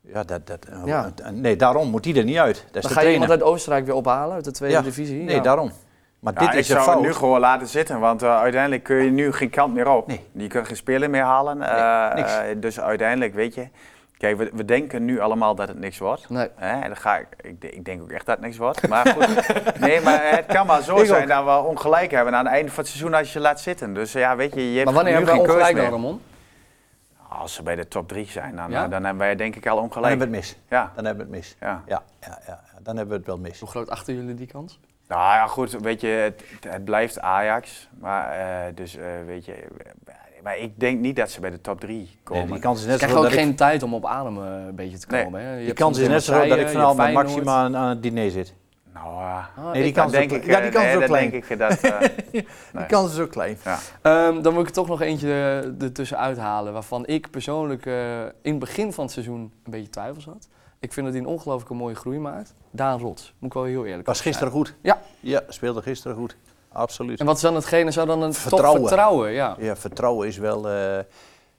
Ja, 0.00 0.22
dat, 0.24 0.46
dat, 0.46 0.66
Ja. 0.84 1.10
Nee, 1.32 1.56
daarom 1.56 1.88
moet 1.90 2.02
die 2.02 2.14
er 2.18 2.24
niet 2.24 2.36
uit. 2.38 2.54
Dat 2.56 2.64
is 2.64 2.70
Dan 2.72 2.72
de 2.72 2.80
ga 2.80 2.88
je 2.88 2.94
trainer. 2.94 3.12
iemand 3.22 3.30
uit 3.40 3.42
Oostenrijk 3.52 3.86
weer 3.86 3.94
ophalen, 3.94 4.34
uit 4.34 4.44
de 4.44 4.50
tweede 4.52 4.76
Ja. 4.76 4.82
divisie? 4.82 5.22
Nee, 5.22 5.34
Ja. 5.36 5.42
daarom. 5.42 5.70
Maar 6.20 6.32
Ja, 6.32 6.40
dit 6.40 6.48
ik 6.48 6.54
is 6.54 6.68
een 6.68 6.74
zou 6.74 6.84
fout. 6.86 6.94
het 6.98 7.06
nu 7.06 7.12
gewoon 7.14 7.40
laten 7.40 7.66
zitten, 7.66 8.00
want 8.00 8.22
eh, 8.22 8.38
uiteindelijk 8.40 8.82
kun 8.82 8.96
je 8.96 9.10
nu 9.10 9.32
geen 9.32 9.50
kant 9.50 9.74
meer 9.74 9.88
op. 9.88 10.06
Nee. 10.06 10.20
Je 10.32 10.46
kunt 10.46 10.66
geen 10.66 10.76
speler 10.76 11.10
meer 11.10 11.22
halen. 11.22 11.62
eh, 11.62 12.14
niks. 12.14 12.36
eh, 12.36 12.42
dus 12.56 12.80
uiteindelijk, 12.80 13.34
weet 13.34 13.54
je, 13.54 13.68
kijk, 14.18 14.36
we, 14.36 14.50
we 14.54 14.64
denken 14.64 15.04
nu 15.04 15.20
allemaal 15.20 15.54
dat 15.54 15.68
het 15.68 15.78
niks 15.78 15.98
wordt. 15.98 16.28
Nee. 16.28 16.48
Hè, 16.56 16.80
en 16.80 16.86
dan 16.88 16.96
ga 16.96 17.16
ik, 17.18 17.26
ik, 17.40 17.60
de- 17.60 17.70
ik 17.70 17.84
denk 17.84 18.02
ook 18.02 18.10
echt 18.10 18.26
dat 18.26 18.36
het 18.36 18.44
niks 18.44 18.56
wordt. 18.56 18.88
Maar 18.88 19.06
goed, 19.06 19.54
nee, 19.80 20.00
maar 20.00 20.30
het 20.30 20.46
kan 20.46 20.66
maar 20.66 20.82
zo 20.82 20.96
Ik 21.00 21.06
zijn 21.06 21.22
ook. 21.22 21.28
dat 21.28 21.44
we 21.44 21.68
ongelijk 21.68 22.10
hebben 22.10 22.34
aan 22.34 22.44
het 22.44 22.54
einde 22.54 22.70
van 22.70 22.78
het 22.84 22.92
seizoen 22.92 23.14
als 23.14 23.32
je 23.32 23.38
je 23.38 23.44
laat 23.44 23.60
zitten. 23.60 23.94
Dus 23.94 24.12
ja, 24.12 24.36
weet 24.36 24.54
je, 24.54 24.60
je 24.70 24.72
hebt 24.78 24.84
Maar 24.84 24.94
wanneer 24.94 25.12
nu 25.20 25.26
hebben 25.26 25.44
we 25.46 25.52
ongelijk 25.52 25.76
dan. 25.76 25.90
Ramon? 25.90 26.20
Als 27.28 27.54
ze 27.54 27.62
bij 27.62 27.74
de 27.76 27.88
top 27.88 28.08
3 28.08 28.26
zijn, 28.26 28.56
dan, 28.56 28.70
Ja? 28.70 28.84
eh, 28.84 28.90
dan 28.90 29.04
hebben 29.04 29.22
wij 29.26 29.36
denk 29.36 29.56
ik 29.56 29.66
al 29.66 29.74
Dan 29.74 29.84
ongelijk. 29.84 30.08
hebben 30.08 30.30
we 30.30 30.36
het 30.36 30.44
mis. 30.46 30.56
Ja, 30.68 30.92
Dan 30.94 31.04
hebben 31.04 31.28
we 31.30 31.36
het 31.36 31.40
mis. 31.44 31.56
ja. 31.60 31.82
Ja, 31.86 32.02
ja, 32.20 32.38
ja, 32.46 32.60
ja, 32.72 32.78
dan 32.82 32.96
hebben 32.96 33.12
we 33.14 33.18
het 33.18 33.26
wel 33.26 33.38
mis. 33.38 33.60
Hoe 33.60 33.68
groot 33.68 33.90
achter 33.90 34.14
jullie 34.14 34.34
die 34.34 34.46
kans? 34.46 34.80
Nou 35.08 35.20
ja, 35.20 35.46
goed, 35.46 35.70
weet 35.72 36.00
je, 36.00 36.06
het, 36.08 36.42
het 36.68 36.84
blijft 36.84 37.20
Ajax. 37.20 37.88
Maar 38.00 38.30
eh, 38.30 38.74
dus, 38.74 38.96
eh, 38.96 39.04
weet 39.26 39.44
je, 39.44 39.52
eh, 39.52 40.12
maar 40.48 40.58
ik 40.58 40.80
denk 40.80 41.00
niet 41.00 41.16
dat 41.16 41.30
ze 41.30 41.40
bij 41.40 41.50
de 41.50 41.60
top 41.60 41.80
3 41.80 42.18
komen. 42.22 42.42
Nee, 42.42 42.52
die 42.52 42.60
kans 42.62 42.80
is 42.80 42.84
net 42.86 42.92
zo 42.92 42.98
krijgen 42.98 43.18
groot 43.18 43.32
ook 43.32 43.38
geen 43.38 43.50
ik, 43.50 43.56
tijd 43.56 43.82
om 43.82 43.94
op 43.94 44.06
adem 44.06 44.36
eh, 44.44 44.66
een 44.66 44.74
beetje 44.74 44.98
te 44.98 45.06
Nee. 45.10 45.24
komen. 45.24 45.40
Hè? 45.40 45.56
Je 45.58 45.64
die 45.64 45.74
kans 45.74 45.98
is 45.98 46.08
net 46.08 46.22
zo 46.22 46.32
groot 46.32 46.48
dat 46.48 46.58
ik 46.58 46.64
Marseille, 46.64 46.86
vanavond 46.94 47.14
met 47.14 47.24
Maxima 47.24 47.52
aan, 47.56 47.76
aan 47.76 47.88
het 47.88 48.02
diner 48.02 48.30
zit. 48.30 48.54
Nou, 48.94 49.06
eh. 49.06 49.36
Ah, 49.56 49.64
Nee, 49.64 49.72
die 49.72 49.82
ik- 49.84 49.94
kans 49.94 50.12
denk 50.12 50.32
ook- 50.32 50.36
ik, 50.38 50.44
ja, 50.46 50.60
die 50.60 50.68
eh, 50.68 50.74
kans 50.74 50.86
is 50.86 50.92
ook 50.94 51.00
dan 51.00 51.08
klein. 51.08 51.30
denk 51.30 51.44
ik 51.44 51.58
dat... 51.58 51.80
eh, 51.80 52.00
Die 52.72 52.86
kans 52.86 53.12
is 53.12 53.18
ook 53.18 53.30
klein. 53.30 53.58
ja. 53.64 53.78
Ehm, 54.02 54.42
dan 54.42 54.52
moet 54.52 54.62
ik 54.62 54.68
er 54.68 54.72
toch 54.74 54.88
nog 54.88 55.00
eentje 55.00 55.28
eh, 55.28 55.82
ertussen 55.82 56.18
uithalen 56.18 56.72
waarvan 56.72 57.06
ik 57.06 57.30
persoonlijk 57.30 57.86
eh, 57.86 58.20
in 58.22 58.50
het 58.50 58.58
begin 58.58 58.92
van 58.92 59.04
het 59.04 59.12
seizoen 59.12 59.40
een 59.64 59.70
beetje 59.70 59.90
twijfels 59.90 60.24
had. 60.24 60.48
Ik 60.78 60.92
vind 60.92 61.06
dat 61.06 61.14
hij 61.14 61.24
een 61.24 61.30
ongelooflijke 61.30 61.74
mooie 61.74 61.94
groei 61.94 62.18
maakt. 62.18 62.54
Daan 62.70 63.00
Rots, 63.00 63.34
moet 63.38 63.50
ik 63.50 63.54
wel 63.56 63.64
heel 63.64 63.86
eerlijk 63.86 64.06
Was 64.06 64.20
gisteren 64.20 64.52
goed. 64.52 64.74
Ja. 64.80 65.00
Ja, 65.20 65.40
speelde 65.48 65.82
gisteren 65.82 66.16
goed. 66.16 66.36
Absoluut. 66.72 67.20
En 67.20 67.26
wat 67.26 67.36
is 67.36 67.42
dan 67.42 67.54
hetgene, 67.54 67.90
zou 67.90 68.06
dan 68.06 68.22
een 68.22 68.34
Vertrouwen. 68.34 68.80
vertrouwen? 68.82 69.30
Ja. 69.32 69.56
Ja, 69.58 69.76
vertrouwen 69.76 70.26
is 70.28 70.36
wel, 70.36 70.68
eh, 70.68 70.98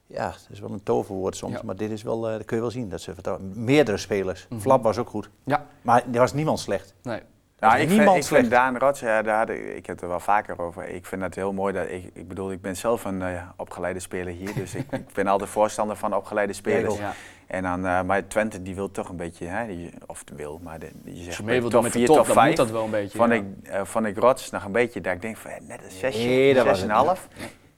ja, 0.06 0.28
dat 0.28 0.48
is 0.52 0.60
wel 0.60 0.72
een 0.72 0.84
toverwoord 0.84 1.36
soms. 1.36 1.54
Ja. 1.54 1.62
Maar 1.64 1.76
dit 1.76 1.92
is 1.92 2.04
wel, 2.04 2.28
eh, 2.28 2.34
dat 2.34 2.46
kun 2.46 2.56
je 2.56 2.62
wel 2.62 2.72
zien. 2.72 2.90
Dat 2.90 3.02
ze 3.02 3.14
vertrouwen. 3.14 3.52
Meerdere 3.64 3.98
spelers. 3.98 4.46
Mhm. 4.50 4.60
Flap 4.62 4.84
was 4.84 4.98
ook 4.98 5.10
goed. 5.10 5.30
Ja. 5.46 5.66
Maar 5.82 6.04
er 6.12 6.20
was 6.20 6.34
niemand 6.34 6.60
slecht. 6.60 6.94
Nee. 7.02 7.22
Nou, 7.60 7.80
ik 7.80 7.90
vind, 7.90 8.16
ik 8.16 8.24
vind. 8.24 8.50
Daan 8.50 8.78
Rots, 8.78 9.00
ja, 9.00 9.22
daar 9.22 9.38
had 9.38 9.50
ik, 9.50 9.66
ik 9.66 9.86
heb 9.86 9.96
het 9.96 10.02
er 10.02 10.08
wel 10.08 10.20
vaker 10.20 10.60
over. 10.62 10.88
Ik 10.88 11.06
vind 11.06 11.22
het 11.22 11.36
heel 11.36 11.54
mooi 11.54 11.74
dat 11.74 11.90
ik, 11.90 12.10
ik 12.14 12.28
bedoel, 12.28 12.52
ik 12.52 12.62
ben 12.62 12.76
zelf 12.76 13.06
een 13.06 13.22
eh, 13.22 13.42
opgeleide 13.56 14.00
speler 14.00 14.34
hier, 14.34 14.54
dus 14.54 14.76
ik, 14.76 14.92
ik 14.92 15.14
ben 15.14 15.28
altijd 15.28 15.50
voorstander 15.50 15.96
van 15.96 16.16
opgeleide 16.16 16.54
spelers. 16.54 16.98
Ja. 16.98 17.14
En 17.48 17.64
dan, 17.64 17.86
eh, 17.86 18.02
maar 18.02 18.28
Twente 18.28 18.62
die 18.62 18.76
wil 18.76 18.92
toch 18.92 19.10
een 19.10 19.16
beetje, 19.16 19.46
hè, 19.46 19.68
die, 19.68 19.92
of 20.06 20.24
wil, 20.36 20.60
maar 20.64 20.80
de, 20.80 20.90
je 21.04 21.24
zegt 21.24 21.44
mee 21.44 21.60
wilt 21.60 21.72
top 21.72 21.72
doen 21.72 21.84
met 21.84 21.92
de 21.92 21.98
vier, 21.98 22.08
top, 22.08 22.18
top 22.18 22.26
dan 22.26 22.36
vijf, 22.36 22.48
moet 22.48 22.58
dat 22.58 22.70
wel 22.70 22.84
een 22.84 22.92
beetje. 22.92 23.18
Vond, 23.18 23.30
ja. 23.30 23.36
ik, 23.36 23.44
eh, 23.64 23.82
vond 23.84 24.06
ik 24.06 24.18
Rots 24.18 24.50
nog 24.50 24.66
een 24.66 24.72
beetje 24.72 25.02
dat 25.02 25.14
ik 25.14 25.22
denk 25.22 25.38
van 25.38 25.52
net 25.68 25.84
een 25.84 25.92
zesje, 25.92 26.28
Nee, 26.28 26.54
dat 26.54 26.66
was 26.66 26.80
zes 26.80 26.88
en 26.88 26.90
het 26.90 27.00
een 27.00 27.06
half. 27.06 27.28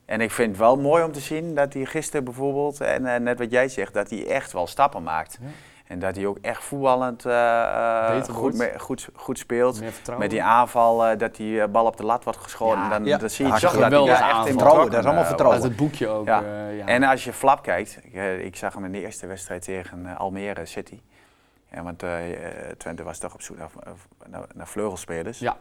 En 0.06 0.22
ik 0.22 0.32
vind 0.32 0.48
het 0.48 0.58
wel 0.58 0.78
mooi 0.78 1.04
om 1.04 1.12
te 1.12 1.20
zien 1.20 1.56
dat 1.56 1.74
hij 1.74 1.86
gisteren 1.86 2.24
bijvoorbeeld, 2.24 2.82
en 2.82 3.24
net 3.24 3.40
wat 3.40 3.52
jij 3.52 3.68
zegt, 3.68 3.94
dat 3.94 4.10
hij 4.10 4.28
echt 4.28 4.52
wel 4.52 4.68
stappen 4.68 5.04
maakt. 5.04 5.40
En 5.92 6.00
dat 6.00 6.16
hij 6.16 6.26
ook 6.26 6.38
echt 6.42 6.64
voetballend 6.64 7.26
eh, 7.26 7.62
eh, 8.18 8.24
goed, 8.24 8.58
me- 8.58 8.74
goed, 8.78 9.10
goed 9.16 9.38
speelt. 9.38 9.82
Met 10.18 10.30
die 10.30 10.44
aanval, 10.44 11.06
eh, 11.06 11.18
dat 11.18 11.36
die 11.36 11.68
bal 11.68 11.86
op 11.86 11.98
de 11.98 12.04
lat 12.06 12.24
wordt 12.24 12.40
geschoten, 12.40 12.80
Ja, 12.80 12.90
dan, 12.90 13.06
ja. 13.06 13.18
dan 13.18 13.30
zie 13.30 13.46
je 13.46 13.52
Ja, 13.52 13.58
toch 13.60 13.72
dat 13.72 13.82
hij 13.92 14.06
daar 14.06 14.30
echt 14.30 14.46
in. 14.46 14.52
Vertrouwen, 14.52 14.92
dat 14.92 15.00
is 15.00 15.06
allemaal 15.06 15.24
vertrouwen. 15.26 15.62
Uit 15.62 15.70
het 15.70 15.78
boekje 15.78 16.08
ook. 16.08 16.26
Ja. 16.26 16.44
eh, 16.44 16.78
ja. 16.78 16.86
En 16.86 17.04
als 17.04 17.24
je 17.24 17.34
Flap 17.34 17.64
kijkt, 17.64 18.00
ik, 18.04 18.40
ik 18.44 18.56
zag 18.56 18.74
hem 18.74 18.86
in 18.86 18.92
de 18.92 19.02
eerste 19.02 19.28
wedstrijd 19.28 19.62
tegen 19.64 20.18
Almere 20.18 20.66
City. 20.66 21.00
Ja, 21.72 21.84
want 21.84 22.04
Twente 22.78 23.04
was 23.04 23.18
toch 23.18 23.34
op 23.34 23.42
zoek 23.42 23.58
naar, 23.58 23.70
naar, 24.30 24.42
naar 24.54 24.68
vleugelspelers. 24.68 25.40
Ja. 25.40 25.56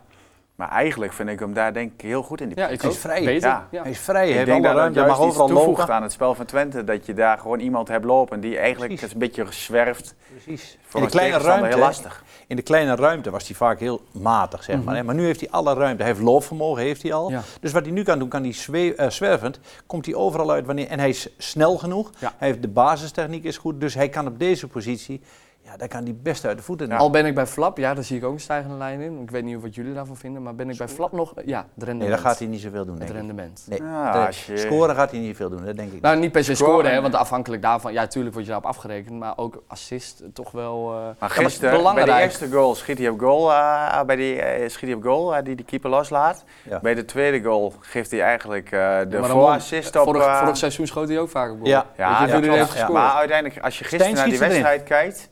Maar 0.60 0.68
eigenlijk 0.70 1.12
vind 1.12 1.28
ik 1.28 1.38
hem 1.38 1.52
daar 1.54 1.72
denk 1.72 1.92
ik 1.92 2.00
heel 2.00 2.22
goed 2.22 2.40
in 2.40 2.48
die 2.48 2.58
Ja, 2.58 2.68
ik 2.68 2.82
is 2.82 2.96
vrij. 2.98 3.24
Beter. 3.24 3.48
Ja. 3.48 3.66
Ja. 3.70 3.82
Hij 3.82 3.90
is 3.90 3.98
vrij, 3.98 4.20
hij 4.20 4.28
Ik 4.30 4.34
heeft 4.34 4.46
denk 4.46 4.64
alle 4.66 4.74
dat 4.74 4.84
hij 4.84 4.92
juist 4.94 5.10
iets 5.10 5.20
overal 5.28 5.46
toevoegt 5.46 5.78
lopen. 5.78 5.94
aan 5.94 6.02
het 6.02 6.12
spel 6.12 6.34
van 6.34 6.44
Twente. 6.46 6.84
Dat 6.84 7.06
je 7.06 7.14
daar 7.14 7.38
gewoon 7.38 7.58
iemand 7.60 7.88
hebt 7.88 8.04
lopen 8.04 8.40
die 8.40 8.58
eigenlijk 8.58 8.92
Precies. 8.94 9.12
een 9.12 9.18
beetje 9.18 9.46
zwerft. 9.50 10.14
Precies. 10.30 10.78
Voor 10.86 11.00
In 11.00 11.06
de 11.06 11.12
kleine 11.12 11.38
ruimte, 11.38 11.66
heel 11.68 11.78
lastig. 11.78 12.24
in 12.46 12.56
de 12.56 12.62
kleine 12.62 12.94
ruimte 12.94 13.30
was 13.30 13.46
hij 13.46 13.56
vaak 13.56 13.80
heel 13.80 14.00
matig, 14.12 14.62
zeg 14.64 14.82
maar. 14.82 14.96
hè. 14.96 15.02
Maar 15.02 15.14
nu 15.14 15.24
heeft 15.24 15.40
hij 15.40 15.50
alle 15.50 15.74
ruimte. 15.74 16.02
Hij 16.02 16.12
heeft 16.12 16.24
loopvermogen, 16.24 16.82
heeft 16.82 17.02
hij 17.02 17.12
al. 17.12 17.30
Ja. 17.30 17.42
Dus 17.60 17.72
wat 17.72 17.82
hij 17.84 17.92
nu 17.92 18.02
kan 18.02 18.18
doen, 18.18 18.28
kan 18.28 18.42
hij 18.42 18.52
zwe- 18.52 18.94
eh, 18.94 19.10
zwervend, 19.10 19.60
komt 19.86 20.06
hij 20.06 20.14
overal 20.14 20.50
uit 20.50 20.66
wanneer. 20.66 20.88
En 20.88 20.98
hij 20.98 21.08
is 21.08 21.28
snel 21.38 21.76
genoeg. 21.78 22.10
Ja. 22.18 22.32
Hij 22.38 22.48
heeft 22.48 22.62
de 22.62 22.68
basistechniek 22.68 23.44
is 23.44 23.58
goed, 23.58 23.80
dus 23.80 23.94
hij 23.94 24.08
kan 24.08 24.26
op 24.26 24.38
deze 24.38 24.66
positie, 24.68 25.20
ja, 25.62 25.76
daar 25.76 25.88
kan 25.88 26.02
hij 26.04 26.14
best 26.22 26.44
uit 26.44 26.56
de 26.56 26.62
voeten. 26.62 26.88
nemen. 26.88 27.02
Al 27.02 27.10
ben 27.10 27.26
ik 27.26 27.34
bij 27.34 27.46
Flap, 27.46 27.78
ja, 27.78 27.94
daar 27.94 28.04
zie 28.04 28.16
ik 28.16 28.24
ook 28.24 28.32
een 28.32 28.40
stijgende 28.40 28.76
lijn 28.76 29.00
in. 29.00 29.20
Ik 29.22 29.30
weet 29.30 29.44
niet 29.44 29.60
wat 29.60 29.74
jullie 29.74 29.94
daarvan 29.94 30.16
vinden, 30.16 30.42
maar 30.42 30.54
ben 30.54 30.70
ik 30.70 30.76
bij 30.76 30.88
Flap 30.88 31.12
nog... 31.12 31.32
Ja, 31.44 31.58
het 31.58 31.66
rendement. 31.84 31.98
Nee, 31.98 32.08
daar 32.08 32.18
gaat 32.18 32.38
hij 32.38 32.48
niet 32.48 32.60
zoveel 32.60 32.84
doen, 32.84 32.98
Het 32.98 33.06
denk 33.06 33.10
ik. 33.10 33.16
rendement. 33.16 33.64
Nee, 33.68 33.82
Ja, 33.82 34.28
scoren 34.54 34.94
gaat 34.94 35.10
hij 35.10 35.20
niet 35.20 35.36
veel 35.36 35.48
doen, 35.50 35.64
dat 35.64 35.76
denk 35.76 35.92
ik. 35.92 36.00
Nou, 36.00 36.16
niet 36.18 36.32
per 36.32 36.44
se 36.44 36.54
Scoren, 36.54 36.92
hè, 36.92 37.00
want 37.00 37.14
afhankelijk 37.14 37.62
daarvan... 37.62 37.92
Ja, 37.92 38.06
tuurlijk 38.06 38.34
word 38.34 38.46
je 38.46 38.52
daarop 38.52 38.70
afgerekend, 38.70 39.18
maar 39.18 39.32
ook 39.38 39.62
assist 39.66 40.22
toch 40.32 40.50
wel... 40.50 40.92
eh, 40.92 40.98
ja, 41.04 41.14
Maar 41.18 41.30
gisteren, 41.30 41.94
bij 41.94 42.04
de 42.04 42.12
eerste 42.20 42.50
goal 42.50 42.74
schiet 42.74 42.98
hij 42.98 43.08
op 43.08 43.20
goal, 43.20 43.50
eh, 43.52 44.02
bij 44.02 44.16
die, 44.16 44.40
eh, 44.42 44.68
schiet 44.68 44.88
hij 44.88 44.98
op 44.98 45.02
goal 45.02 45.44
die 45.44 45.56
de 45.56 45.64
keeper 45.64 45.90
loslaat. 45.90 46.44
Ja. 46.62 46.80
Bij 46.80 46.94
de 46.94 47.04
tweede 47.04 47.42
goal 47.42 47.72
geeft 47.80 48.10
hij 48.10 48.22
eigenlijk 48.22 48.70
eh, 48.72 48.98
de 49.08 49.24
voorassist 49.24 49.96
op... 49.96 50.04
vorig, 50.04 50.38
vorig 50.38 50.56
seizoen 50.56 50.86
schoot 50.86 51.08
hij 51.08 51.18
ook 51.18 51.28
vaak 51.28 51.50
op 51.50 51.56
goal. 51.56 51.68
Ja. 51.68 51.86
Ja, 51.96 52.26
dat 52.26 52.70
gescoord? 52.70 52.92
Maar 52.92 53.12
uiteindelijk, 53.12 53.60
als 53.64 53.78
je 53.78 53.84
gisteren 53.84 54.14
naar 54.14 54.24
die 54.24 54.38
wedstrijd 54.38 54.82
kijkt, 54.82 55.28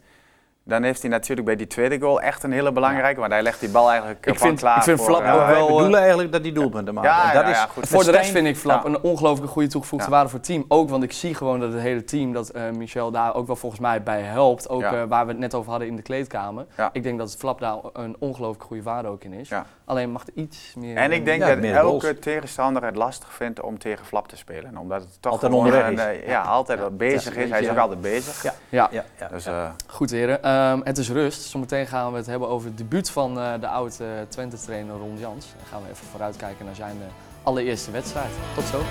dan 0.68 0.82
heeft 0.82 1.00
hij 1.02 1.10
natuurlijk 1.10 1.46
bij 1.46 1.56
die 1.56 1.66
tweede 1.66 2.00
goal 2.00 2.20
echt 2.20 2.42
een 2.42 2.52
hele 2.52 2.72
belangrijke, 2.72 3.20
want 3.20 3.32
hij 3.32 3.42
legt 3.42 3.60
die 3.60 3.68
bal 3.68 3.88
eigenlijk 3.90 4.18
Ik 4.26 4.32
eh, 4.32 4.38
van 4.38 4.46
vind- 4.48 4.60
klaar 4.60 4.76
ik 4.76 4.82
vind 4.82 4.98
voor, 5.00 5.06
Flap 5.06 5.22
eh, 5.22 5.34
ook 5.34 5.46
wel, 5.46 5.68
eh, 5.68 5.74
bedoelen 5.74 6.00
eigenlijk 6.00 6.32
dat 6.32 6.42
hij 6.42 6.52
doelpunten 6.52 6.94
maakt. 6.94 7.06
Ja, 7.06 7.28
En 7.28 7.34
dat 7.34 7.42
ja, 7.44 7.50
is, 7.50 7.56
ja, 7.56 7.66
goed. 7.66 7.88
Voor 7.88 8.04
de 8.04 8.10
rest 8.10 8.30
vind 8.30 8.46
ik 8.46 8.56
Flap 8.56 8.82
Ja. 8.82 8.88
een 8.88 9.00
ongelooflijke 9.00 9.52
goede 9.52 9.68
toegevoegde 9.68 10.06
Ja. 10.06 10.12
waarde 10.12 10.28
voor 10.28 10.38
het 10.38 10.48
team. 10.48 10.64
Ook, 10.68 10.88
want 10.90 11.02
ik 11.02 11.12
zie 11.12 11.34
gewoon 11.34 11.60
dat 11.60 11.72
het 11.72 11.80
hele 11.82 12.04
team, 12.04 12.32
dat 12.32 12.48
eh, 12.48 12.62
Michel 12.70 13.10
daar 13.10 13.34
ook 13.34 13.46
wel 13.46 13.56
volgens 13.56 13.80
mij 13.80 14.02
bij 14.02 14.20
helpt. 14.20 14.68
Ook 14.68 14.80
Ja. 14.80 14.92
eh, 14.92 15.02
waar 15.08 15.24
we 15.26 15.30
het 15.30 15.40
net 15.40 15.54
over 15.54 15.70
hadden 15.70 15.88
in 15.88 15.96
de 15.96 16.02
kleedkamer. 16.02 16.66
Ja. 16.76 16.90
Ik 16.92 17.02
denk 17.02 17.18
dat 17.18 17.30
het 17.30 17.38
Flap 17.38 17.60
daar 17.60 17.76
een 17.92 18.16
ongelooflijk 18.18 18.64
goede 18.64 18.82
waarde 18.82 19.08
ook 19.08 19.24
in 19.24 19.32
is. 19.32 19.48
Ja. 19.48 19.64
Alleen 19.84 20.10
mag 20.10 20.22
er 20.26 20.32
iets 20.34 20.74
meer... 20.76 20.96
En 20.96 21.12
ik 21.12 21.24
denk 21.24 21.42
Ja, 21.42 21.54
dat 21.54 21.64
elke 21.64 22.18
tegenstander 22.18 22.84
het 22.84 22.96
lastig 22.96 23.32
vindt 23.32 23.60
om 23.60 23.78
tegen 23.78 24.04
Flap 24.04 24.28
te 24.28 24.36
spelen. 24.36 24.76
Omdat 24.78 25.00
het 25.00 25.22
toch 25.22 25.32
Altijd 25.32 25.52
onderweg 25.52 25.86
een, 25.86 25.92
is. 25.92 26.00
eh, 26.00 26.28
ja, 26.28 26.42
altijd 26.42 26.80
wat 26.80 26.96
bezig 26.96 27.34
Ja, 27.34 27.40
is. 27.40 27.50
Hij 27.50 27.60
is 27.60 27.70
ook 27.70 27.76
altijd 27.76 28.00
bezig. 28.00 28.42
Ja. 28.68 28.88
Ja, 28.90 29.04
Dus, 29.30 29.46
eh, 29.46 29.68
goed 29.86 30.10
heren. 30.10 30.42
Ehm, 30.58 30.80
het 30.84 30.98
is 30.98 31.10
rust. 31.10 31.42
Zometeen 31.42 31.86
gaan 31.86 32.10
we 32.10 32.16
het 32.16 32.26
hebben 32.26 32.48
over 32.48 32.68
het 32.68 32.78
debuut 32.78 33.10
van 33.10 33.38
eh, 33.38 33.52
de 33.60 33.68
oude 33.68 34.26
Twente-trainer 34.28 34.96
Ron 34.96 35.18
Jans. 35.18 35.46
Dan 35.56 35.66
gaan 35.66 35.82
we 35.82 35.88
even 35.90 36.06
vooruitkijken 36.06 36.64
naar 36.64 36.74
zijn 36.74 36.96
eh, 37.00 37.06
allereerste 37.42 37.90
wedstrijd. 37.90 38.30
Tot 38.54 38.64
zo. 38.64 38.82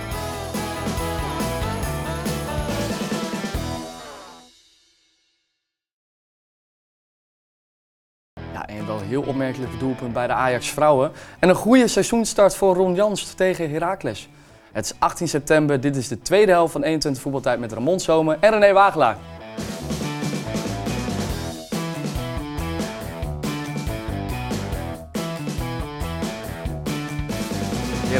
Ja, 8.54 8.68
en 8.68 8.88
wel 8.88 9.00
heel 9.00 9.22
opmerkelijk 9.22 9.80
doelpunt 9.80 10.14
bij 10.14 10.28
de 10.28 10.34
Ajax 10.34 10.70
vrouwen. 10.70 11.12
En 11.40 11.50
een 11.50 11.56
goede 11.56 11.88
seizoenstart 11.88 12.56
voor 12.56 12.76
Ron 12.76 12.96
Jans 12.96 13.34
tegen 13.34 13.72
Heracles. 13.72 14.30
Het 14.72 14.86
is 14.86 14.94
18 15.00 15.28
september, 15.28 15.82
dit 15.82 15.96
is 15.96 16.08
de 16.08 16.22
tweede 16.22 16.52
helft 16.52 16.72
van 16.72 16.84
21 16.84 17.22
voetbaltijd 17.22 17.60
met 17.60 17.72
Ramon 17.72 18.00
Zomer 18.00 18.38
en 18.40 18.52
René 18.52 18.74
Wagelaar. 18.74 19.18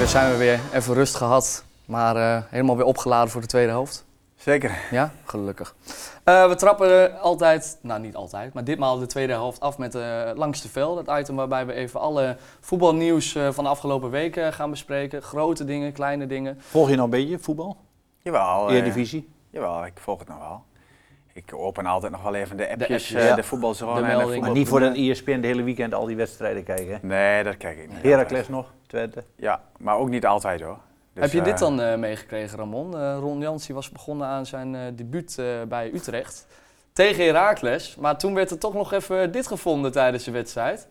Zijn 0.08 0.32
we 0.32 0.38
weer. 0.38 0.60
Even 0.74 0.94
rust 0.94 1.16
gehad, 1.16 1.66
maar 1.86 2.16
eh, 2.16 2.44
helemaal 2.50 2.76
weer 2.78 2.86
opgeladen 2.86 3.30
voor 3.30 3.42
de 3.42 3.48
tweede 3.48 3.72
helft. 3.72 4.06
zeker. 4.36 4.72
Ja, 4.92 5.12
gelukkig. 5.26 5.76
Eh, 6.24 6.48
we 6.48 6.56
trappen 6.56 7.20
altijd, 7.20 7.78
nou 7.82 8.00
niet 8.02 8.16
altijd, 8.16 8.54
maar 8.54 8.64
ditmaal 8.64 9.00
de 9.00 9.06
tweede 9.06 9.34
helft 9.34 9.60
af 9.60 9.78
met 9.78 9.96
uh, 9.96 10.22
Langs 10.36 10.62
de 10.62 10.70
Vel. 10.70 11.04
Dat 11.04 11.20
item 11.20 11.36
waarbij 11.36 11.66
we 11.66 11.74
even 11.74 12.00
alle 12.00 12.38
voetbalnieuws 12.60 13.36
eh, 13.36 13.52
van 13.52 13.64
de 13.64 13.70
afgelopen 13.70 14.10
weken 14.10 14.54
gaan 14.54 14.70
bespreken. 14.70 15.22
Grote 15.24 15.66
dingen, 15.66 15.92
kleine 15.94 16.28
dingen. 16.28 16.58
Volg 16.60 16.88
je 16.90 16.94
nou 16.96 17.04
een 17.04 17.10
beetje 17.10 17.40
voetbal? 17.40 17.78
Jawel. 18.22 18.70
Eredivisie? 18.70 19.30
jawel, 19.50 19.86
ik 19.86 19.94
volg 20.00 20.20
het 20.20 20.28
nog 20.28 20.38
wel. 20.40 20.64
Ik 21.34 21.54
open 21.54 21.86
altijd 21.86 22.12
nog 22.12 22.22
wel 22.24 22.34
even 22.36 22.58
de 22.58 22.64
appjes, 22.70 22.82
appjes, 22.82 23.14
eh, 23.14 23.28
ja. 23.28 23.36
de 23.36 23.44
voetbalzone. 23.44 23.94
De 23.94 24.00
en 24.02 24.06
melding. 24.08 24.28
voetbal- 24.30 24.50
Maar 24.50 24.58
niet 24.60 24.68
voor 24.68 24.80
dat 24.80 24.96
E 24.96 25.10
ESPN 25.10 25.40
de 25.40 25.48
hele 25.48 25.64
weekend 25.64 25.94
al 25.94 26.06
die 26.06 26.16
wedstrijden 26.16 26.64
kijken. 26.64 26.94
hè? 26.94 26.98
Nee, 27.08 27.44
dat 27.44 27.58
kijk 27.58 27.78
ik 27.78 27.90
niet. 27.90 28.02
Heracles 28.04 28.48
nog, 28.48 28.74
Twente. 28.88 29.24
Ja, 29.36 29.62
maar 29.78 29.98
ook 29.98 30.10
niet 30.10 30.26
altijd 30.26 30.62
hoor. 30.62 30.78
Dus, 31.14 31.24
Heb 31.24 31.34
je 31.34 31.42
dit 31.42 31.54
eh, 31.54 31.60
dan 31.60 31.82
eh, 31.82 31.98
meegekregen, 31.98 32.58
Ramon? 32.58 32.98
Eh, 32.98 33.18
Ron 33.20 33.40
Jans 33.40 33.66
die 33.66 33.76
was 33.76 33.90
begonnen 33.90 34.28
aan 34.28 34.46
zijn 34.46 34.76
eh, 34.76 34.82
debuut 34.94 35.38
eh, 35.38 35.46
bij 35.68 35.92
Utrecht 35.94 36.48
tegen 36.94 37.26
Heracles. 37.26 37.96
Maar 37.96 38.18
toen 38.18 38.34
werd 38.34 38.52
er 38.52 38.58
toch 38.58 38.74
nog 38.74 38.94
even 38.94 39.32
dit 39.32 39.48
gevonden 39.48 39.92
tijdens 39.92 40.24
de 40.24 40.32
wedstrijd. 40.32 40.88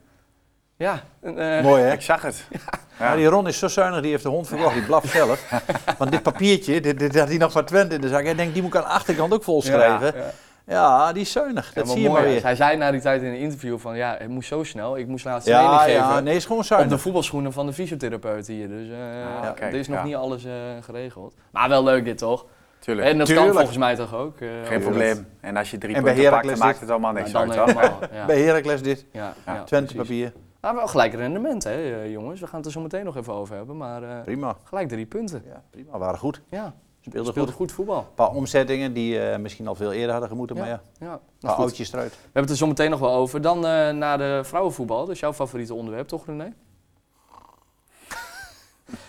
Ja, 0.77 1.03
eh, 1.21 1.63
Mooi 1.63 1.83
hè? 1.83 1.93
Ik 1.93 2.01
zag 2.03 2.23
het. 2.23 2.45
Ja. 2.99 3.05
Maar 3.07 3.17
die 3.17 3.27
Ron 3.27 3.47
is 3.49 3.59
zo 3.59 3.69
zuinig, 3.69 4.01
die 4.01 4.11
heeft 4.11 4.23
de 4.23 4.29
hond 4.29 4.49
verkocht, 4.49 4.75
die 4.75 4.85
blaft 4.85 5.09
zelf. 5.11 5.51
Want 5.99 6.11
dit 6.11 6.23
papiertje, 6.23 6.81
dit, 6.81 6.99
dit 6.99 7.19
had 7.19 7.29
hij 7.29 7.37
nog 7.37 7.53
van 7.53 7.65
Twente 7.65 7.95
in 7.95 8.01
de 8.01 8.09
zak. 8.09 8.25
Hij 8.25 8.35
denkt, 8.35 8.53
die 8.53 8.63
moet 8.63 8.75
ik 8.75 8.81
aan 8.81 8.87
de 8.87 8.95
achterkant 8.95 9.33
ook 9.35 9.43
vol 9.43 9.63
schrijven. 9.63 10.15
Ja, 10.17 10.31
ja. 10.67 11.13
die 11.13 11.23
is 11.23 11.33
zuinig, 11.33 11.67
Ja, 11.69 11.75
dat 11.75 11.85
maar 11.85 11.93
zie 11.95 12.03
je 12.03 12.11
maar 12.11 12.21
mooi, 12.21 12.33
weer. 12.33 12.43
Hij 12.43 12.55
zei 12.55 12.77
na 12.77 12.91
die 12.91 13.01
tijd 13.01 13.23
in 13.23 13.29
een 13.29 13.39
interview 13.39 13.79
van 13.79 13.97
ja, 13.97 14.17
het 14.19 14.29
moest 14.29 14.49
zo 14.49 14.63
snel. 14.65 14.97
Ik 14.99 15.07
moest 15.07 15.25
laatst 15.25 15.49
Ja, 15.49 15.63
mening 15.63 15.81
geven 15.81 15.93
ja, 16.01 16.21
nee, 16.21 16.37
is 16.37 16.43
gewoon 16.43 16.59
op 16.59 16.69
de 16.69 16.75
zuinig. 16.75 17.01
voetbalschoenen 17.01 17.53
van 17.53 17.67
de 17.67 17.73
fysiotherapeut 17.73 18.47
hier. 18.47 18.69
Dus 18.69 18.89
eh, 18.89 18.99
Ja, 19.43 19.51
kijk, 19.57 19.73
er 19.73 19.79
is 19.79 19.89
nog 19.89 19.99
ja. 19.99 20.05
niet 20.05 20.15
alles 20.15 20.45
eh, 20.45 20.53
geregeld. 20.81 21.35
Maar 21.51 21.69
wel 21.69 21.85
leuk 21.85 22.05
dit 22.05 22.19
toch? 22.19 22.47
Tuurlijk. 22.79 23.09
En 23.09 23.19
dat 23.19 23.27
Tuurlijk. 23.27 23.47
kan 23.49 23.57
volgens 23.57 23.79
mij 23.79 23.95
toch 23.97 24.15
ook? 24.15 24.41
eh, 24.41 24.49
Geen 24.65 24.81
probleem. 24.81 25.27
En 25.41 25.57
als 25.57 25.71
je 25.71 25.79
drie 25.79 25.95
En 25.95 26.03
punten 26.03 26.31
pakt, 26.31 26.47
dan 26.49 26.59
maakt 26.59 26.81
het 26.81 26.91
allemaal 26.91 27.13
Nou, 27.13 27.23
niks 27.25 27.33
dan 27.33 27.53
uit. 27.53 27.61
helemaal, 27.77 27.99
ja. 28.13 28.25
Bij 28.33 28.41
Heracles 28.41 28.83
dit, 28.83 29.07
Ja, 29.13 29.33
Ja, 29.47 29.55
ja, 29.55 29.63
Twente 29.65 29.95
precies. 29.95 30.09
papier. 30.11 30.33
Nou, 30.61 30.77
wel 30.77 30.87
gelijk 30.87 31.15
rendement, 31.15 31.65
hè, 31.65 32.03
jongens. 32.05 32.41
We 32.41 32.47
gaan 32.47 32.57
het 32.57 32.67
er 32.67 32.73
zo 32.73 32.81
meteen 32.81 33.05
nog 33.05 33.17
even 33.17 33.33
over 33.33 33.57
hebben. 33.57 33.77
Maar 33.77 34.03
eh, 34.03 34.23
Prima. 34.23 34.57
gelijk 34.65 34.89
drie 34.89 35.07
punten. 35.07 35.43
Ja, 35.47 35.63
prima, 35.71 35.99
waren 35.99 36.19
goed. 36.19 36.41
Ja, 36.51 36.75
Speelde 37.09 37.31
speelde 37.31 37.49
goed. 37.53 37.59
goed 37.61 37.73
voetbal. 37.73 37.99
Een 37.99 38.15
paar 38.15 38.31
omzettingen 38.31 38.93
die 38.93 39.21
eh, 39.21 39.39
misschien 39.39 39.69
al 39.69 39.75
veel 39.75 39.93
eerder 39.93 40.11
hadden 40.11 40.29
gemoeten, 40.29 40.57
maar 40.57 40.69
ja, 40.69 40.73
een 40.73 40.81
Ja, 40.99 41.07
nou, 41.07 41.21
paar 41.41 41.51
goed. 41.51 41.65
oudjes 41.65 41.93
eruit. 41.93 42.11
We 42.13 42.19
hebben 42.23 42.43
het 42.43 42.51
er 42.51 42.57
zo 42.57 42.67
meteen 42.67 42.91
nog 42.91 43.01
wel 43.01 43.15
over. 43.15 43.41
Dan 43.41 43.67
eh, 43.67 43.91
naar 43.91 44.19
de 44.19 44.41
vrouwenvoetbal. 44.45 44.99
Dat 45.07 45.15
is 45.15 45.21
jouw 45.21 45.33
favoriete 45.33 45.75
onderwerp, 45.75 46.09
toch 46.09 46.27
René? 46.27 46.53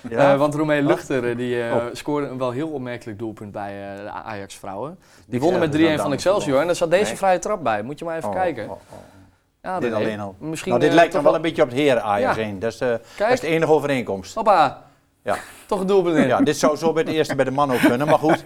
Ja, 0.09 0.33
Eh, 0.33 0.39
want 0.39 0.55
Romee 0.55 0.81
Luchter 0.81 1.37
die, 1.37 1.63
Oh. 1.71 1.85
scoorde 1.91 2.27
een 2.27 2.37
wel 2.37 2.51
heel 2.51 2.69
opmerkelijk 2.69 3.19
doelpunt 3.19 3.51
bij 3.51 3.95
de 4.03 4.09
Ajax 4.09 4.55
vrouwen. 4.55 4.99
Die 5.27 5.39
wonnen 5.39 5.59
met 5.59 5.71
3-1 5.71 5.73
erger 5.73 5.95
dan 5.95 6.05
van 6.05 6.13
Excelsior. 6.13 6.59
En 6.59 6.65
daar 6.65 6.75
zat 6.75 6.89
deze 6.91 7.05
Nee. 7.05 7.17
vrije 7.17 7.39
trap 7.39 7.63
bij. 7.63 7.83
Moet 7.83 7.99
je 7.99 8.05
maar 8.05 8.17
even 8.17 8.29
Oh, 8.29 8.35
kijken. 8.35 8.69
oh. 8.69 8.77
Ja, 9.61 9.79
Dit 9.79 9.93
alleen 9.93 10.19
al. 10.19 10.35
Misschien, 10.39 10.71
Nou, 10.71 10.83
dit 10.83 10.93
lijkt 10.93 11.13
dan 11.13 11.23
wel 11.23 11.35
een 11.35 11.41
beetje 11.41 11.61
op 11.61 11.67
het 11.69 11.77
heren 11.77 12.03
Ajax 12.03 12.35
Ja. 12.35 12.43
heen. 12.43 12.59
Dat 12.59 12.71
is, 12.71 12.77
de, 12.77 12.85
dat 12.85 13.01
Kijk, 13.15 13.33
is 13.33 13.39
de 13.39 13.47
enige 13.47 13.71
overeenkomst. 13.71 14.35
hoppa. 14.35 14.85
Ja. 15.27 15.37
Toch 15.65 15.85
een. 15.85 16.27
Ja, 16.27 16.41
dit 16.41 16.57
zou 16.57 16.77
zo 16.77 16.93
bij 16.93 17.03
de 17.03 17.11
eerste 17.13 17.35
bij 17.35 17.45
de 17.45 17.51
man 17.51 17.71
ook 17.71 17.79
kunnen, 17.79 18.07
maar 18.07 18.19
goed. 18.19 18.45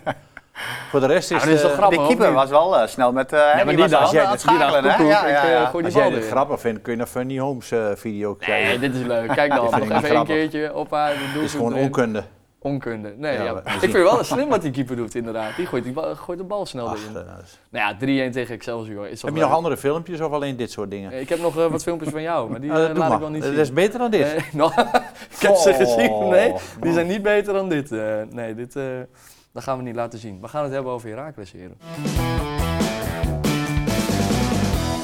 Voor 0.90 1.00
de 1.00 1.06
rest 1.06 1.32
is 1.32 1.62
toch 1.62 1.74
grappig? 1.74 2.00
De 2.00 2.08
keeper 2.08 2.34
was 2.34 2.50
wel 2.50 2.78
eh, 2.80 2.88
snel 2.88 3.12
met... 3.12 3.34
eh 3.34 3.40
Ja, 3.40 3.56
die 3.56 3.66
maar 3.66 3.90
jij 4.12 4.26
het 4.26 4.42
schakelen, 4.42 4.84
hè? 4.84 5.04
Ja, 5.04 5.28
ja, 5.28 5.44
eh, 5.44 5.52
ja. 5.52 5.72
die 5.72 5.84
Als 5.86 5.94
jij 5.94 6.10
dit 6.10 6.28
grappig 6.28 6.60
vindt, 6.60 6.82
kun 6.82 6.92
je 6.92 6.98
naar 6.98 7.08
Funny 7.08 7.38
Holmes 7.38 7.72
eh, 7.72 7.86
video 7.96 8.38
Nee, 8.40 8.48
kijken. 8.48 8.80
dit 8.82 8.96
is 8.96 9.02
leuk. 9.02 9.28
Kijk 9.34 9.54
dan, 9.56 9.64
nog 9.64 9.76
even 9.80 10.04
grappig. 10.04 10.36
keertje. 10.36 10.72
Doelpunt 10.74 11.34
Het 11.34 11.42
is 11.44 11.52
gewoon 11.52 11.72
erin. 11.72 11.84
onkunde. 11.84 12.24
Onkunde. 12.64 13.14
Nee, 13.18 13.34
Ja, 13.34 13.58
Ik 13.58 13.70
vind 13.80 13.82
het 13.82 13.92
wel 14.04 14.24
slim 14.24 14.50
wat 14.50 14.62
die 14.62 14.72
keeper 14.72 14.96
doet, 14.96 15.16
inderdaad. 15.16 15.56
Die 15.56 15.66
gooit, 15.66 15.84
die 15.84 15.94
bal, 15.94 16.16
gooit 16.16 16.38
de 16.40 16.44
bal 16.46 16.66
snel 16.66 16.88
Ach, 16.90 16.94
erin. 16.98 17.08
eh, 17.08 17.14
dat 17.14 17.58
Nou 17.70 17.98
ja, 18.16 18.28
3-1 18.30 18.32
tegen 18.32 18.56
Excelsior. 18.56 19.08
Is 19.08 19.22
heb 19.22 19.34
je 19.36 19.42
nog 19.42 19.52
andere 19.52 19.78
filmpjes 19.78 20.22
of 20.22 20.32
alleen 20.32 20.56
dit 20.58 20.72
soort 20.72 20.90
dingen? 20.92 21.20
Ik 21.20 21.30
heb 21.30 21.40
nog 21.40 21.58
eh, 21.60 21.66
wat 21.68 21.84
filmpjes 21.84 22.12
van 22.12 22.22
jou, 22.22 22.50
maar 22.50 22.62
die 22.62 22.70
eh, 22.72 22.76
laat 22.78 22.98
maar. 22.98 23.12
ik 23.12 23.20
wel 23.20 23.30
niet 23.30 23.42
Dat 23.42 23.52
zien. 23.52 23.60
is 23.60 23.74
beter 23.74 24.00
dan 24.00 24.12
dit. 24.12 24.22
Nee, 24.54 24.68
ik 25.30 25.40
heb 25.40 25.56
ze 25.56 25.70
Oh, 25.70 25.76
gezien. 25.76 26.28
Nee, 26.30 26.54
die 26.82 26.94
zijn 26.94 27.08
niet 27.08 27.22
beter 27.22 27.54
dan 27.54 27.70
dit. 27.70 27.90
nee, 28.30 28.56
dit 28.56 28.74
dat 29.54 29.64
gaan 29.64 29.78
we 29.78 29.84
niet 29.84 29.96
laten 29.96 30.20
zien. 30.20 30.42
We 30.42 30.48
gaan 30.48 30.64
het 30.64 30.74
hebben 30.74 30.92
over 30.92 31.10
Heracles, 31.10 31.52
heren. 31.52 31.78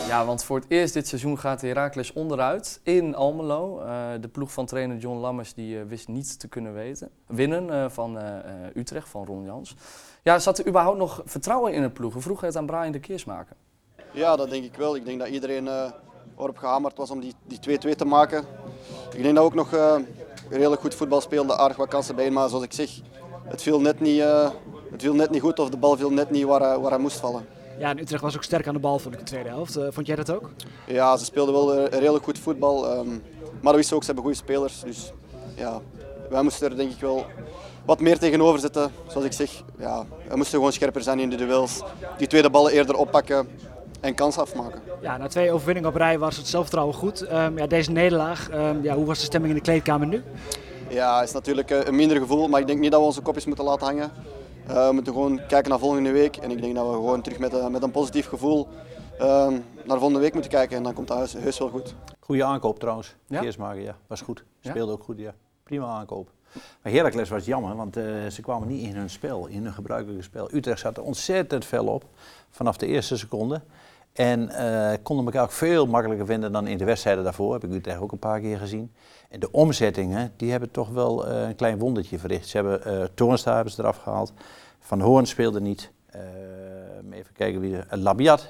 Ja, 0.07 0.25
want 0.25 0.43
voor 0.43 0.57
het 0.57 0.65
eerst 0.67 0.93
dit 0.93 1.07
seizoen 1.07 1.39
gaat 1.39 1.61
Heracles 1.61 2.13
onderuit 2.13 2.79
in 2.83 3.15
Almelo. 3.15 3.79
Eh, 3.79 4.07
de 4.21 4.27
ploeg 4.27 4.51
van 4.51 4.65
trainer 4.65 4.97
John 4.97 5.17
Lammers 5.17 5.53
die, 5.53 5.79
eh, 5.79 5.85
wist 5.87 6.07
niets 6.07 6.37
te 6.37 6.47
kunnen 6.47 6.73
weten. 6.73 7.09
winnen 7.25 7.69
eh, 7.69 7.89
van 7.89 8.17
Utrecht, 8.75 9.09
van 9.09 9.25
Ron 9.25 9.43
Jans. 9.43 9.75
Ja, 10.23 10.39
zat 10.39 10.57
er 10.57 10.67
überhaupt 10.67 10.97
nog 10.97 11.21
vertrouwen 11.25 11.73
in 11.73 11.83
het 11.83 11.93
ploeg? 11.93 12.13
We 12.13 12.19
vroegen 12.19 12.47
het 12.47 12.55
aan 12.55 12.65
Brian 12.65 12.91
de 12.91 12.99
Keersmaker. 12.99 13.55
Ja, 14.13 14.35
dat 14.35 14.49
denk 14.49 14.63
ik 14.63 14.75
wel. 14.75 14.95
Ik 14.95 15.05
denk 15.05 15.19
dat 15.19 15.27
iedereen 15.27 15.69
erop 16.37 16.57
gehamerd 16.57 16.97
was 16.97 17.11
om 17.11 17.19
die 17.19 17.33
die 17.47 17.59
2-2 17.59 17.95
te 17.95 18.05
maken. 18.05 18.45
Ik 19.13 19.23
denk 19.23 19.35
dat 19.35 19.43
ook 19.43 19.53
nog 19.53 19.73
eh, 19.73 19.95
redelijk 20.49 20.81
goed 20.81 20.95
voetbal 20.95 21.21
speelde, 21.21 21.57
aardig 21.57 21.77
wat 21.77 21.87
kansen 21.87 22.15
bij. 22.15 22.31
Maar 22.31 22.49
zoals 22.49 22.63
ik 22.63 22.73
zeg, 22.73 22.89
het 23.43 23.61
viel 23.61 23.81
net 23.81 23.99
niet, 23.99 24.21
het 24.91 25.01
viel 25.01 25.13
net 25.13 25.29
niet 25.29 25.41
goed 25.41 25.59
of 25.59 25.69
de 25.69 25.77
bal 25.77 25.97
viel 25.97 26.11
net 26.11 26.29
niet 26.29 26.43
waar, 26.43 26.81
waar 26.81 26.91
hij 26.91 26.99
moest 26.99 27.19
vallen. 27.19 27.56
Ja, 27.79 27.89
en 27.89 27.99
Utrecht 27.99 28.21
was 28.21 28.35
ook 28.35 28.43
sterk 28.43 28.67
aan 28.67 28.73
de 28.73 28.79
bal, 28.79 28.99
vond 28.99 29.13
ik, 29.13 29.19
in 29.19 29.25
de 29.25 29.31
tweede 29.31 29.49
helft. 29.49 29.75
Eh, 29.75 29.87
vond 29.89 30.07
jij 30.07 30.15
dat 30.15 30.31
ook? 30.31 30.49
Ja, 30.85 31.17
ze 31.17 31.25
speelden 31.25 31.53
wel 31.53 31.73
eh, 31.73 31.99
redelijk 31.99 32.23
goed 32.23 32.39
voetbal. 32.39 32.89
ehm, 32.91 33.07
Maar 33.61 33.75
wisten 33.75 33.95
ook, 33.95 34.01
ze 34.01 34.05
hebben 34.07 34.23
goede 34.23 34.39
spelers. 34.39 34.79
Dus 34.79 35.11
ja, 35.55 35.81
wij 36.29 36.41
moesten 36.41 36.69
er 36.69 36.75
denk 36.77 36.91
ik 36.91 36.99
wel 36.99 37.25
wat 37.85 37.99
meer 37.99 38.17
tegenover 38.19 38.59
zetten. 38.59 38.91
Zoals 39.07 39.25
ik 39.25 39.31
zeg, 39.33 39.63
ja, 39.79 40.05
we 40.29 40.35
moesten 40.35 40.57
gewoon 40.57 40.73
scherper 40.73 41.01
zijn 41.01 41.19
in 41.19 41.29
de 41.29 41.35
duels. 41.35 41.81
Die 42.17 42.27
tweede 42.27 42.49
ballen 42.49 42.71
eerder 42.71 42.95
oppakken 42.95 43.47
en 44.01 44.15
kans 44.15 44.37
afmaken. 44.37 44.81
Ja, 45.01 45.17
na 45.17 45.27
twee 45.27 45.51
overwinningen 45.51 45.89
op 45.89 45.95
rij 45.95 46.19
was 46.19 46.37
het 46.37 46.47
zelfvertrouwen 46.47 46.95
goed. 46.95 47.21
Ehm, 47.21 47.57
ja, 47.57 47.67
deze 47.67 47.91
nederlaag, 47.91 48.49
ehm, 48.49 48.83
ja, 48.83 48.95
hoe 48.95 49.05
was 49.05 49.19
de 49.19 49.25
stemming 49.25 49.51
in 49.53 49.59
de 49.59 49.65
kleedkamer 49.65 50.07
nu? 50.07 50.23
Ja, 50.89 51.19
het 51.19 51.27
is 51.27 51.33
natuurlijk 51.33 51.71
eh, 51.71 51.79
een 51.83 51.95
minder 51.95 52.17
gevoel, 52.17 52.47
maar 52.47 52.59
ik 52.59 52.67
denk 52.67 52.79
niet 52.79 52.91
dat 52.91 52.99
we 52.99 53.05
onze 53.05 53.21
kopjes 53.21 53.45
moeten 53.45 53.65
laten 53.65 53.85
hangen. 53.87 54.11
Uh, 54.69 54.87
we 54.87 54.93
moeten 54.93 55.13
gewoon 55.13 55.41
kijken 55.47 55.69
naar 55.69 55.79
volgende 55.79 56.11
week 56.11 56.37
en 56.37 56.51
ik 56.51 56.61
denk 56.61 56.75
dat 56.75 56.87
we 56.87 56.93
gewoon 56.93 57.21
terug 57.21 57.39
met, 57.39 57.53
uh, 57.53 57.67
met 57.67 57.83
een 57.83 57.91
positief 57.91 58.27
gevoel 58.27 58.67
uh, 59.19 59.47
naar 59.85 59.97
volgende 59.97 60.19
week 60.19 60.33
moeten 60.33 60.51
kijken 60.51 60.77
en 60.77 60.83
dan 60.83 60.93
komt 60.93 61.09
het 61.09 61.33
heus 61.33 61.59
wel 61.59 61.69
goed. 61.69 61.95
Goede 62.19 62.43
aankoop 62.43 62.79
trouwens, 62.79 63.15
Ja? 63.27 63.39
Keersmaker, 63.39 63.81
ja. 63.81 63.95
Was 64.07 64.21
goed. 64.21 64.43
Ja? 64.59 64.69
Speelde 64.69 64.91
ook 64.91 65.03
goed, 65.03 65.19
ja. 65.19 65.33
Prima 65.63 65.85
aankoop. 65.85 66.29
Maar 66.81 66.91
Heracles 66.93 67.29
was 67.29 67.45
jammer, 67.45 67.75
want 67.75 67.97
eh, 67.97 68.03
ze 68.27 68.41
kwamen 68.41 68.67
niet 68.67 68.83
in 68.83 68.95
hun 68.95 69.09
spel, 69.09 69.47
in 69.47 69.63
hun 69.63 69.73
gebruikelijke 69.73 70.23
spel. 70.23 70.49
Utrecht 70.53 70.79
zat 70.79 70.97
er 70.97 71.03
ontzettend 71.03 71.65
fel 71.65 71.85
op, 71.85 72.05
vanaf 72.49 72.77
de 72.77 72.85
eerste 72.85 73.17
seconde. 73.17 73.61
En 74.17 74.49
eh, 74.49 74.97
konden 75.03 75.25
elkaar 75.25 75.43
ook 75.43 75.51
veel 75.51 75.85
makkelijker 75.85 76.25
vinden 76.25 76.51
dan 76.51 76.67
in 76.67 76.77
de 76.77 76.85
wedstrijden 76.85 77.23
daarvoor. 77.23 77.53
Heb 77.53 77.63
ik 77.63 77.71
Utrecht 77.71 77.99
ook 77.99 78.11
een 78.11 78.19
paar 78.19 78.39
keer 78.39 78.57
gezien. 78.57 78.93
En 79.29 79.39
de 79.39 79.51
omzettingen, 79.51 80.33
die 80.37 80.51
hebben 80.51 80.71
toch 80.71 80.89
wel 80.89 81.27
eh, 81.27 81.47
een 81.47 81.55
klein 81.55 81.79
wondertje 81.79 82.19
verricht. 82.19 82.47
Ze 82.47 82.57
hebben 82.57 82.81
uh, 82.87 83.03
Toornstra 83.13 83.55
hebben 83.55 83.73
ze 83.73 83.81
eraf 83.81 83.97
gehaald. 83.97 84.33
Van 84.79 85.01
Hoorn 85.01 85.25
speelde 85.25 85.61
niet. 85.61 85.91
Eh, 86.05 86.21
even 87.11 87.33
kijken 87.33 87.61
wie 87.61 87.77
er. 87.77 87.97
Labiat. 87.97 88.41
Er 88.41 88.47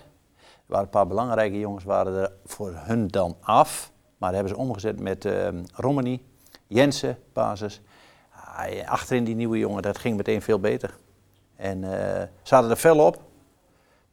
waren 0.66 0.86
een 0.86 0.92
paar 0.92 1.08
belangrijke 1.08 1.60
jongens 1.60 1.84
waren 1.84 2.16
er 2.22 2.32
voor 2.46 2.72
hun 2.76 3.08
dan 3.08 3.36
af. 3.42 3.92
Maar 4.18 4.34
hebben 4.34 4.52
ze 4.52 4.58
omgezet 4.58 5.00
met 5.00 5.26
uh, 5.26 5.48
Romani, 5.74 6.26
Jensen, 6.68 7.18
basis. 7.34 7.82
Ah, 8.32 8.90
achterin 8.90 9.24
die 9.24 9.36
nieuwe 9.36 9.58
jongen, 9.58 9.82
dat 9.82 9.98
ging 9.98 10.18
meteen 10.18 10.42
veel 10.42 10.60
beter. 10.60 10.98
En 11.56 11.84
hadden 12.44 12.72
er 12.72 12.78
fel 12.78 13.06
op. 13.06 13.27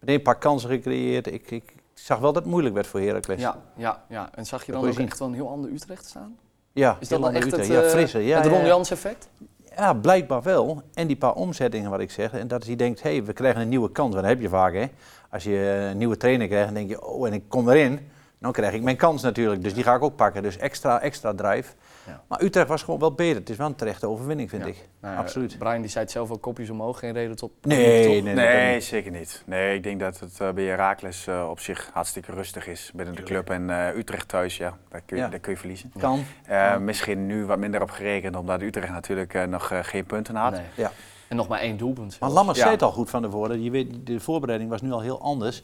Meteen 0.04 0.18
een 0.18 0.32
paar 0.32 0.38
kansen 0.38 0.70
gecreëerd. 0.70 1.32
Ik, 1.32 1.50
ik 1.50 1.74
zag 1.94 2.18
wel 2.18 2.32
dat 2.32 2.42
het 2.42 2.52
moeilijk 2.52 2.74
werd 2.74 2.86
voor 2.86 3.00
Heracles. 3.00 3.40
Ja, 3.40 3.56
ja, 3.76 4.02
ja. 4.08 4.28
En 4.34 4.46
zag 4.46 4.66
je 4.66 4.72
dan 4.72 4.86
ook 4.86 4.92
zien. 4.92 5.06
echt 5.06 5.18
wel 5.18 5.28
een 5.28 5.34
heel 5.34 5.48
ander 5.48 5.70
Utrecht 5.70 6.06
staan? 6.06 6.36
Ja, 6.72 6.96
Is 7.00 7.08
dat 7.08 7.18
Jolanda 7.18 7.38
echt 7.38 7.50
het, 7.50 7.60
Utrecht. 7.60 7.80
ja, 7.80 7.86
eh, 7.86 7.90
frisser. 7.90 8.20
Ja, 8.20 8.36
het 8.36 8.46
Ron 8.46 8.60
ja. 8.60 8.66
Jans 8.66 8.90
effect? 8.90 9.28
Ja, 9.76 9.94
blijkbaar 9.94 10.42
wel. 10.42 10.82
En 10.94 11.06
die 11.06 11.16
paar 11.16 11.32
omzettingen 11.32 11.90
wat 11.90 12.00
ik 12.00 12.10
zeg. 12.10 12.32
En 12.32 12.48
dat 12.48 12.64
hij 12.64 12.76
denkt, 12.76 13.02
hé, 13.02 13.10
hey, 13.10 13.24
we 13.24 13.32
krijgen 13.32 13.60
een 13.60 13.68
nieuwe 13.68 13.92
kans. 13.92 14.10
Want 14.14 14.20
dat 14.20 14.32
heb 14.32 14.40
je 14.42 14.48
vaak, 14.48 14.74
hè. 14.74 14.86
Als 15.30 15.44
je 15.44 15.86
een 15.90 15.98
nieuwe 15.98 16.16
trainer 16.16 16.46
krijgt, 16.46 16.64
dan 16.64 16.74
denk 16.74 16.88
je, 16.88 17.06
oh, 17.06 17.26
en 17.26 17.32
ik 17.32 17.42
kom 17.48 17.68
erin. 17.68 18.08
Dan 18.38 18.52
krijg 18.52 18.74
ik 18.74 18.82
mijn 18.82 18.96
kans 18.96 19.22
natuurlijk. 19.22 19.62
Dus 19.62 19.74
die 19.74 19.82
ga 19.82 19.94
ik 19.94 20.02
ook 20.02 20.16
pakken. 20.16 20.42
Dus 20.42 20.56
extra, 20.56 21.00
extra 21.00 21.34
drive. 21.34 21.72
Ja. 22.06 22.22
Maar 22.28 22.42
Utrecht 22.42 22.68
was 22.68 22.82
gewoon 22.82 23.00
wel 23.00 23.12
beter. 23.12 23.36
Het 23.40 23.50
is 23.50 23.56
wel 23.56 23.66
een 23.66 23.74
terechte 23.74 24.06
overwinning, 24.08 24.50
vind 24.50 24.62
Ja. 24.62 24.68
ik. 24.68 24.88
Nou 25.00 25.14
ja, 25.14 25.20
Absoluut. 25.20 25.58
Brian 25.58 25.80
die 25.80 25.90
zei 25.90 26.04
het 26.04 26.12
zelf 26.12 26.30
ook, 26.30 26.40
kopjes 26.42 26.70
omhoog, 26.70 26.98
geen 26.98 27.12
reden 27.12 27.36
tot... 27.36 27.50
Nee, 27.62 28.22
nee, 28.22 28.34
nee. 28.34 28.80
Zeker 28.80 29.10
niet. 29.10 29.42
Nee, 29.46 29.74
ik 29.76 29.82
denk 29.82 30.00
dat 30.00 30.20
het 30.20 30.40
eh, 30.40 30.50
bij 30.50 30.64
Heracles 30.64 31.26
eh, 31.26 31.46
op 31.50 31.60
zich 31.60 31.90
hartstikke 31.92 32.32
rustig 32.32 32.66
is 32.66 32.90
binnen 32.94 33.14
de 33.14 33.22
club. 33.22 33.50
En 33.50 33.70
eh, 33.70 33.96
Utrecht 33.96 34.28
thuis, 34.28 34.56
ja, 34.56 34.76
daar 34.88 35.00
kun 35.06 35.16
je, 35.16 35.22
Ja. 35.22 35.28
daar 35.28 35.38
kun 35.38 35.52
je 35.52 35.58
verliezen. 35.58 35.92
kan. 35.98 36.24
Eh, 36.46 36.76
Misschien 36.78 37.26
nu 37.26 37.44
wat 37.46 37.58
minder 37.58 37.82
op 37.82 37.90
gerekend, 37.90 38.36
omdat 38.36 38.62
Utrecht 38.62 38.92
natuurlijk 38.92 39.34
eh, 39.34 39.44
nog 39.44 39.70
eh, 39.70 39.78
geen 39.82 40.04
punten 40.04 40.34
had. 40.36 40.52
Nee. 40.52 40.62
Ja. 40.74 40.90
En 41.28 41.36
nog 41.36 41.48
maar 41.48 41.60
één 41.60 41.76
doelpunt. 41.76 42.16
Maar. 42.20 42.30
Lammers 42.30 42.56
Ja. 42.58 42.62
zei 42.62 42.74
het 42.74 42.84
al 42.84 42.92
goed 42.92 43.10
van 43.10 43.22
tevoren. 43.22 43.62
Je 43.62 43.70
weet, 43.70 44.06
de 44.06 44.20
voorbereiding 44.20 44.70
was 44.70 44.82
nu 44.82 44.92
al 44.92 45.00
heel 45.00 45.20
anders. 45.20 45.62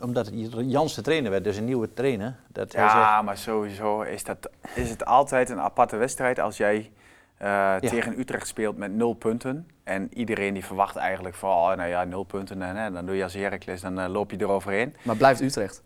Omdat 0.00 0.30
Jans 0.56 0.94
de 0.94 1.02
trainer 1.02 1.30
werd, 1.30 1.44
dus 1.44 1.56
een 1.56 1.64
nieuwe 1.64 1.92
trainer. 1.94 2.36
Dat 2.48 2.72
hij 2.72 2.82
zegt, 2.82 2.94
Ja, 2.94 3.22
maar 3.22 3.36
sowieso 3.36 4.00
is, 4.00 4.24
dat, 4.24 4.50
is 4.74 4.90
het 4.90 5.04
altijd 5.04 5.50
een 5.50 5.60
aparte 5.60 5.96
wedstrijd 5.96 6.38
als 6.38 6.56
jij 6.56 6.90
eh, 7.38 7.76
tegen 7.76 8.18
Utrecht 8.18 8.46
speelt 8.46 8.76
met 8.76 8.92
nul 8.92 9.12
punten. 9.12 9.68
En 9.84 10.08
iedereen 10.14 10.54
die 10.54 10.64
verwacht 10.64 10.96
eigenlijk 10.96 11.34
van, 11.34 11.50
oh, 11.50 11.74
nou 11.74 11.88
ja, 11.88 12.04
nul 12.04 12.22
punten. 12.22 12.62
En 12.62 12.76
hè, 12.76 12.90
dan 12.90 13.06
doe 13.06 13.16
je 13.16 13.22
als 13.22 13.34
Heracles, 13.34 13.80
dan 13.80 14.00
eh, 14.00 14.08
loop 14.08 14.30
je 14.30 14.40
eroverheen. 14.40 14.96
Maar 15.02 15.16
blijft 15.16 15.40
Utrecht. 15.40 15.82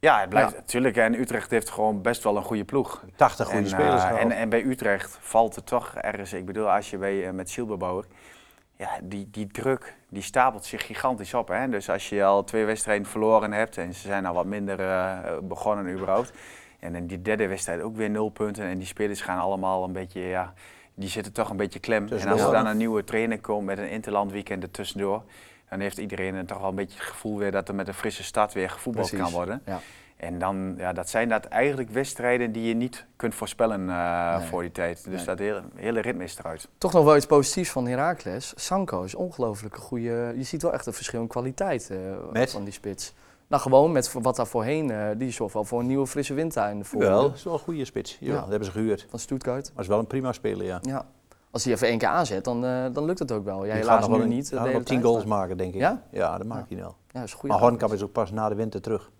Ja, 0.00 0.20
het 0.20 0.28
blijft 0.28 0.50
Ja. 0.50 0.56
natuurlijk. 0.56 0.96
En 0.96 1.20
Utrecht 1.20 1.50
heeft 1.50 1.70
gewoon 1.70 2.02
best 2.02 2.22
wel 2.22 2.36
een 2.36 2.42
goede 2.42 2.64
ploeg. 2.64 3.04
80 3.16 3.46
goede 3.46 3.62
en, 3.62 3.68
spelers 3.68 4.02
eh, 4.02 4.20
en, 4.20 4.30
en 4.30 4.48
bij 4.48 4.62
Utrecht 4.62 5.18
valt 5.20 5.54
het 5.54 5.66
toch 5.66 5.94
ergens. 5.94 6.32
Ik 6.32 6.46
bedoel, 6.46 6.70
als 6.70 6.90
je 6.90 6.98
bij, 6.98 7.32
met 7.32 7.50
Silberbouwer. 7.50 8.04
Ja, 8.78 8.98
die, 9.02 9.28
die 9.30 9.46
druk 9.46 9.96
die 10.08 10.22
stapelt 10.22 10.64
zich 10.64 10.86
gigantisch 10.86 11.34
op. 11.34 11.48
Hè? 11.48 11.68
Dus 11.68 11.90
als 11.90 12.08
je 12.08 12.24
al 12.24 12.44
twee 12.44 12.64
wedstrijden 12.64 13.06
verloren 13.06 13.52
hebt 13.52 13.76
en 13.76 13.94
ze 13.94 14.00
zijn 14.00 14.26
al 14.26 14.34
wat 14.34 14.46
minder 14.46 14.80
eh, 14.80 15.38
begonnen 15.42 15.92
überhaupt. 15.92 16.32
En 16.78 16.94
in 16.94 17.06
die 17.06 17.22
derde 17.22 17.46
wedstrijd 17.46 17.80
ook 17.80 17.96
weer 17.96 18.10
nul 18.10 18.28
punten. 18.28 18.64
En 18.64 18.78
die 18.78 18.86
spelers 18.86 19.20
gaan 19.20 19.38
allemaal 19.38 19.84
een 19.84 19.92
beetje, 19.92 20.20
ja, 20.20 20.52
die 20.94 21.08
zitten 21.08 21.32
toch 21.32 21.50
een 21.50 21.56
beetje 21.56 21.78
klem. 21.78 22.08
En 22.08 22.28
als 22.28 22.42
er 22.42 22.52
dan 22.52 22.66
een 22.66 22.76
nieuwe 22.76 23.04
trainer 23.04 23.40
komt 23.40 23.66
met 23.66 23.78
een 23.78 23.90
interland 23.90 24.32
weekend 24.32 24.62
ertussendoor. 24.62 25.22
Dan 25.68 25.80
heeft 25.80 25.98
iedereen 25.98 26.34
er 26.34 26.46
toch 26.46 26.58
wel 26.58 26.68
een 26.68 26.74
beetje 26.74 26.98
het 26.98 27.08
gevoel 27.08 27.38
weer 27.38 27.50
dat 27.50 27.68
er 27.68 27.74
met 27.74 27.88
een 27.88 27.94
frisse 27.94 28.22
start 28.22 28.52
weer 28.52 28.70
gevoetbald 28.70 29.08
Precies. 29.08 29.24
kan 29.24 29.34
worden. 29.34 29.62
Ja. 29.66 29.80
En 30.18 30.38
dan, 30.38 30.74
ja, 30.76 30.92
dat 30.92 31.08
zijn 31.08 31.28
dat 31.28 31.44
eigenlijk 31.44 31.90
wedstrijden 31.90 32.52
die 32.52 32.68
je 32.68 32.74
niet 32.74 33.06
kunt 33.16 33.34
voorspellen 33.34 33.90
eh, 33.90 34.36
Nee. 34.38 34.46
voor 34.46 34.62
die 34.62 34.72
tijd. 34.72 35.04
Dus 35.04 35.16
Nee. 35.16 35.24
dat 35.24 35.38
hele, 35.38 35.62
hele 35.74 36.00
ritme 36.00 36.24
is 36.24 36.38
eruit. 36.38 36.68
Toch 36.78 36.92
nog 36.92 37.04
wel 37.04 37.16
iets 37.16 37.26
positiefs 37.26 37.70
van 37.70 37.86
Heracles. 37.86 38.52
Sanko 38.56 39.02
is 39.02 39.14
ongelooflijk 39.14 39.74
een 39.74 39.80
goede... 39.80 40.32
Je 40.36 40.42
ziet 40.42 40.62
wel 40.62 40.72
echt 40.72 40.86
een 40.86 40.92
verschil 40.92 41.20
in 41.20 41.26
kwaliteit 41.26 41.90
eh, 41.90 41.96
Met? 42.32 42.50
van 42.50 42.64
die 42.64 42.72
spits. 42.72 43.14
Nou, 43.46 43.62
gewoon 43.62 43.92
met 43.92 44.12
wat 44.12 44.36
daar 44.36 44.46
voorheen... 44.46 44.90
eh, 44.90 45.06
die 45.16 45.30
zorgt 45.30 45.54
wel 45.54 45.64
voor 45.64 45.80
een 45.80 45.86
nieuwe 45.86 46.06
frisse 46.06 46.34
wind 46.34 46.56
in 46.56 46.62
de 46.62 46.68
Wel, 46.74 46.84
voorhoede 46.84 47.28
dat 47.28 47.34
is 47.36 47.42
wel 47.44 47.52
een 47.52 47.58
goede 47.58 47.84
spits. 47.84 48.16
Ja, 48.20 48.32
Ja. 48.32 48.40
Dat 48.40 48.48
hebben 48.48 48.64
ze 48.66 48.70
gehuurd. 48.72 49.06
van 49.10 49.18
Stuttgart. 49.18 49.70
Maar 49.74 49.82
is 49.82 49.88
wel 49.90 49.98
een 49.98 50.06
prima 50.06 50.32
speler, 50.32 50.66
ja. 50.66 50.78
Ja. 50.82 51.06
Als 51.50 51.64
hij 51.64 51.72
even 51.72 51.88
één 51.88 51.98
keer 51.98 52.08
aanzet, 52.08 52.44
dan, 52.44 52.64
eh, 52.64 52.84
dan 52.92 53.04
lukt 53.04 53.18
het 53.18 53.32
ook 53.32 53.44
wel. 53.44 53.56
Ja, 53.64 53.72
Die 53.72 53.72
helaas 53.72 54.00
gaat 54.00 54.08
nog 54.08 54.18
wel 54.18 54.26
niet. 54.26 54.42
de 54.50 54.56
gaat 54.56 54.58
nog 54.58 54.64
hele 54.64 54.72
wel 54.76 54.82
10 54.86 54.96
tijd, 55.00 55.08
goals 55.10 55.24
maken, 55.24 55.56
denk 55.56 55.74
ik. 55.74 55.80
Ja? 55.80 56.02
Ja, 56.10 56.38
dat 56.38 56.46
maakt 56.46 56.68
hij 56.68 56.78
wel. 56.78 56.96
Ja, 57.10 57.22
is 57.22 57.32
een 57.32 57.38
goede 57.38 57.54
Maar 57.54 57.64
Hornkamp 57.64 57.92
is 57.92 58.02
ook 58.02 58.12
pas 58.12 58.30
na 58.30 58.48
de 58.48 58.54
winter 58.54 58.80
terug. 58.80 59.10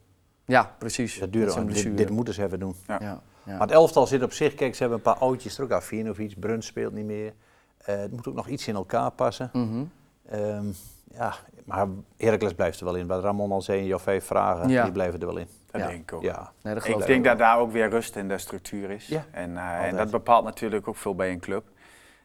Ja, 0.48 0.74
precies. 0.78 1.18
Dat 1.18 1.32
duurt 1.32 1.52
zijn 1.52 1.66
dit, 1.66 1.96
dit 1.96 2.10
moeten 2.10 2.34
ze 2.34 2.44
even 2.44 2.60
doen. 2.60 2.74
Ja. 2.86 2.96
Ja, 3.00 3.20
ja. 3.42 3.52
Maar 3.52 3.60
het 3.60 3.70
elftal 3.70 4.06
zit 4.06 4.22
op 4.22 4.32
zich, 4.32 4.54
kijk, 4.54 4.74
ze 4.74 4.80
hebben 4.80 4.98
een 4.98 5.04
paar 5.12 5.18
oudjes 5.22 5.58
er 5.58 5.64
ook 5.64 5.70
af. 5.70 5.92
Of 5.92 6.18
iets, 6.18 6.34
Bruns 6.34 6.66
speelt 6.66 6.92
niet 6.92 7.04
meer. 7.04 7.32
Eh, 7.78 7.96
het 7.96 8.10
moet 8.12 8.28
ook 8.28 8.34
nog 8.34 8.48
iets 8.48 8.68
in 8.68 8.74
elkaar 8.74 9.10
passen. 9.10 9.50
Mhm. 9.52 9.84
Ehm, 10.28 10.66
ja, 11.12 11.34
maar 11.64 11.86
Heracles 12.16 12.54
blijft 12.54 12.78
er 12.78 12.84
wel 12.84 12.94
in. 12.94 13.06
Wat 13.06 13.22
Ramon 13.22 13.52
al 13.52 13.62
zei, 13.62 13.84
jouw 13.86 13.98
vijf 13.98 14.24
vragen, 14.24 14.68
Ja. 14.68 14.82
die 14.82 14.92
blijven 14.92 15.20
er 15.20 15.26
wel 15.26 15.36
in. 15.36 15.48
Dat 15.70 15.80
Ja. 15.80 15.86
denk 15.86 16.00
ik 16.00 16.12
ook. 16.12 16.22
Ja, 16.22 16.52
Nee, 16.62 16.74
dat 16.74 16.82
geloof 16.82 17.00
Ik 17.00 17.06
denk 17.06 17.24
dat 17.24 17.38
daar 17.38 17.58
ook 17.58 17.72
weer 17.72 17.90
rust 17.90 18.16
in 18.16 18.28
de 18.28 18.38
structuur 18.38 18.90
is. 18.90 19.06
Ja, 19.06 19.24
En, 19.30 19.56
eh, 19.56 19.84
en 19.84 19.96
dat 19.96 20.10
bepaalt 20.10 20.44
natuurlijk 20.44 20.88
ook 20.88 20.96
veel 20.96 21.14
bij 21.14 21.30
een 21.30 21.40
club. 21.40 21.64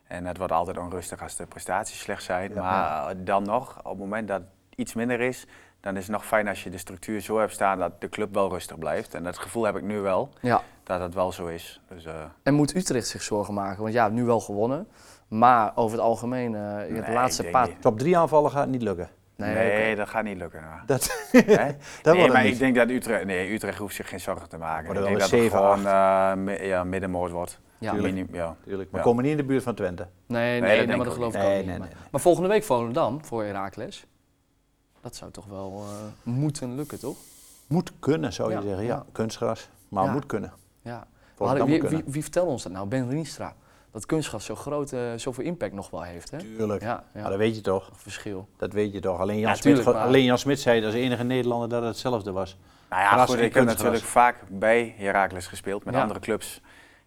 En 0.04 0.26
het 0.26 0.38
wordt 0.38 0.54
altijd 0.54 0.78
onrustig 0.78 1.22
als 1.22 1.36
de 1.36 1.46
prestaties 1.46 2.00
slecht 2.00 2.24
zijn. 2.24 2.54
Ja. 2.54 2.62
maar 2.62 3.24
dan 3.24 3.44
nog, 3.44 3.78
op 3.78 3.90
het 3.90 4.00
moment 4.00 4.28
dat 4.28 4.42
het 4.42 4.50
iets 4.80 4.94
minder 4.94 5.20
is, 5.22 5.48
dan 5.84 5.98
is 5.98 6.04
het 6.04 6.12
nog 6.12 6.26
fijn 6.26 6.48
als 6.48 6.64
je 6.64 6.70
de 6.70 6.78
structuur 6.78 7.22
zo 7.22 7.40
hebt 7.40 7.52
staan 7.52 7.80
dat 7.80 8.02
de 8.02 8.10
club 8.10 8.34
wel 8.34 8.50
rustig 8.50 8.78
blijft. 8.80 9.14
En 9.14 9.24
dat 9.24 9.38
gevoel 9.38 9.64
heb 9.64 9.76
ik 9.76 9.82
nu 9.84 10.00
wel, 10.00 10.30
Ja. 10.42 10.62
dat 10.84 11.00
het 11.00 11.14
wel 11.14 11.32
zo 11.32 11.46
is. 11.48 11.82
Dus, 11.88 12.06
eh, 12.06 12.14
En 12.44 12.54
moet 12.54 12.76
Utrecht 12.76 13.08
zich 13.08 13.22
zorgen 13.22 13.54
maken? 13.54 13.82
Want 13.82 13.94
ja, 13.94 14.08
nu 14.10 14.24
wel 14.24 14.40
gewonnen. 14.40 14.88
Maar 15.28 15.72
over 15.76 15.98
het 15.98 16.06
algemeen, 16.08 16.56
eh, 16.56 16.78
de 16.96 17.02
Nee, 17.06 17.14
laatste 17.14 17.44
paar... 17.44 17.70
top 17.80 18.00
drie 18.00 18.18
aanvallen 18.18 18.52
gaat 18.52 18.68
niet 18.68 18.82
lukken. 18.82 19.10
Nee, 19.36 19.54
nee, 19.56 19.96
dat 19.96 20.10
gaat 20.10 20.24
niet 20.24 20.38
lukken. 20.38 20.62
Dat, 20.86 21.28
Hè? 21.32 21.42
dat 22.02 22.16
nee, 22.16 22.28
maar 22.32 22.44
niet. 22.44 22.54
ik 22.54 22.60
denk 22.60 22.76
dat 22.76 22.90
Utrecht, 22.90 23.26
nee, 23.26 23.54
Utrecht 23.54 23.78
hoeft 23.78 23.96
zich 23.96 24.10
geen 24.10 24.20
zorgen 24.20 24.50
te 24.50 24.58
maken. 24.58 24.86
Worden 24.86 25.04
Ik 25.04 25.10
denk 25.10 25.20
dat 25.22 25.32
een 25.32 25.40
het 25.40 25.52
7, 25.52 25.58
gewoon 25.60 25.88
eh, 25.88 26.34
mi- 26.34 26.68
ja, 26.68 26.84
middenmoot 26.84 27.32
wordt. 27.32 27.60
Ja. 27.78 27.92
Tuurlijk. 27.92 28.14
Minim- 28.14 28.36
ja. 28.36 28.56
Tuurlijk. 28.66 28.92
Maar 28.92 29.00
Ja. 29.00 29.06
komen 29.06 29.24
niet 29.24 29.32
in 29.32 29.38
de 29.38 29.44
buurt 29.44 29.64
van 29.64 29.76
Twente. 29.76 30.08
Nee, 30.28 30.62
nee, 30.62 30.78
dat 30.78 30.88
nee, 30.88 30.96
maar 30.96 31.06
dat 31.06 31.14
geloof 31.14 31.34
ik 31.34 31.40
niet. 31.40 31.44
ook 31.44 31.54
Nee, 31.54 31.58
niet. 31.58 31.68
nee, 31.70 31.78
maar, 31.80 31.88
nee, 31.88 31.98
nee. 31.98 32.08
maar 32.12 32.22
volgende 32.22 32.50
week 32.50 32.64
Volendam 32.64 33.26
voor 33.26 33.44
Heracles. 33.44 34.06
Dat 35.04 35.16
zou 35.16 35.32
toch 35.32 35.46
wel 35.46 35.84
eh, 35.90 36.34
moeten 36.34 36.76
lukken, 36.76 37.00
toch? 37.00 37.18
Moet 37.68 37.92
kunnen, 38.00 38.34
zou 38.34 38.50
je 38.50 38.56
Ja, 38.56 38.62
zeggen. 38.62 38.84
Ja, 38.84 38.90
ja. 38.94 39.06
kunstgras. 39.12 39.70
Maar 39.90 40.06
Ja. 40.06 40.12
moet 40.12 40.26
kunnen. 40.26 40.54
Ja. 40.82 41.08
Volendam 41.36 41.68
wie, 41.68 41.80
wie, 41.82 41.88
kunnen. 41.90 42.12
wie 42.12 42.22
vertelde 42.22 42.50
ons 42.52 42.64
dat 42.64 42.72
nou? 42.72 42.88
Ben 42.88 43.10
Rienstra. 43.10 43.54
Dat 43.92 44.06
kunstgras 44.06 44.46
zo 44.46 44.56
groot, 44.56 44.92
eh, 44.92 45.00
zoveel 45.16 45.44
impact 45.46 45.74
nog 45.74 45.90
wel 45.90 46.02
heeft, 46.02 46.32
hè? 46.32 46.38
Tuurlijk. 46.38 46.82
Ja, 46.82 47.04
ja. 47.14 47.22
Maar 47.22 47.30
dat 47.30 47.40
weet 47.40 47.56
je 47.56 47.62
toch. 47.62 47.90
verschil. 47.94 48.48
Dat 48.58 48.74
weet 48.74 48.94
je 48.94 49.00
toch. 49.00 49.20
Alleen 49.20 49.40
Jan, 49.40 49.50
Ja, 49.50 49.56
Smit, 49.56 49.76
tuurlijk, 49.76 49.98
maar- 49.98 50.08
alleen 50.08 50.24
Jan 50.24 50.38
Smit 50.38 50.60
zei 50.60 50.86
als 50.86 50.94
enige 50.94 51.24
Nederlander 51.24 51.70
dat 51.70 51.80
het 51.82 51.90
hetzelfde 51.90 52.32
was. 52.32 52.58
Nou 52.90 53.02
ja, 53.02 53.08
Gras 53.10 53.30
goed, 53.30 53.38
en 53.40 53.44
ik 53.44 53.54
heb 53.54 53.66
natuurlijk 53.66 54.04
vaak 54.04 54.36
bij 54.50 54.94
Heracles 54.98 55.48
gespeeld 55.48 55.86
met 55.86 55.94
Ja. 55.94 56.02
andere 56.02 56.20
clubs. 56.20 56.62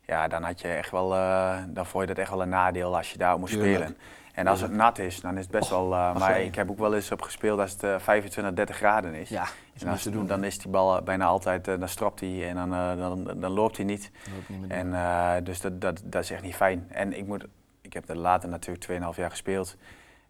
Ja, 0.06 0.28
dan 0.28 0.42
had 0.42 0.60
je 0.60 0.68
echt 0.68 0.90
wel, 0.90 1.14
eh, 1.14 1.56
dan 1.68 1.86
vond 1.86 2.02
je 2.08 2.14
dat 2.14 2.18
echt 2.22 2.30
wel 2.30 2.42
een 2.42 2.48
nadeel 2.48 2.96
als 2.96 3.12
je 3.12 3.18
daar 3.18 3.38
moest 3.38 3.52
Tuurlijk. 3.52 3.74
spelen. 3.74 3.96
En 4.36 4.46
als 4.46 4.60
het 4.60 4.70
nat 4.72 4.98
is, 4.98 5.20
dan 5.20 5.36
is 5.36 5.42
het 5.42 5.50
best 5.50 5.70
wel. 5.70 5.92
eh, 5.92 6.16
maar 6.18 6.40
ik 6.40 6.54
heb 6.54 6.70
ook 6.70 6.78
wel 6.78 6.94
eens 6.94 7.12
op 7.12 7.22
gespeeld 7.22 7.60
als 7.60 7.72
het 7.72 7.82
eh, 7.82 7.98
25, 7.98 8.54
30 8.54 8.76
graden 8.76 9.14
is. 9.14 9.28
Ja, 9.28 9.46
en 9.80 9.88
als, 9.88 10.08
dan 10.26 10.44
is 10.44 10.58
die 10.58 10.70
bal 10.70 11.02
bijna 11.02 11.24
altijd, 11.24 11.68
eh, 11.68 11.78
dan 11.78 11.88
strapt 11.88 12.20
hij 12.20 12.48
en 12.48 12.54
dan, 12.54 12.74
eh, 12.74 12.96
dan, 12.96 13.24
dan 13.40 13.50
loopt 13.52 13.76
hij 13.76 13.86
niet. 13.86 14.10
En 14.68 14.94
eh, 14.94 15.32
dus 15.42 15.60
dat, 15.60 15.80
dat, 15.80 16.00
dat 16.04 16.22
is 16.22 16.30
echt 16.30 16.42
niet 16.42 16.54
fijn. 16.54 16.86
En 16.90 17.18
ik, 17.18 17.26
moet, 17.26 17.46
ik 17.80 17.92
heb 17.92 18.08
er 18.08 18.16
later 18.16 18.48
natuurlijk 18.48 18.84
2,5 19.12 19.16
jaar 19.16 19.30
gespeeld. 19.30 19.76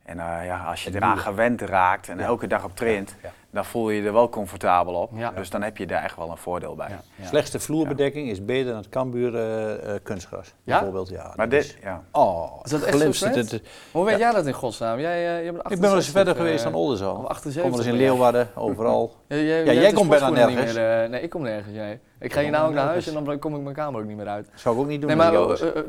En 0.03 0.19
eh, 0.21 0.45
ja, 0.47 0.65
als 0.65 0.85
je 0.85 0.95
eraan 0.95 1.19
gewend 1.19 1.61
raakt 1.61 2.09
en 2.09 2.19
Ja. 2.19 2.25
elke 2.25 2.47
dag 2.47 2.65
op 2.65 2.77
traint, 2.77 3.17
Ja. 3.23 3.31
Dan 3.57 3.65
voel 3.65 3.91
je 3.91 4.01
je 4.01 4.07
er 4.07 4.13
wel 4.13 4.29
comfortabel 4.29 4.95
op. 4.95 5.11
Ja. 5.15 5.31
Dus 5.31 5.51
dan 5.51 5.63
heb 5.63 5.77
je 5.77 5.87
daar 5.87 6.03
echt 6.03 6.17
wel 6.17 6.31
een 6.31 6.37
voordeel 6.37 6.75
bij. 6.75 6.89
Ja. 6.89 7.01
Ja. 7.15 7.27
Slechtste 7.27 7.61
vloerbedekking 7.61 8.29
is 8.31 8.45
beter 8.45 8.67
dan 8.67 8.77
het 8.77 8.89
Cambuur 8.89 9.35
eh, 9.35 9.73
eh, 9.95 10.01
kunstgras. 10.03 10.55
Ja? 10.65 10.75
Bijvoorbeeld, 10.75 11.09
ja. 11.09 11.33
Maar 11.37 11.49
dit, 11.49 11.65
is- 11.65 11.77
ja. 11.83 12.03
Oh, 12.13 12.53
Is 12.65 12.71
dat 12.71 12.83
echt 12.83 12.99
zo 13.19 13.27
het. 13.29 13.63
Hoe 13.93 14.05
weet 14.05 14.19
jij 14.19 14.33
dat 14.33 14.47
in 14.47 14.53
godsnaam? 14.53 14.99
Jij, 15.01 15.45
je 15.45 15.53
bent 15.53 15.65
Ik 15.65 15.69
ben 15.69 15.81
wel 15.81 15.89
eens 15.95 16.07
68, 16.07 16.13
verder 16.13 16.37
geweest 16.37 16.65
dan 16.65 16.75
Oldenzaal. 16.75 17.29
78. 17.29 17.63
Kom 17.63 17.71
wel 17.71 17.81
eens 17.81 17.89
in 17.89 17.97
jij. 17.97 18.09
Leeuwarden, 18.09 18.49
overal. 18.55 19.13
Ja, 19.29 19.37
jij, 19.37 19.65
jij 19.75 19.89
de 19.89 19.95
komt 19.95 20.09
bijna 20.09 20.29
nergens. 20.31 20.75
meer, 20.75 21.09
nee, 21.11 21.21
ik 21.21 21.31
kom 21.31 21.43
nergens. 21.43 21.75
Nee. 21.75 21.99
Ik 22.21 22.33
ga 22.33 22.41
hier 22.41 22.51
nou 22.51 22.69
ook 22.69 22.75
naar 22.75 22.87
huis 22.87 23.07
en 23.15 23.25
dan 23.25 23.39
kom 23.39 23.55
ik 23.57 23.61
mijn 23.63 23.75
kamer 23.75 24.01
ook 24.01 24.07
niet 24.07 24.17
meer 24.17 24.29
uit. 24.29 24.49
Zou 24.55 24.75
ik 24.75 24.81
ook 24.81 24.87
niet 24.87 25.01
doen 25.01 25.09
Nee, 25.09 25.19
maar 25.19 25.33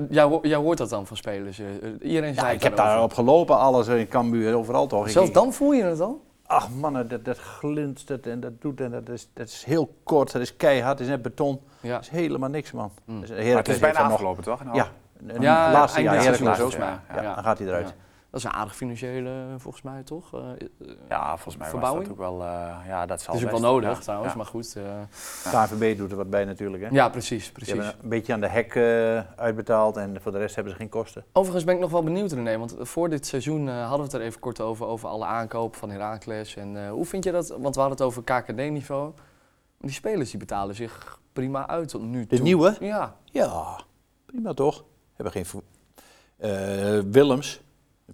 jij, 0.09 0.23
ho- 0.23 0.39
jij 0.41 0.55
hoort 0.57 0.77
dat 0.77 0.89
dan 0.89 1.07
van 1.07 1.17
spelers. 1.17 1.61
iedereen 2.01 2.33
Ja, 2.33 2.39
zei 2.39 2.53
ik 2.55 2.63
heb 2.63 2.75
daarop 2.75 3.13
gelopen, 3.13 3.57
alles 3.57 3.87
in 3.87 4.07
Cambuur, 4.07 4.55
overal 4.55 4.87
toch. 4.87 5.09
Zelfs 5.09 5.31
dan 5.31 5.53
voel 5.53 5.71
je 5.71 5.83
het 5.83 5.99
al? 6.01 6.21
Ach 6.47 6.69
mannen, 6.69 7.07
dat, 7.07 7.25
dat 7.25 7.37
glinstert 7.37 8.27
en 8.27 8.39
dat 8.39 8.61
doet 8.61 8.81
en 8.81 8.91
dat 8.91 9.09
is, 9.09 9.29
dat 9.33 9.47
is 9.47 9.63
heel 9.63 9.93
kort, 10.03 10.31
dat 10.31 10.41
is 10.41 10.55
keihard, 10.57 10.97
dat 10.97 11.07
is 11.07 11.13
net 11.13 11.21
beton. 11.21 11.61
Ja. 11.79 11.93
Dat 11.93 12.01
is 12.01 12.09
helemaal 12.09 12.49
niks 12.49 12.71
man. 12.71 12.91
Mm. 13.05 13.19
Dus 13.21 13.29
Maar 13.29 13.37
het 13.39 13.67
is 13.67 13.79
bijna 13.79 14.01
nog- 14.03 14.11
afgelopen, 14.11 14.43
toch? 14.43 14.63
Nou, 14.63 14.75
Ja, 14.75 14.87
een 15.27 15.41
Ja, 15.41 15.71
laatste 15.71 16.01
jaar 16.01 16.23
Heracles. 16.23 16.73
ja. 16.75 17.01
Ja, 17.15 17.21
dan 17.35 17.43
gaat 17.43 17.57
hij 17.57 17.67
eruit. 17.67 17.93
Dat 18.31 18.39
is 18.39 18.45
een 18.45 18.51
aardig 18.53 18.75
financiële, 18.75 19.45
volgens 19.57 19.83
mij, 19.83 20.03
toch? 20.03 20.33
Eh, 20.33 20.39
eh, 20.49 20.57
Ja, 21.09 21.27
volgens 21.35 21.57
mij 21.57 21.67
Verbouwing? 21.69 22.07
was 22.07 22.17
dat 22.17 22.25
ook 22.27 22.37
wel... 22.37 22.47
eh, 22.47 22.75
ja, 22.87 23.05
dat 23.05 23.21
zal 23.21 23.35
is 23.35 23.43
ook 23.43 23.51
wel 23.51 23.59
nodig 23.59 23.89
Ja, 23.89 23.99
trouwens, 23.99 24.31
ja. 24.31 24.37
maar 24.37 24.45
goed. 24.45 24.75
eh, 24.75 24.83
KNVB 25.51 25.97
doet 25.97 26.11
er 26.11 26.17
wat 26.17 26.29
bij 26.29 26.45
natuurlijk. 26.45 26.83
Hè. 26.83 26.89
ja, 26.89 27.09
precies, 27.09 27.43
Die 27.43 27.51
precies. 27.53 27.73
hebben 27.73 27.93
een 28.03 28.09
beetje 28.09 28.33
aan 28.33 28.39
de 28.39 28.47
hek 28.47 28.75
uitbetaald 29.35 29.97
en 29.97 30.21
voor 30.21 30.31
de 30.31 30.37
rest 30.37 30.55
hebben 30.55 30.73
ze 30.73 30.79
geen 30.79 30.89
kosten. 30.89 31.23
Overigens 31.33 31.63
ben 31.65 31.73
ik 31.75 31.79
nog 31.79 31.91
wel 31.91 32.03
benieuwd 32.03 32.31
René, 32.31 32.57
want 32.57 32.75
voor 32.79 33.09
dit 33.09 33.25
seizoen 33.25 33.67
eh, 33.69 33.79
hadden 33.79 33.97
we 33.97 34.03
het 34.03 34.13
er 34.13 34.21
even 34.21 34.39
kort 34.39 34.61
over, 34.61 34.85
over 34.85 35.09
alle 35.09 35.25
aankoop 35.25 35.75
van 35.75 35.89
Heracles. 35.89 36.55
En 36.55 36.83
eh, 36.85 36.89
hoe 36.91 37.05
vind 37.05 37.23
je 37.23 37.31
dat, 37.31 37.47
want 37.49 37.75
we 37.75 37.81
hadden 37.81 37.97
het 37.97 38.01
over 38.07 38.23
KKD-niveau. 38.23 39.11
Die 39.79 39.91
spelers 39.91 40.29
die 40.29 40.39
betalen 40.39 40.75
zich 40.75 41.19
prima 41.33 41.67
uit 41.67 41.87
tot 41.89 42.01
nu 42.01 42.25
toe. 42.27 42.37
De 42.37 42.43
nieuwe? 42.43 42.75
Ja, 42.79 43.15
Ja, 43.25 43.79
prima 44.25 44.53
toch? 44.53 44.83
Hebben 45.13 45.33
geen 45.33 45.45
vo- 45.45 45.63
Eh, 46.37 46.99
Willems, 47.11 47.61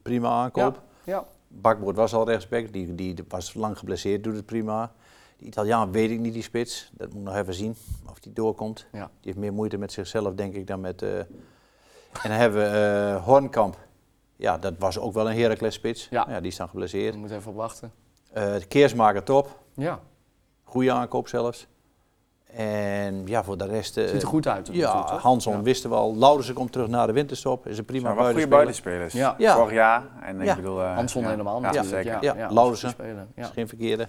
prima 0.01 0.29
aankoop. 0.29 0.81
ja. 1.03 1.25
Bakboord 1.47 1.95
was 1.95 2.13
al 2.13 2.25
rechtsback, 2.29 2.73
die, 2.73 2.95
die 2.95 3.15
was 3.27 3.53
lang 3.53 3.77
geblesseerd, 3.77 4.23
doet 4.23 4.35
het 4.35 4.45
prima. 4.45 4.91
Die 5.37 5.47
Italiaan 5.47 5.91
weet 5.91 6.09
ik 6.09 6.19
niet, 6.19 6.33
die 6.33 6.41
spits. 6.43 6.91
Dat 6.93 7.09
moet 7.09 7.17
ik 7.17 7.23
nog 7.23 7.35
even 7.35 7.53
zien 7.53 7.75
of 8.09 8.19
die 8.19 8.33
doorkomt. 8.33 8.85
Ja. 8.91 9.05
Die 9.05 9.09
heeft 9.21 9.37
meer 9.37 9.53
moeite 9.53 9.77
met 9.77 9.91
zichzelf, 9.91 10.33
denk 10.33 10.53
ik, 10.53 10.67
dan 10.67 10.79
met... 10.81 11.01
eh, 11.01 11.17
En 11.19 11.27
dan 12.23 12.31
hebben 12.31 12.59
we 12.71 12.77
eh, 13.15 13.23
Hornkamp. 13.23 13.77
Ja, 14.35 14.57
dat 14.57 14.73
was 14.79 14.99
ook 14.99 15.13
wel 15.13 15.29
een 15.29 15.37
Heracles 15.37 15.73
spits. 15.73 16.07
Ja. 16.09 16.39
die 16.39 16.47
is 16.51 16.55
dan 16.57 16.69
geblesseerd. 16.69 17.15
Moet 17.15 17.31
even 17.31 17.51
op 17.51 17.57
wachten. 17.57 17.91
Eh 18.31 18.55
Keersmaker 18.67 19.23
top. 19.23 19.59
Ja, 19.73 19.99
Goede 20.63 20.91
aankoop 20.91 21.27
zelfs. 21.27 21.67
En 22.55 23.21
ja, 23.25 23.43
voor 23.43 23.57
de 23.57 23.65
rest... 23.65 23.97
eh, 23.97 24.07
ziet 24.07 24.21
er 24.21 24.27
goed 24.27 24.47
uit. 24.47 24.69
Ja, 24.71 25.03
toch? 25.03 25.21
Hanson 25.21 25.53
Ja. 25.53 25.61
wisten 25.61 25.89
we 25.89 25.95
al. 25.95 26.15
Laudersen 26.15 26.53
komt 26.53 26.71
terug 26.71 26.87
na 26.87 27.05
de 27.05 27.13
winterstop. 27.13 27.67
Is 27.67 27.77
een 27.77 27.85
prima 27.85 28.03
zijn 28.05 28.15
wel 28.15 28.31
goede 28.31 28.47
buitenspeler. 28.47 28.97
buitenspelers. 28.97 29.37
Ja. 29.37 29.47
Ja. 29.47 29.55
Vorig 29.55 29.73
jaar. 29.73 30.03
En 30.21 30.41
ik 30.41 30.55
bedoel... 30.55 30.81
eh, 30.83 30.95
Hanson 30.95 31.21
ja. 31.21 31.29
helemaal 31.29 31.55
Ja, 31.61 31.71
natuurlijk. 31.71 32.03
zeker. 32.03 32.23
Ja, 32.23 32.49
Ja. 33.35 33.43
Is 33.43 33.49
geen 33.49 33.67
verkeerde. 33.67 34.07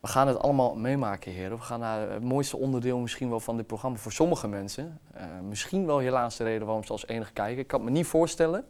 We 0.00 0.08
gaan 0.08 0.26
het 0.28 0.38
allemaal 0.38 0.74
meemaken, 0.74 1.32
heren. 1.32 1.56
We 1.56 1.62
gaan 1.62 1.80
naar 1.80 2.10
het 2.10 2.22
mooiste 2.24 2.56
onderdeel 2.56 2.98
misschien 2.98 3.28
wel 3.30 3.40
van 3.40 3.56
dit 3.56 3.66
programma 3.66 3.98
voor 3.98 4.12
sommige 4.12 4.48
mensen. 4.48 4.98
Eh, 5.14 5.24
misschien 5.48 5.86
wel 5.86 5.98
helaas 5.98 6.36
de 6.36 6.44
reden 6.44 6.66
waarom 6.66 6.84
ze 6.84 6.92
als 6.92 7.06
enige 7.06 7.32
kijken. 7.32 7.58
Ik 7.58 7.66
kan 7.66 7.80
het 7.80 7.88
me 7.88 7.94
niet 7.94 8.06
voorstellen. 8.06 8.64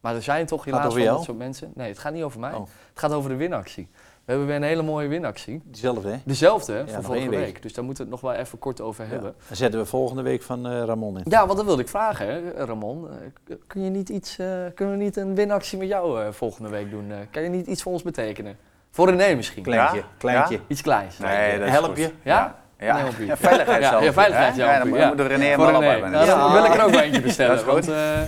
Maar 0.00 0.14
er 0.14 0.22
zijn 0.22 0.46
toch 0.46 0.64
helaas 0.64 0.94
wel 0.94 1.14
dat 1.14 1.24
soort 1.24 1.38
mensen. 1.38 1.72
Nee, 1.74 1.88
het 1.88 1.98
gaat 1.98 2.12
niet 2.12 2.22
over 2.22 2.40
mij. 2.40 2.52
Oh. 2.52 2.60
Het 2.60 2.98
gaat 2.98 3.12
over 3.12 3.30
de 3.30 3.36
winactie. 3.36 3.88
We 4.30 4.36
hebben 4.36 4.54
weer 4.54 4.62
een 4.64 4.70
hele 4.74 4.82
mooie 4.82 5.08
winactie. 5.08 5.60
Diezelfde, 5.64 6.08
hè? 6.08 6.16
Dezelfde 6.24 6.72
hè, 6.72 6.78
Ja, 6.78 6.86
van 6.86 7.02
vorige 7.02 7.28
week. 7.28 7.38
week. 7.38 7.62
Dus 7.62 7.72
daar 7.74 7.84
moeten 7.84 8.04
we 8.04 8.10
het 8.10 8.22
nog 8.22 8.30
wel 8.32 8.40
even 8.40 8.58
kort 8.58 8.80
over 8.80 9.06
hebben. 9.08 9.34
Dan 9.48 9.56
zetten 9.56 9.80
we 9.80 9.86
volgende 9.86 10.22
week 10.22 10.42
van 10.42 10.66
eh, 10.66 10.82
Ramon 10.84 11.16
in. 11.18 11.24
Ja, 11.28 11.46
want 11.46 11.56
dat 11.56 11.66
wilde 11.66 11.82
ik 11.82 11.88
vragen, 11.88 12.26
hè, 12.26 12.64
Ramon. 12.64 13.08
Eh, 13.48 13.56
kun 13.66 13.82
je 13.84 13.90
niet 13.90 14.08
iets, 14.08 14.38
eh, 14.38 14.46
kunnen 14.74 14.98
we 14.98 15.02
niet 15.04 15.16
een 15.16 15.34
winactie 15.34 15.78
met 15.78 15.88
jou 15.88 16.20
eh, 16.22 16.26
volgende 16.30 16.70
week 16.70 16.90
doen? 16.90 17.10
Eh, 17.10 17.16
kan 17.30 17.42
je 17.42 17.48
niet 17.48 17.66
iets 17.66 17.82
voor 17.82 17.92
ons 17.92 18.02
betekenen? 18.02 18.56
Voor 18.90 19.10
René 19.10 19.34
misschien. 19.34 19.62
Kleintje, 19.62 19.96
Ja? 19.96 20.02
kleintje. 20.18 20.54
Ja? 20.54 20.60
Iets 20.66 20.82
kleins. 20.82 21.18
Nee, 21.18 21.58
dat 21.58 21.66
is 21.66 21.72
Help 21.72 21.84
goed. 21.84 21.96
je? 21.96 22.10
Ja? 22.22 22.54
Ja, 22.78 22.94
Nee, 23.18 23.26
ja 23.26 23.36
veiligheid 23.36 23.82
Ja, 23.82 23.88
zelf. 23.90 24.04
ja, 24.04 24.12
veiligheid. 24.12 24.56
Ja, 24.56 24.78
dan 24.78 24.88
moet- 24.88 24.98
Ja. 24.98 25.12
René 25.16 25.44
hem 25.44 25.60
op 25.60 25.66
hebben. 25.82 26.10
Ja, 26.10 26.24
dan 26.26 26.26
Ja. 26.26 26.52
wil 26.52 26.64
ik 26.64 26.74
er 26.74 26.84
ook 26.84 26.94
eentje 26.94 27.20
bestellen. 27.20 27.56
Dat 27.56 27.66
is 27.66 27.72
goed. 27.72 27.84
want, 27.86 27.98
eh, 27.98 28.20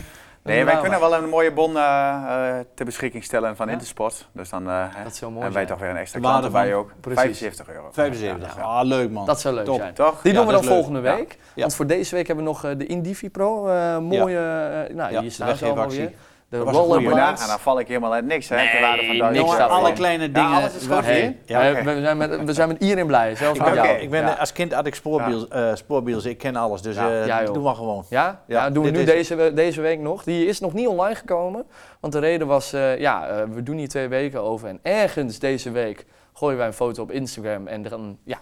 Nee, 0.44 0.64
wij 0.64 0.76
kunnen 0.80 1.00
wel 1.00 1.14
een 1.14 1.28
mooie 1.28 1.52
bon 1.52 1.76
eh, 1.76 1.82
eh, 2.58 2.64
ter 2.74 2.84
beschikking 2.84 3.24
stellen 3.24 3.56
van 3.56 3.66
Ja? 3.66 3.72
Intersport. 3.72 4.28
Dus 4.32 4.48
dan 4.48 4.68
eh, 4.70 4.84
hè, 4.90 5.04
Dat 5.04 5.16
zou 5.16 5.30
mooi 5.32 5.42
hebben 5.44 5.52
wij 5.52 5.52
zijn. 5.52 5.66
toch 5.66 5.78
weer 5.78 5.88
een 5.90 5.96
extra 5.96 6.20
klant 6.20 6.44
erbij 6.44 6.70
van- 6.70 6.78
ook. 6.78 6.92
Precies. 7.00 7.20
75 7.20 7.68
euro. 7.68 7.88
75. 7.92 8.54
Ja, 8.54 8.60
ja. 8.60 8.66
Ah, 8.68 8.84
leuk 8.86 9.10
man. 9.10 9.26
Dat 9.26 9.40
zou 9.40 9.54
leuk 9.54 9.64
Top. 9.64 9.76
zijn. 9.76 9.94
Toch? 9.94 10.22
Die 10.22 10.32
Ja, 10.32 10.38
doen 10.38 10.46
we 10.46 10.52
dan 10.52 10.64
volgende 10.64 11.00
week. 11.00 11.38
Ja. 11.54 11.60
Want 11.60 11.74
voor 11.74 11.86
deze 11.86 12.14
week 12.14 12.26
hebben 12.26 12.44
we 12.44 12.50
nog 12.50 12.64
eh, 12.64 12.70
de 12.78 12.86
Indivi 12.86 13.30
Pro. 13.30 13.68
eh, 13.68 13.98
mooie, 13.98 14.38
nou 14.94 15.12
Ja, 15.12 15.20
hier 15.20 15.30
staan 15.30 15.56
ze 15.56 15.64
allemaal 15.64 15.88
weer. 15.88 16.12
De 16.58 16.58
rollerblinds. 16.58 17.16
nagaan, 17.18 17.48
dan 17.48 17.58
val 17.58 17.78
ik 17.80 17.88
helemaal 17.88 18.12
uit 18.12 18.24
niks. 18.24 18.48
Hè, 18.48 18.56
Nee, 18.56 18.80
waarde 18.80 19.02
van 19.18 19.32
niks 19.32 19.56
alle 19.58 19.92
kleine 19.92 20.30
dingen. 20.32 20.50
alles 20.50 20.74
is 20.74 20.80
goed 20.80 20.88
waar- 20.88 21.04
hier. 21.04 21.34
Ja, 21.44 21.62
Eh, 21.62 21.70
oké. 21.70 21.82
we, 21.94 22.00
zijn 22.00 22.16
met, 22.16 22.44
we 22.44 22.52
zijn 22.52 22.68
met 22.68 22.82
iedereen 22.82 23.06
blij, 23.06 23.36
zelfs 23.36 23.58
Ik 23.58 23.64
ben, 23.64 23.74
jou. 23.74 23.88
ik 23.88 24.10
ben, 24.10 24.20
ja. 24.22 24.32
Als 24.32 24.52
kind 24.52 24.72
had 24.74 24.86
ik 24.86 24.94
spoorbiels, 24.94 25.48
eh, 25.48 25.70
spoorbiels, 25.74 26.24
ik 26.24 26.38
ken 26.38 26.56
alles, 26.56 26.82
dus 26.82 26.94
Ja. 26.96 27.10
eh, 27.10 27.26
Ja, 27.26 27.42
joh. 27.42 27.54
doe 27.54 27.62
maar 27.62 27.74
gewoon. 27.74 28.04
Ja? 28.08 28.42
Ja, 28.46 28.64
Ja, 28.64 28.70
doen 28.70 28.84
we 28.84 28.90
nu 28.90 28.98
is- 28.98 29.04
deze, 29.28 29.52
deze 29.54 29.80
week 29.80 29.98
nog. 30.00 30.24
Die 30.24 30.46
is 30.46 30.60
nog 30.60 30.72
niet 30.72 30.86
online 30.86 31.14
gekomen. 31.14 31.64
Want 32.00 32.12
de 32.12 32.18
reden 32.18 32.46
was, 32.46 32.72
eh, 32.72 32.98
ja, 32.98 33.26
eh, 33.28 33.42
we 33.52 33.62
doen 33.62 33.76
hier 33.76 33.88
twee 33.88 34.08
weken 34.08 34.42
over. 34.42 34.68
En 34.68 34.78
ergens 34.82 35.38
deze 35.38 35.70
week 35.70 36.06
gooien 36.32 36.58
wij 36.58 36.66
een 36.66 36.72
foto 36.72 37.02
op 37.02 37.10
Instagram. 37.10 37.66
En 37.66 37.82
dan, 37.82 38.18
ja, 38.24 38.38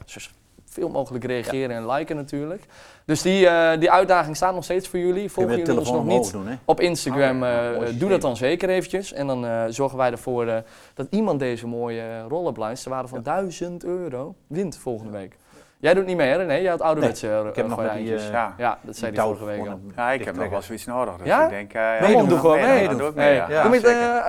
zoveel 0.81 0.99
mogelijk 1.01 1.24
reageren 1.24 1.76
en 1.76 1.87
liken 1.91 2.16
natuurlijk. 2.16 2.62
Dus 3.05 3.22
die, 3.22 3.47
eh, 3.49 3.78
die 3.81 3.91
uitdaging 3.91 4.37
staat 4.37 4.55
nog 4.55 4.64
steeds 4.64 4.89
voor 4.89 4.99
jullie. 4.99 5.31
Volgen 5.31 5.57
jullie 5.57 5.74
ons 5.74 5.85
telefoon 5.89 6.07
nog 6.07 6.18
niet 6.22 6.33
doen, 6.33 6.47
hè? 6.47 6.55
op 6.64 6.81
Instagram, 6.81 7.43
Oh, 7.43 7.49
ja, 7.49 7.70
eh, 7.70 7.76
mooi 7.76 7.99
doe 7.99 8.09
dat 8.11 8.20
dan 8.20 8.37
zeker 8.37 8.68
eventjes. 8.68 9.12
En 9.12 9.26
dan 9.26 9.47
eh, 9.47 9.62
zorgen 9.68 9.99
wij 9.99 10.11
ervoor 10.11 10.47
eh, 10.47 10.57
dat 10.95 11.07
iemand 11.11 11.39
deze 11.39 11.66
mooie 11.66 12.22
rollerblinds, 12.28 12.83
ter 12.83 12.91
waarde 12.91 13.09
van 13.09 13.22
1000 13.22 13.85
euro, 13.85 14.35
wint 14.47 14.76
volgende 14.76 15.12
week. 15.12 15.37
Jij 15.78 15.95
doet 15.95 16.07
niet 16.07 16.16
mee, 16.16 16.28
hè 16.31 16.37
René? 16.37 16.55
Jij 16.55 16.70
had 16.70 16.81
ouderwetse 16.81 17.26
Nee, 17.26 17.41
eh, 17.41 17.49
ik 17.49 17.57
heb 17.57 17.66
nog 17.68 17.78
met 17.78 17.87
die, 17.93 17.97
gordijntjes. 17.97 18.26
eh, 18.28 18.33
Ja. 18.33 18.55
Ja, 18.59 18.78
dat 18.83 18.97
zei 18.97 19.12
die 19.12 19.20
vorige 19.20 19.45
week 19.45 19.59
al. 19.68 19.81
Ja, 19.97 20.11
ik 20.11 20.24
heb 20.24 20.37
nog 20.37 20.49
wel 20.49 20.62
zoiets 20.62 20.87
nodig. 20.87 21.16
Dus 21.16 21.26
Ja? 21.26 21.45
ik 21.45 21.51
denk, 21.51 22.01
meedoen. 22.01 22.28
doe 22.28 22.39
gewoon 22.39 22.61
mee. 22.61 22.89
Doe. 22.89 23.12
Ja, 23.16 23.62
Doe 23.62 23.70
met, 23.70 23.83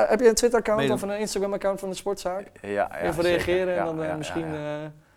heb 0.10 0.20
je 0.20 0.28
een 0.28 0.34
Twitter-account 0.36 0.90
of 0.90 1.02
een 1.02 1.20
Instagram-account 1.20 1.80
van 1.80 1.90
de 1.90 1.96
sportzaak? 1.96 2.46
Ja, 2.62 2.70
ja, 2.70 2.98
Even 3.02 3.14
zeker. 3.14 3.30
reageren 3.30 3.68
en 3.68 3.74
Ja, 3.76 3.84
dan 3.86 3.98
eh, 4.00 4.04
ja, 4.06 4.10
ja, 4.12 4.18
misschien... 4.18 4.46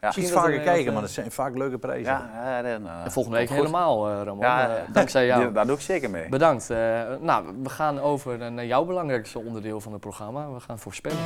ja. 0.04 0.10
eh. 0.16 0.22
Iets 0.22 0.30
dat 0.32 0.38
vaker 0.42 0.54
er, 0.54 0.60
eh, 0.60 0.64
kijken, 0.66 0.92
maar 0.92 1.02
dat 1.02 1.10
zijn 1.10 1.30
vaak 1.30 1.56
leuke 1.56 1.78
prijzen. 1.78 2.12
Ja, 2.12 2.30
ja, 2.34 2.62
dan, 2.62 2.86
eh, 2.88 3.04
en 3.04 3.12
volgende 3.12 3.38
week 3.38 3.48
helemaal, 3.48 4.08
eh, 4.10 4.20
Ramon. 4.24 4.44
Ja, 4.44 4.68
Eh, 4.68 4.82
dankzij 4.92 5.26
jou. 5.30 5.42
Ja, 5.42 5.50
Daar 5.50 5.66
doe 5.66 5.74
ik 5.76 5.80
zeker 5.82 6.10
mee. 6.10 6.28
Bedankt. 6.28 6.70
Eh, 6.70 6.76
nou, 7.20 7.44
we 7.62 7.68
gaan 7.68 8.00
over 8.00 8.42
eh, 8.42 8.48
naar 8.50 8.66
jouw 8.66 8.84
belangrijkste 8.84 9.38
onderdeel 9.38 9.80
van 9.80 9.92
het 9.92 10.00
programma. 10.00 10.50
We 10.52 10.60
gaan 10.60 10.78
voorspellen. 10.78 11.18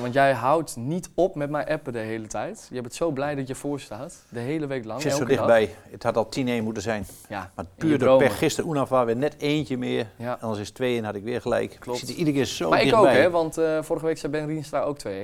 Ja, 0.00 0.06
want 0.06 0.14
jij 0.18 0.32
houdt 0.32 0.76
niet 0.76 1.10
op 1.14 1.34
met 1.34 1.50
mij 1.50 1.68
appen 1.68 1.92
de 1.92 1.98
hele 1.98 2.26
tijd. 2.26 2.68
Je 2.70 2.80
bent 2.80 2.94
zo 2.94 3.10
blij 3.10 3.34
dat 3.34 3.46
je 3.46 3.54
voor 3.54 3.80
staat. 3.80 4.22
De 4.28 4.38
hele 4.38 4.66
week 4.66 4.84
lang. 4.84 4.96
Ik 5.02 5.02
zit 5.10 5.12
zo 5.12 5.18
elke 5.22 5.34
dag. 5.36 5.46
dichtbij. 5.46 5.74
Het 5.90 6.02
had 6.02 6.16
al 6.16 6.28
10-1 6.60 6.62
moeten 6.62 6.82
zijn. 6.82 7.06
Ja, 7.28 7.50
Maar 7.54 7.64
puur 7.76 7.98
de 7.98 8.16
pech. 8.16 8.38
Gisteren 8.38 8.70
Unava 8.70 9.04
weer 9.04 9.16
net 9.16 9.34
eentje 9.38 9.76
meer. 9.78 10.06
Ja. 10.16 10.38
Anders 10.40 10.60
is 10.60 10.70
2 10.70 10.98
en 10.98 11.04
had 11.04 11.14
ik 11.14 11.22
weer 11.22 11.40
gelijk. 11.40 11.76
Klopt. 11.80 11.98
Ik 12.00 12.04
zit 12.06 12.14
er 12.14 12.18
iedere 12.18 12.36
keer 12.36 12.44
zo 12.46 12.68
Maar 12.68 12.78
ik 12.78 12.84
dichtbij. 12.84 13.10
ook, 13.10 13.16
hè, 13.16 13.30
want 13.30 13.58
eh, 13.58 13.82
vorige 13.82 14.06
week 14.06 14.18
zei 14.18 14.32
Ben 14.32 14.46
Rienstra 14.46 14.80
ook 14.82 14.98
2-1. 14.98 15.00
Dus 15.02 15.18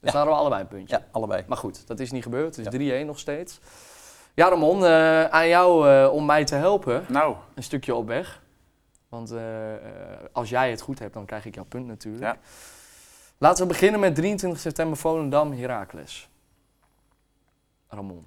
daar 0.00 0.12
hadden 0.12 0.32
we 0.34 0.40
allebei 0.40 0.62
een 0.62 0.68
puntje. 0.68 0.96
Ja, 0.96 1.04
allebei. 1.10 1.44
Maar 1.46 1.56
goed, 1.58 1.86
dat 1.86 2.00
is 2.00 2.10
niet 2.10 2.22
gebeurd. 2.22 2.56
Het 2.56 2.66
is 2.74 2.86
Ja. 2.86 3.02
3-1 3.02 3.06
nog 3.06 3.18
steeds. 3.18 3.60
Ja, 4.34 4.48
Ramon, 4.48 4.84
eh, 4.84 5.24
aan 5.24 5.48
jou 5.48 5.88
eh, 5.90 6.12
om 6.12 6.24
mij 6.26 6.44
te 6.44 6.54
helpen. 6.54 7.04
Nou, 7.08 7.36
Een 7.54 7.62
stukje 7.62 7.94
op 7.94 8.06
weg. 8.06 8.42
Want 9.08 9.34
als 10.32 10.48
jij 10.50 10.70
het 10.70 10.80
goed 10.80 10.98
hebt, 10.98 11.14
dan 11.14 11.24
krijg 11.24 11.44
ik 11.46 11.54
jouw 11.54 11.64
punt 11.64 11.86
natuurlijk. 11.86 12.24
Ja. 12.24 12.36
Laten 13.38 13.62
we 13.62 13.68
beginnen 13.72 14.00
met 14.00 14.14
23 14.14 14.60
september 14.60 14.96
Volendam, 14.96 15.52
Heracles. 15.52 16.28
Ramon, 17.88 18.24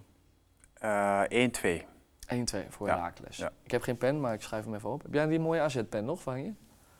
eh 0.74 1.22
1-2. 1.30 1.82
1-2 2.34 2.68
voor 2.70 2.88
Ja. 2.88 3.12
Ja. 3.30 3.51
Ik 3.64 3.72
heb 3.72 3.82
geen 3.82 3.97
pen, 3.97 4.20
maar 4.20 4.34
ik 4.34 4.41
schrijf 4.41 4.64
hem 4.64 4.76
even 4.76 4.89
op. 4.91 5.01
Heb 5.01 5.14
jij 5.14 5.28
die 5.28 5.39
mooie 5.39 5.62
AZ-pen 5.62 6.05
nog 6.05 6.22
van 6.22 6.43
je? 6.43 6.51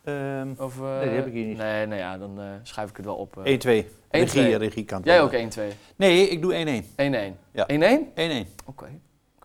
Ehm, 0.04 0.48
Of, 0.58 0.76
eh, 0.80 0.82
Nee, 0.98 1.08
die 1.08 1.16
heb 1.16 1.26
ik 1.26 1.32
hier 1.32 1.46
niet. 1.46 1.56
Nee, 1.56 1.86
nou 1.86 2.00
ja, 2.00 2.18
dan 2.18 2.40
eh, 2.40 2.44
schrijf 2.62 2.90
ik 2.90 2.96
het 2.96 3.04
wel 3.06 3.16
op. 3.16 3.36
eh. 3.38 3.44
1-2. 3.44 3.84
1-2. 3.84 3.88
Regie, 4.10 4.56
regie 4.56 4.84
kan 4.84 4.96
het 4.98 5.06
Jij 5.06 5.22
ook 5.22 5.32
1-2. 5.32 5.72
Nee, 5.96 6.28
ik 6.28 6.42
doe 6.42 6.54
1-1. 6.54 6.84
1-1. 6.96 7.38
Ja. 7.50 7.66
1-1? 7.66 8.12
1-1. 8.14 8.48
Oké. 8.64 8.84
Oké, 8.84 8.90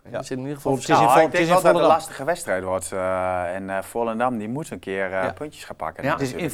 Ja. 0.04 0.10
Dat 0.10 0.26
zit 0.26 0.36
in 0.36 0.42
ieder 0.42 0.56
geval 0.56 0.72
Het 0.72 0.80
is 0.82 0.88
in 0.88 0.94
Nou, 0.94 1.06
Vol- 1.08 1.16
ik 1.20 1.24
het 1.24 1.32
is 1.32 1.38
denk 1.38 1.48
in 1.48 1.54
wel 1.54 1.62
dat 1.62 1.64
het 1.64 1.64
een 1.64 1.70
Volendam. 1.80 1.96
lastige 1.96 2.24
wedstrijd 2.24 2.64
wordt. 2.64 2.92
eh, 2.92 3.54
en 3.54 3.70
eh 3.70 3.82
Volendam 3.82 4.38
die 4.38 4.48
moet 4.48 4.70
een 4.70 4.78
keer 4.78 5.04
eh, 5.04 5.10
Ja. 5.10 5.32
puntjes 5.32 5.64
gaan 5.64 5.76
pakken. 5.76 6.04
Ja. 6.04 6.12
Het 6.12 6.20
is 6.20 6.32
in 6.32 6.44
hè. 6.44 6.50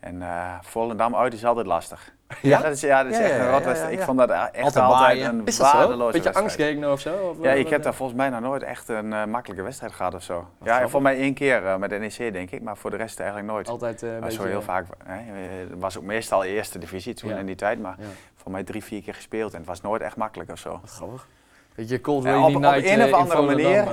En 0.00 0.22
eh 0.22 0.54
Volendam 0.60 1.14
uit 1.16 1.32
is 1.34 1.44
altijd 1.44 1.66
lastig. 1.66 2.12
Ja? 2.42 2.60
dat 2.60 2.72
is, 2.72 2.80
ja, 2.80 3.02
dat 3.02 3.12
is 3.12 3.18
Ja, 3.18 3.24
echt 3.24 3.34
ja, 3.34 3.40
een 3.40 3.50
rotwedstrijd. 3.50 3.78
ja, 3.80 3.90
ja. 3.90 3.98
Ik 3.98 4.04
vond 4.04 4.18
dat 4.18 4.30
echt 4.30 4.76
Altijd 4.76 5.20
een 5.22 5.42
Is 5.46 5.56
dat 5.56 5.72
waardeloze 5.72 5.96
Beetje 5.96 6.12
wedstrijd. 6.12 6.36
angstgekeken 6.36 6.92
of 6.92 7.00
zo? 7.00 7.14
Of 7.14 7.36
Ja, 7.42 7.48
wat- 7.48 7.58
ik 7.58 7.68
heb 7.68 7.82
daar 7.82 7.94
volgens 7.94 8.18
mij 8.18 8.28
nog 8.28 8.40
nooit 8.40 8.62
echt 8.62 8.88
een 8.88 9.12
eh, 9.12 9.24
makkelijke 9.24 9.62
wedstrijd 9.62 9.92
gehad 9.92 10.14
of 10.14 10.22
zo. 10.22 10.46
Ja, 10.62 10.88
voor 10.88 11.02
mij 11.02 11.16
één 11.18 11.34
keer 11.34 11.66
eh, 11.66 11.76
met 11.76 11.90
NEC 11.90 12.32
denk 12.32 12.50
ik, 12.50 12.62
maar 12.62 12.76
voor 12.76 12.90
de 12.90 12.96
rest 12.96 13.18
eigenlijk 13.20 13.50
nooit. 13.50 13.68
Altijd 13.68 14.02
eh, 14.02 14.14
een 14.14 14.20
beetje... 14.20 14.36
zo 14.42 14.44
heel 14.44 14.62
vaak, 14.62 14.86
hè, 15.04 15.32
het 15.70 15.78
was 15.78 15.98
ook 15.98 16.04
meestal 16.04 16.44
eerste 16.44 16.78
divisie 16.78 17.14
toen 17.14 17.30
Ja. 17.30 17.36
in 17.36 17.46
die 17.46 17.54
tijd, 17.56 17.80
maar 17.80 17.94
Ja. 17.98 18.04
voor 18.36 18.50
mij 18.52 18.64
drie, 18.64 18.84
vier 18.84 19.02
keer 19.02 19.14
gespeeld 19.14 19.52
en 19.52 19.58
het 19.58 19.66
was 19.66 19.80
nooit 19.80 20.02
echt 20.02 20.16
makkelijk 20.16 20.50
of 20.50 20.58
zo. 20.58 20.80
Grappig. 20.86 21.26
Je, 21.74 22.00
Cold 22.00 22.24
Ja, 22.24 22.30
Rainy 22.30 22.44
op, 22.48 22.56
op 22.56 22.62
een 22.62 23.02
of 23.04 23.12
andere 23.12 23.42
manier, 23.42 23.84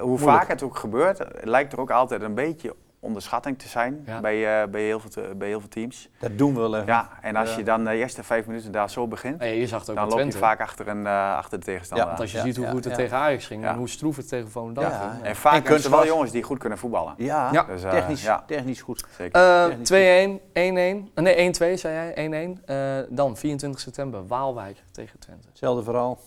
hoe 0.00 0.18
vaak 0.18 0.48
het 0.48 0.62
ook 0.62 0.76
gebeurt, 0.76 1.20
lijkt 1.40 1.72
er 1.72 1.80
ook 1.80 1.90
altijd 1.90 2.22
een 2.22 2.34
beetje 2.34 2.74
onderschatting 3.00 3.58
te 3.58 3.68
zijn 3.68 4.02
Ja. 4.06 4.20
bij, 4.20 4.62
eh, 4.62 4.68
bij, 4.68 4.82
heel 4.82 5.00
veel 5.00 5.10
te- 5.10 5.32
bij 5.36 5.48
heel 5.48 5.60
veel 5.60 5.68
teams. 5.68 6.08
Dat 6.18 6.38
doen 6.38 6.54
we 6.54 6.60
wel 6.60 6.74
even. 6.74 6.86
Ja, 6.86 7.08
en 7.22 7.36
als 7.36 7.50
Ja. 7.50 7.56
je 7.58 7.64
dan 7.64 7.84
de 7.84 7.94
eerste 7.94 8.22
vijf 8.22 8.46
minuten 8.46 8.72
daar 8.72 8.90
zo 8.90 9.06
begint, 9.08 9.38
nee, 9.38 9.60
je 9.60 9.66
zag 9.66 9.80
het 9.80 9.90
ook 9.90 9.96
dan 9.96 10.08
loop 10.08 10.18
je 10.20 10.32
vaak 10.32 10.60
achter, 10.60 10.88
een, 10.88 11.06
eh, 11.06 11.36
achter 11.36 11.58
de 11.58 11.64
tegenstander 11.64 12.06
Ja. 12.06 12.12
Want 12.12 12.22
als 12.22 12.32
je 12.32 12.38
Ja, 12.38 12.44
ziet 12.44 12.56
hoe 12.56 12.66
goed 12.66 12.84
het 12.84 12.92
ja. 12.96 12.98
tegen 12.98 13.16
Ajax 13.16 13.46
ging 13.46 13.62
Ja. 13.62 13.70
en 13.70 13.76
hoe 13.76 13.88
stroef 13.88 14.16
het 14.16 14.28
tegen 14.28 14.50
Volendam 14.50 14.84
Ja, 14.84 14.90
ging. 15.10 15.22
En 15.22 15.28
En 15.28 15.36
vaak 15.36 15.52
hebben 15.52 15.80
ze 15.80 15.90
wel 15.90 16.06
jongens 16.06 16.30
die 16.30 16.42
goed 16.42 16.58
kunnen 16.58 16.78
voetballen. 16.78 17.14
Ja, 17.16 17.48
Ja. 17.52 17.62
Dus, 17.64 17.82
eh, 17.82 17.90
technisch, 17.90 18.22
ja. 18.22 18.42
technisch 18.46 18.80
goed. 18.80 19.04
Zeker. 19.16 19.40
Eh, 19.42 19.64
Technisch 19.66 19.88
2-1, 19.88 20.40
1-1. 20.52 21.10
Eh, 21.14 21.22
Nee, 21.24 21.36
1-2 21.40 21.76
zei 21.76 21.94
jij, 21.94 22.12
1-1. 22.24 22.62
Eh, 22.64 22.98
dan 23.08 23.36
24 23.36 23.80
september, 23.80 24.26
Waalwijk 24.26 24.82
tegen 24.92 25.18
Twente. 25.18 25.40
1-1? 25.42 25.48
Hetzelfde 25.50 25.82
verhaal. 25.82 26.18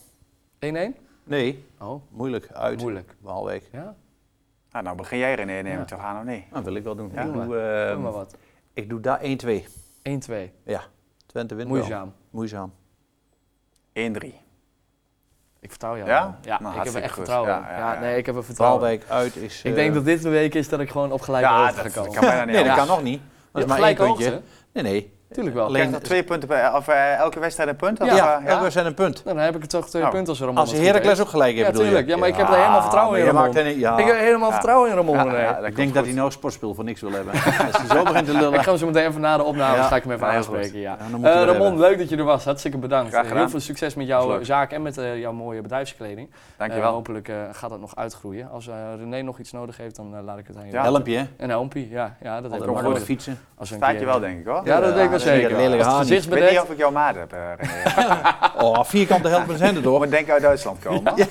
Nee, 1.23 1.65
Oh, 1.79 2.01
moeilijk. 2.09 2.47
Uit. 2.53 2.81
moeilijk. 2.81 3.15
Waalwijk. 3.21 3.69
Ja, 3.71 3.95
Nou, 4.71 4.83
nou 4.83 4.97
begin 4.97 5.17
jij 5.17 5.35
René, 5.35 5.61
neem 5.61 5.73
Ja. 5.73 5.81
ik 5.81 5.87
toch 5.87 5.99
aan 5.99 6.17
of 6.17 6.23
nee? 6.23 6.47
Dat 6.51 6.63
wil 6.63 6.75
ik 6.75 6.83
wel 6.83 6.95
doen. 6.95 7.11
Ja, 7.13 7.21
ik, 7.21 7.33
doe 7.33 7.59
ehm, 7.59 8.01
maar 8.01 8.11
wat. 8.11 8.35
ik 8.73 8.89
doe 8.89 8.99
daar 8.99 9.19
1-2. 9.21 9.65
1-2. 10.03 10.51
Ja, 10.63 10.81
Twente 11.25 11.55
wint 11.55 11.69
wel. 11.69 11.77
Moeizaam. 11.77 12.13
Moeizaam. 12.29 12.73
1-3. 13.93 14.33
Ik 15.59 15.69
vertrouw 15.69 15.97
jou. 15.97 16.09
Ja? 16.09 16.39
Ja, 16.41 16.61
Nou, 16.61 16.77
ik 16.77 16.83
heb 16.83 16.93
er 16.93 17.01
echt 17.01 17.13
goed. 17.13 17.23
vertrouwen 17.23 17.51
Ja, 17.51 17.99
nee, 17.99 18.17
ik 18.17 18.25
heb 18.25 18.35
er 18.35 18.43
vertrouwen. 18.43 18.79
Waalwijk 18.79 19.09
uit 19.09 19.35
is... 19.35 19.57
Ik 19.63 19.65
eh, 19.69 19.75
denk 19.75 19.93
dat 19.93 20.05
dit 20.05 20.21
de 20.21 20.29
week 20.29 20.53
is 20.53 20.69
dat 20.69 20.79
ik 20.79 20.89
gewoon 20.89 21.11
op 21.11 21.21
gelijke 21.21 21.47
Ja, 21.47 21.61
hoogte 21.65 21.83
dat, 21.83 21.91
ga 21.91 21.99
komen. 21.99 22.11
dat 22.11 22.19
kan 22.19 22.29
bijna 22.29 22.45
niet 22.45 22.55
Nee, 22.55 22.63
dat 22.63 22.75
kan 22.75 22.87
nog 22.87 23.03
niet. 23.03 23.21
Dat 23.51 23.61
is 23.63 23.69
maar 23.69 23.81
één 23.81 23.95
puntje. 23.95 24.41
Nee, 24.71 24.83
nee. 24.83 25.19
Tuurlijk 25.31 25.55
wel. 25.55 25.65
Alleen, 25.65 25.89
je 25.91 25.97
twee 25.97 26.23
punten 26.23 26.47
bij, 26.47 26.73
of 26.73 26.87
eh, 26.87 27.15
elke 27.17 27.39
wedstrijd 27.39 27.69
een 27.69 27.75
punt? 27.75 28.01
Of, 28.01 28.15
ja, 28.15 28.39
eh, 28.39 28.45
elke 28.47 28.61
wedstrijd 28.61 28.87
een 28.87 28.93
punt. 28.93 29.23
Nou, 29.23 29.35
dan 29.35 29.45
heb 29.45 29.55
ik 29.55 29.61
er 29.61 29.67
toch 29.67 29.89
twee 29.89 30.01
Nou, 30.01 30.13
punten 30.13 30.29
als 30.33 30.41
Ramon 30.41 30.57
Als 30.57 30.71
het 30.71 30.81
Heracles 30.81 31.07
heeft. 31.07 31.21
ook 31.21 31.27
gelijk 31.29 31.53
heeft, 31.55 31.65
Ja, 31.65 31.71
bedoel 31.71 31.83
je? 31.83 31.89
tuurlijk. 31.89 32.09
Ja, 32.09 32.17
maar 32.17 32.27
ik 32.27 32.35
heb 32.35 32.47
er 32.47 32.55
helemaal 32.55 32.81
vertrouwen 32.81 33.19
in, 33.19 33.25
Ramon. 33.25 33.53
ja. 33.79 33.97
Ik 33.97 34.05
heb 34.05 34.17
helemaal 34.19 34.47
Ja. 34.47 34.53
vertrouwen 34.53 34.89
in 34.89 34.95
Ramon. 34.95 35.15
Ja, 35.15 35.39
ja, 35.39 35.53
dat 35.59 35.67
Ik 35.69 35.75
denk 35.75 35.93
dat 35.93 36.05
hij 36.05 36.13
nou 36.13 36.31
sportspul 36.31 36.73
voor 36.73 36.83
niks 36.83 37.01
wil 37.01 37.11
hebben. 37.11 37.33
Als 37.67 37.77
hij 37.77 37.97
zo 37.97 38.03
begint 38.03 38.25
te 38.25 38.33
lullen. 38.33 38.53
Ik 38.53 38.59
ga 38.61 38.69
hem 38.69 38.77
zo 38.79 38.85
meteen 38.85 39.07
even 39.07 39.21
na 39.21 39.37
de 39.37 39.43
opname, 39.43 39.75
Ja. 39.75 39.83
ga 39.83 39.95
ik 39.95 40.03
hem 40.03 40.11
even 40.11 40.27
Ja, 40.27 40.33
aanspreken. 40.33 40.79
Ja. 40.79 40.97
Ja, 41.21 41.29
Eh, 41.41 41.45
Ramon, 41.45 41.79
leuk 41.79 41.97
dat 41.97 42.09
je 42.09 42.17
er 42.17 42.23
was. 42.23 42.45
Hartstikke 42.45 42.77
bedankt. 42.77 43.09
Graag 43.11 43.21
gedaan. 43.23 43.37
Heel 43.37 43.49
veel 43.49 43.59
succes 43.59 43.95
met 43.95 44.07
jouw 44.07 44.43
zaak 44.43 44.71
en 44.71 44.81
met 44.81 44.97
eh, 44.97 45.17
jouw 45.19 45.33
mooie 45.33 45.61
bedrijfskleding. 45.61 46.29
Dankjewel. 46.57 46.91
Hopelijk 46.93 47.27
eh, 47.29 47.35
gaat 47.51 47.69
dat 47.69 47.79
nog 47.79 47.95
uitgroeien. 47.95 48.49
Als 48.51 48.67
eh, 48.67 48.75
René 48.99 49.21
nog 49.21 49.39
iets 49.39 49.51
nodig 49.51 49.77
heeft, 49.77 49.95
dan 49.95 50.23
laat 50.23 50.37
ik 50.37 50.47
het 50.47 50.55
aan 50.57 50.65
je 50.65 50.71
Ja. 50.71 50.77
weten. 50.77 50.91
Helmpje, 50.91 51.17
hè? 51.17 51.25
Een 51.43 51.49
helmpje, 51.49 51.89
ja. 51.89 52.15
ja 52.21 52.41
dat 52.41 52.53
ik 52.53 52.67
ook 52.85 52.99
fietsen. 52.99 53.39
Een 53.59 53.65
Staat 53.65 53.99
je 53.99 54.05
wel, 54.05 54.19
denk 54.19 54.39
ik 54.39 54.45
hoor. 54.45 54.61
Ja, 54.63 54.79
dat 54.79 54.93
weet 54.93 55.03
ik 55.05 55.11
zeker. 55.21 55.51
een 55.51 55.57
lelijke 55.57 56.15
Ik 56.15 56.23
weet 56.23 56.49
niet 56.49 56.59
of 56.59 56.69
ik 56.69 56.77
jouw 56.77 56.91
maat 56.91 57.15
heb, 57.15 57.31
René. 57.31 58.19
Oh, 58.63 58.83
vierkante 58.83 59.27
helpen 59.27 59.57
zijn 59.57 59.75
er 59.75 59.81
toch? 59.81 59.99
Moet 59.99 60.11
denk 60.11 60.25
ik 60.25 60.31
uit 60.31 60.41
Duitsland 60.41 60.79
komen. 60.79 61.13
Ja. 61.21 61.27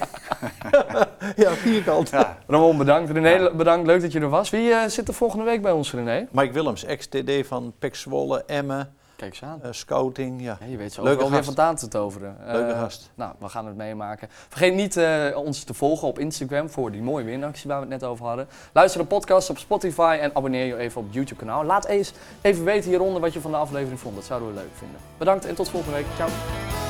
Ja, 1.37 1.51
vierkant. 1.51 2.11
Ramon, 2.47 2.79
bedankt. 2.79 3.11
René, 3.11 3.51
bedankt. 3.55 3.87
Leuk 3.87 4.01
dat 4.01 4.13
je 4.13 4.21
er 4.21 4.29
was. 4.29 4.51
Wie 4.51 4.73
eh, 4.73 4.89
zit 4.89 5.09
er 5.09 5.15
volgende 5.15 5.45
week 5.45 5.63
bij 5.63 5.73
ons, 5.73 5.93
René? 5.93 6.27
Mike 6.31 6.53
Willems, 6.53 6.85
ex-TD 6.85 7.47
van 7.47 7.73
Pek 7.79 7.95
Zwolle, 7.95 8.43
Emmen, 8.47 8.95
Kijk 9.21 9.33
eens 9.33 9.43
aan. 9.43 9.63
eh, 9.63 9.69
scouting. 9.73 10.43
Ja. 10.43 10.57
Ja, 10.61 10.67
je 10.67 10.77
weet 10.77 10.93
zo 10.93 11.03
Leuke 11.03 11.17
overal 11.17 11.33
weer 11.33 11.45
vandaan 11.45 11.77
te 11.77 11.89
toveren. 11.89 12.37
Leuke 12.47 12.73
Eh, 12.73 12.81
gast. 12.81 13.11
Nou, 13.15 13.33
we 13.39 13.49
gaan 13.49 13.67
het 13.67 13.77
meemaken. 13.77 14.29
Vergeet 14.49 14.75
niet 14.75 14.97
eh, 14.97 15.27
ons 15.37 15.65
te 15.65 15.75
volgen 15.75 16.09
op 16.09 16.19
Instagram 16.19 16.71
voor 16.71 16.91
die 16.91 17.03
mooie 17.03 17.25
winactie 17.25 17.69
waar 17.69 17.81
we 17.81 17.93
het 17.93 18.01
net 18.01 18.11
over 18.11 18.27
hadden. 18.27 18.49
Luister 18.73 19.01
de 19.01 19.07
podcast 19.07 19.51
op 19.51 19.59
Spotify 19.59 20.19
en 20.21 20.35
abonneer 20.35 20.67
je 20.67 20.77
even 20.77 21.01
op 21.01 21.07
het 21.07 21.15
YouTube 21.15 21.41
kanaal. 21.41 21.65
Laat 21.65 21.87
eens 21.87 22.13
even 22.41 22.65
weten 22.65 22.89
hieronder 22.91 23.21
wat 23.21 23.33
je 23.33 23.41
van 23.41 23.51
de 23.51 23.57
aflevering 23.57 24.01
vond. 24.01 24.15
Dat 24.15 24.25
zouden 24.25 24.49
we 24.49 24.55
leuk 24.55 24.71
vinden. 24.75 25.01
Bedankt 25.19 25.45
en 25.47 25.55
tot 25.55 25.69
volgende 25.69 25.97
week. 25.97 26.07
Ciao. 26.17 26.90